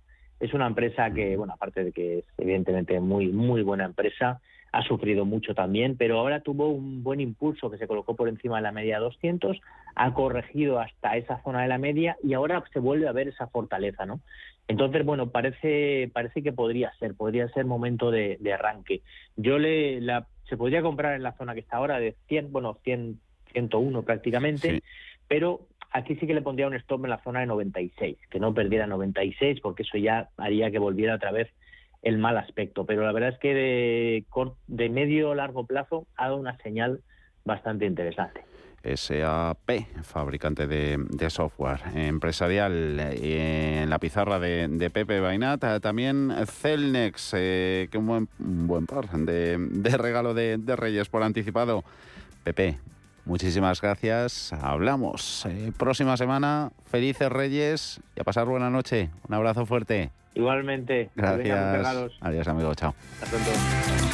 es 0.44 0.54
una 0.54 0.68
empresa 0.68 1.10
que, 1.12 1.38
bueno, 1.38 1.54
aparte 1.54 1.86
de 1.86 1.92
que 1.94 2.20
es 2.20 2.26
evidentemente 2.38 3.00
muy, 3.00 3.28
muy 3.30 3.62
buena 3.62 3.86
empresa, 3.86 4.42
ha 4.74 4.82
sufrido 4.84 5.24
mucho 5.24 5.54
también, 5.54 5.96
pero 5.98 6.20
ahora 6.20 6.42
tuvo 6.42 6.68
un 6.68 7.04
buen 7.04 7.22
impulso 7.22 7.70
que 7.70 7.78
se 7.78 7.88
colocó 7.88 8.16
por 8.16 8.28
encima 8.28 8.58
de 8.58 8.64
la 8.64 8.72
media 8.72 9.00
200, 9.00 9.62
ha 9.96 10.14
corregido 10.16 10.80
hasta 10.80 11.16
esa 11.16 11.42
zona 11.44 11.62
de 11.62 11.68
la 11.68 11.78
media 11.78 12.18
y 12.24 12.34
ahora 12.34 12.64
se 12.74 12.80
vuelve 12.80 13.08
a 13.08 13.12
ver 13.12 13.28
esa 13.28 13.48
fortaleza, 13.48 14.08
¿no? 14.08 14.20
Entonces, 14.68 15.06
bueno, 15.06 15.30
parece 15.30 16.10
parece 16.12 16.42
que 16.42 16.54
podría 16.54 16.92
ser, 17.00 17.14
podría 17.14 17.48
ser 17.50 17.66
momento 17.66 18.10
de, 18.10 18.40
arranque. 18.52 19.04
Yo 19.36 19.60
le 19.60 20.02
la, 20.02 20.26
se 20.50 20.58
podría 20.58 20.82
comprar 20.82 21.14
en 21.14 21.24
la 21.24 21.38
zona 21.38 21.54
que 21.54 21.60
está 21.60 21.78
ahora 21.78 22.00
de 22.00 22.16
100, 22.28 22.52
bueno, 22.52 22.80
100 22.84 23.20
101 23.54 24.02
prácticamente, 24.02 24.82
pero 25.28 25.68
aquí 25.92 26.16
sí 26.16 26.26
que 26.26 26.34
le 26.34 26.42
pondría 26.42 26.66
un 26.66 26.74
stop 26.74 27.04
en 27.04 27.12
la 27.12 27.24
zona 27.24 27.42
de 27.42 27.46
96, 27.46 28.18
que 28.32 28.40
no 28.40 28.56
perdiera 28.56 28.88
96 28.88 29.60
porque 29.62 29.84
eso 29.84 30.00
ya 30.00 30.30
haría 30.38 30.72
que 30.72 30.80
volviera 30.80 31.16
otra 31.16 31.32
vez 31.32 31.50
el 32.04 32.18
mal 32.18 32.38
aspecto. 32.38 32.86
Pero 32.86 33.04
la 33.04 33.12
verdad 33.12 33.30
es 33.30 33.40
que 33.40 34.26
de, 34.68 34.90
medio 34.90 35.30
o 35.30 35.36
largo 35.36 35.66
plazo 35.66 36.06
ha 36.16 36.26
dado 36.26 36.38
una 36.38 36.58
señal 36.58 37.02
bastante 37.46 37.86
interesante. 37.86 38.42
SAP, 38.84 40.04
fabricante 40.04 40.68
de, 40.68 41.30
software 41.30 41.80
empresarial, 41.96 43.00
eh, 43.00 43.84
en 43.84 43.90
la 43.90 43.98
pizarra 43.98 44.40
de, 44.40 44.90
Pepe 44.94 45.22
Bainat. 45.22 45.64
Eh, 45.64 45.80
también 45.80 46.34
Celnex, 46.46 47.34
eh, 47.38 47.88
que 47.90 47.98
un 47.98 48.08
buen, 48.08 48.30
buen 48.38 48.86
par 48.86 49.10
de, 49.10 49.98
regalo 49.98 50.34
de, 50.34 50.76
Reyes 50.76 51.08
por 51.08 51.24
anticipado. 51.24 51.86
Pepe, 52.44 52.78
muchísimas 53.24 53.82
gracias. 53.82 54.52
Hablamos 54.52 55.48
próxima 55.78 56.18
semana. 56.18 56.74
Felices 56.92 57.30
Reyes 57.30 58.02
y 58.18 58.20
a 58.20 58.26
pasar 58.26 58.48
buena 58.48 58.70
noche. 58.70 59.10
Un 59.30 59.34
abrazo 59.34 59.66
fuerte. 59.66 60.12
Igualmente. 60.36 61.10
Gracias. 61.16 62.12
Adiós, 62.22 62.48
amigo. 62.48 62.74
Chao. 62.76 62.94
Hasta 63.22 63.38
pronto. 63.38 64.14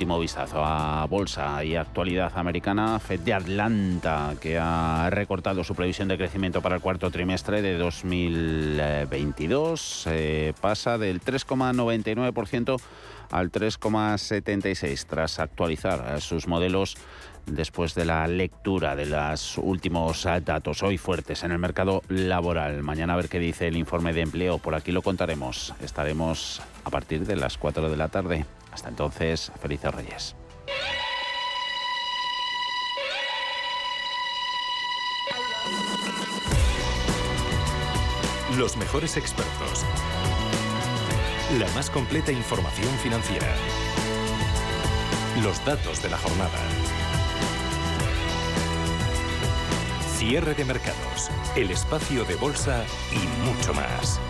último 0.00 0.18
vistazo 0.18 0.64
a 0.64 1.06
bolsa 1.06 1.62
y 1.62 1.76
actualidad 1.76 2.32
americana, 2.36 2.98
Fed 3.00 3.20
de 3.20 3.34
Atlanta, 3.34 4.32
que 4.40 4.58
ha 4.58 5.10
recortado 5.10 5.62
su 5.62 5.74
previsión 5.74 6.08
de 6.08 6.16
crecimiento 6.16 6.62
para 6.62 6.76
el 6.76 6.80
cuarto 6.80 7.10
trimestre 7.10 7.60
de 7.60 7.76
2022, 7.76 10.06
eh, 10.06 10.54
pasa 10.58 10.96
del 10.96 11.20
3,99% 11.20 12.80
al 13.30 13.50
3,76% 13.50 15.06
tras 15.06 15.38
actualizar 15.38 16.20
sus 16.20 16.46
modelos 16.46 16.96
después 17.46 17.94
de 17.94 18.04
la 18.04 18.26
lectura 18.26 18.94
de 18.96 19.06
los 19.06 19.58
últimos 19.58 20.24
datos 20.44 20.82
hoy 20.82 20.98
fuertes 20.98 21.42
en 21.42 21.52
el 21.52 21.58
mercado 21.58 22.02
laboral. 22.08 22.82
Mañana 22.82 23.14
a 23.14 23.16
ver 23.16 23.28
qué 23.28 23.38
dice 23.38 23.68
el 23.68 23.76
informe 23.76 24.12
de 24.12 24.22
empleo. 24.22 24.58
Por 24.58 24.74
aquí 24.74 24.92
lo 24.92 25.02
contaremos. 25.02 25.74
Estaremos 25.82 26.62
a 26.84 26.90
partir 26.90 27.26
de 27.26 27.36
las 27.36 27.58
4 27.58 27.90
de 27.90 27.96
la 27.96 28.08
tarde. 28.08 28.46
Hasta 28.72 28.88
entonces, 28.88 29.50
felices 29.60 29.94
Reyes. 29.94 30.36
Los 38.56 38.76
mejores 38.76 39.16
expertos. 39.16 39.86
La 41.58 41.66
más 41.72 41.90
completa 41.90 42.30
información 42.30 42.88
financiera. 43.02 43.48
Los 45.42 45.64
datos 45.64 46.00
de 46.00 46.08
la 46.08 46.16
jornada. 46.16 46.58
Cierre 50.16 50.54
de 50.54 50.64
mercados. 50.64 51.28
El 51.56 51.72
espacio 51.72 52.24
de 52.24 52.36
bolsa 52.36 52.84
y 53.10 53.44
mucho 53.44 53.74
más. 53.74 54.20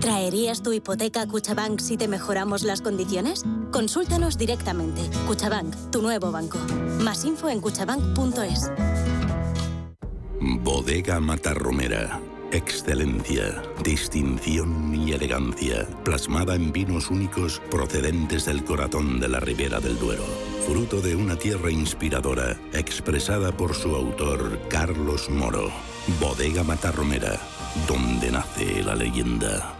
¿Traerías 0.00 0.62
tu 0.62 0.74
hipoteca 0.74 1.22
a 1.22 1.26
Cuchabank 1.26 1.80
si 1.80 1.96
te 1.96 2.08
mejoramos 2.08 2.62
las 2.62 2.82
condiciones? 2.82 3.42
Consúltanos 3.70 4.36
directamente. 4.36 5.00
Cuchabank, 5.26 5.74
tu 5.90 6.02
nuevo 6.02 6.30
banco. 6.30 6.58
Más 7.00 7.24
info 7.24 7.48
en 7.48 7.62
cuchabank.es. 7.62 8.70
Bodega 10.62 11.20
Matarromera. 11.20 12.20
Excelencia, 12.52 13.62
distinción 13.82 14.94
y 14.94 15.12
elegancia, 15.12 15.88
plasmada 16.04 16.54
en 16.54 16.70
vinos 16.70 17.10
únicos 17.10 17.62
procedentes 17.70 18.44
del 18.44 18.62
corazón 18.64 19.20
de 19.20 19.28
la 19.28 19.40
Ribera 19.40 19.80
del 19.80 19.98
Duero. 19.98 20.24
Fruto 20.66 21.00
de 21.00 21.16
una 21.16 21.36
tierra 21.36 21.70
inspiradora, 21.70 22.60
expresada 22.74 23.52
por 23.52 23.74
su 23.74 23.96
autor 23.96 24.60
Carlos 24.68 25.30
Moro. 25.30 25.70
Bodega 26.20 26.62
Matarromera, 26.62 27.40
donde 27.88 28.30
nace 28.30 28.82
la 28.82 28.94
leyenda. 28.94 29.79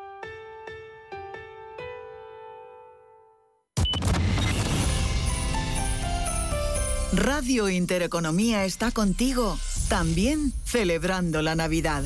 Radio 7.13 7.67
Intereconomía 7.67 8.63
está 8.63 8.91
contigo, 8.91 9.57
también 9.89 10.53
celebrando 10.63 11.41
la 11.41 11.55
Navidad. 11.55 12.03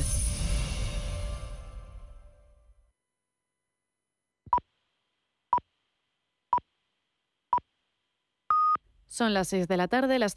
Son 9.06 9.32
las 9.32 9.46
6 9.48 9.68
de 9.68 9.76
la 9.76 9.86
tarde, 9.86 10.18
las 10.18 10.32
5 10.32 10.34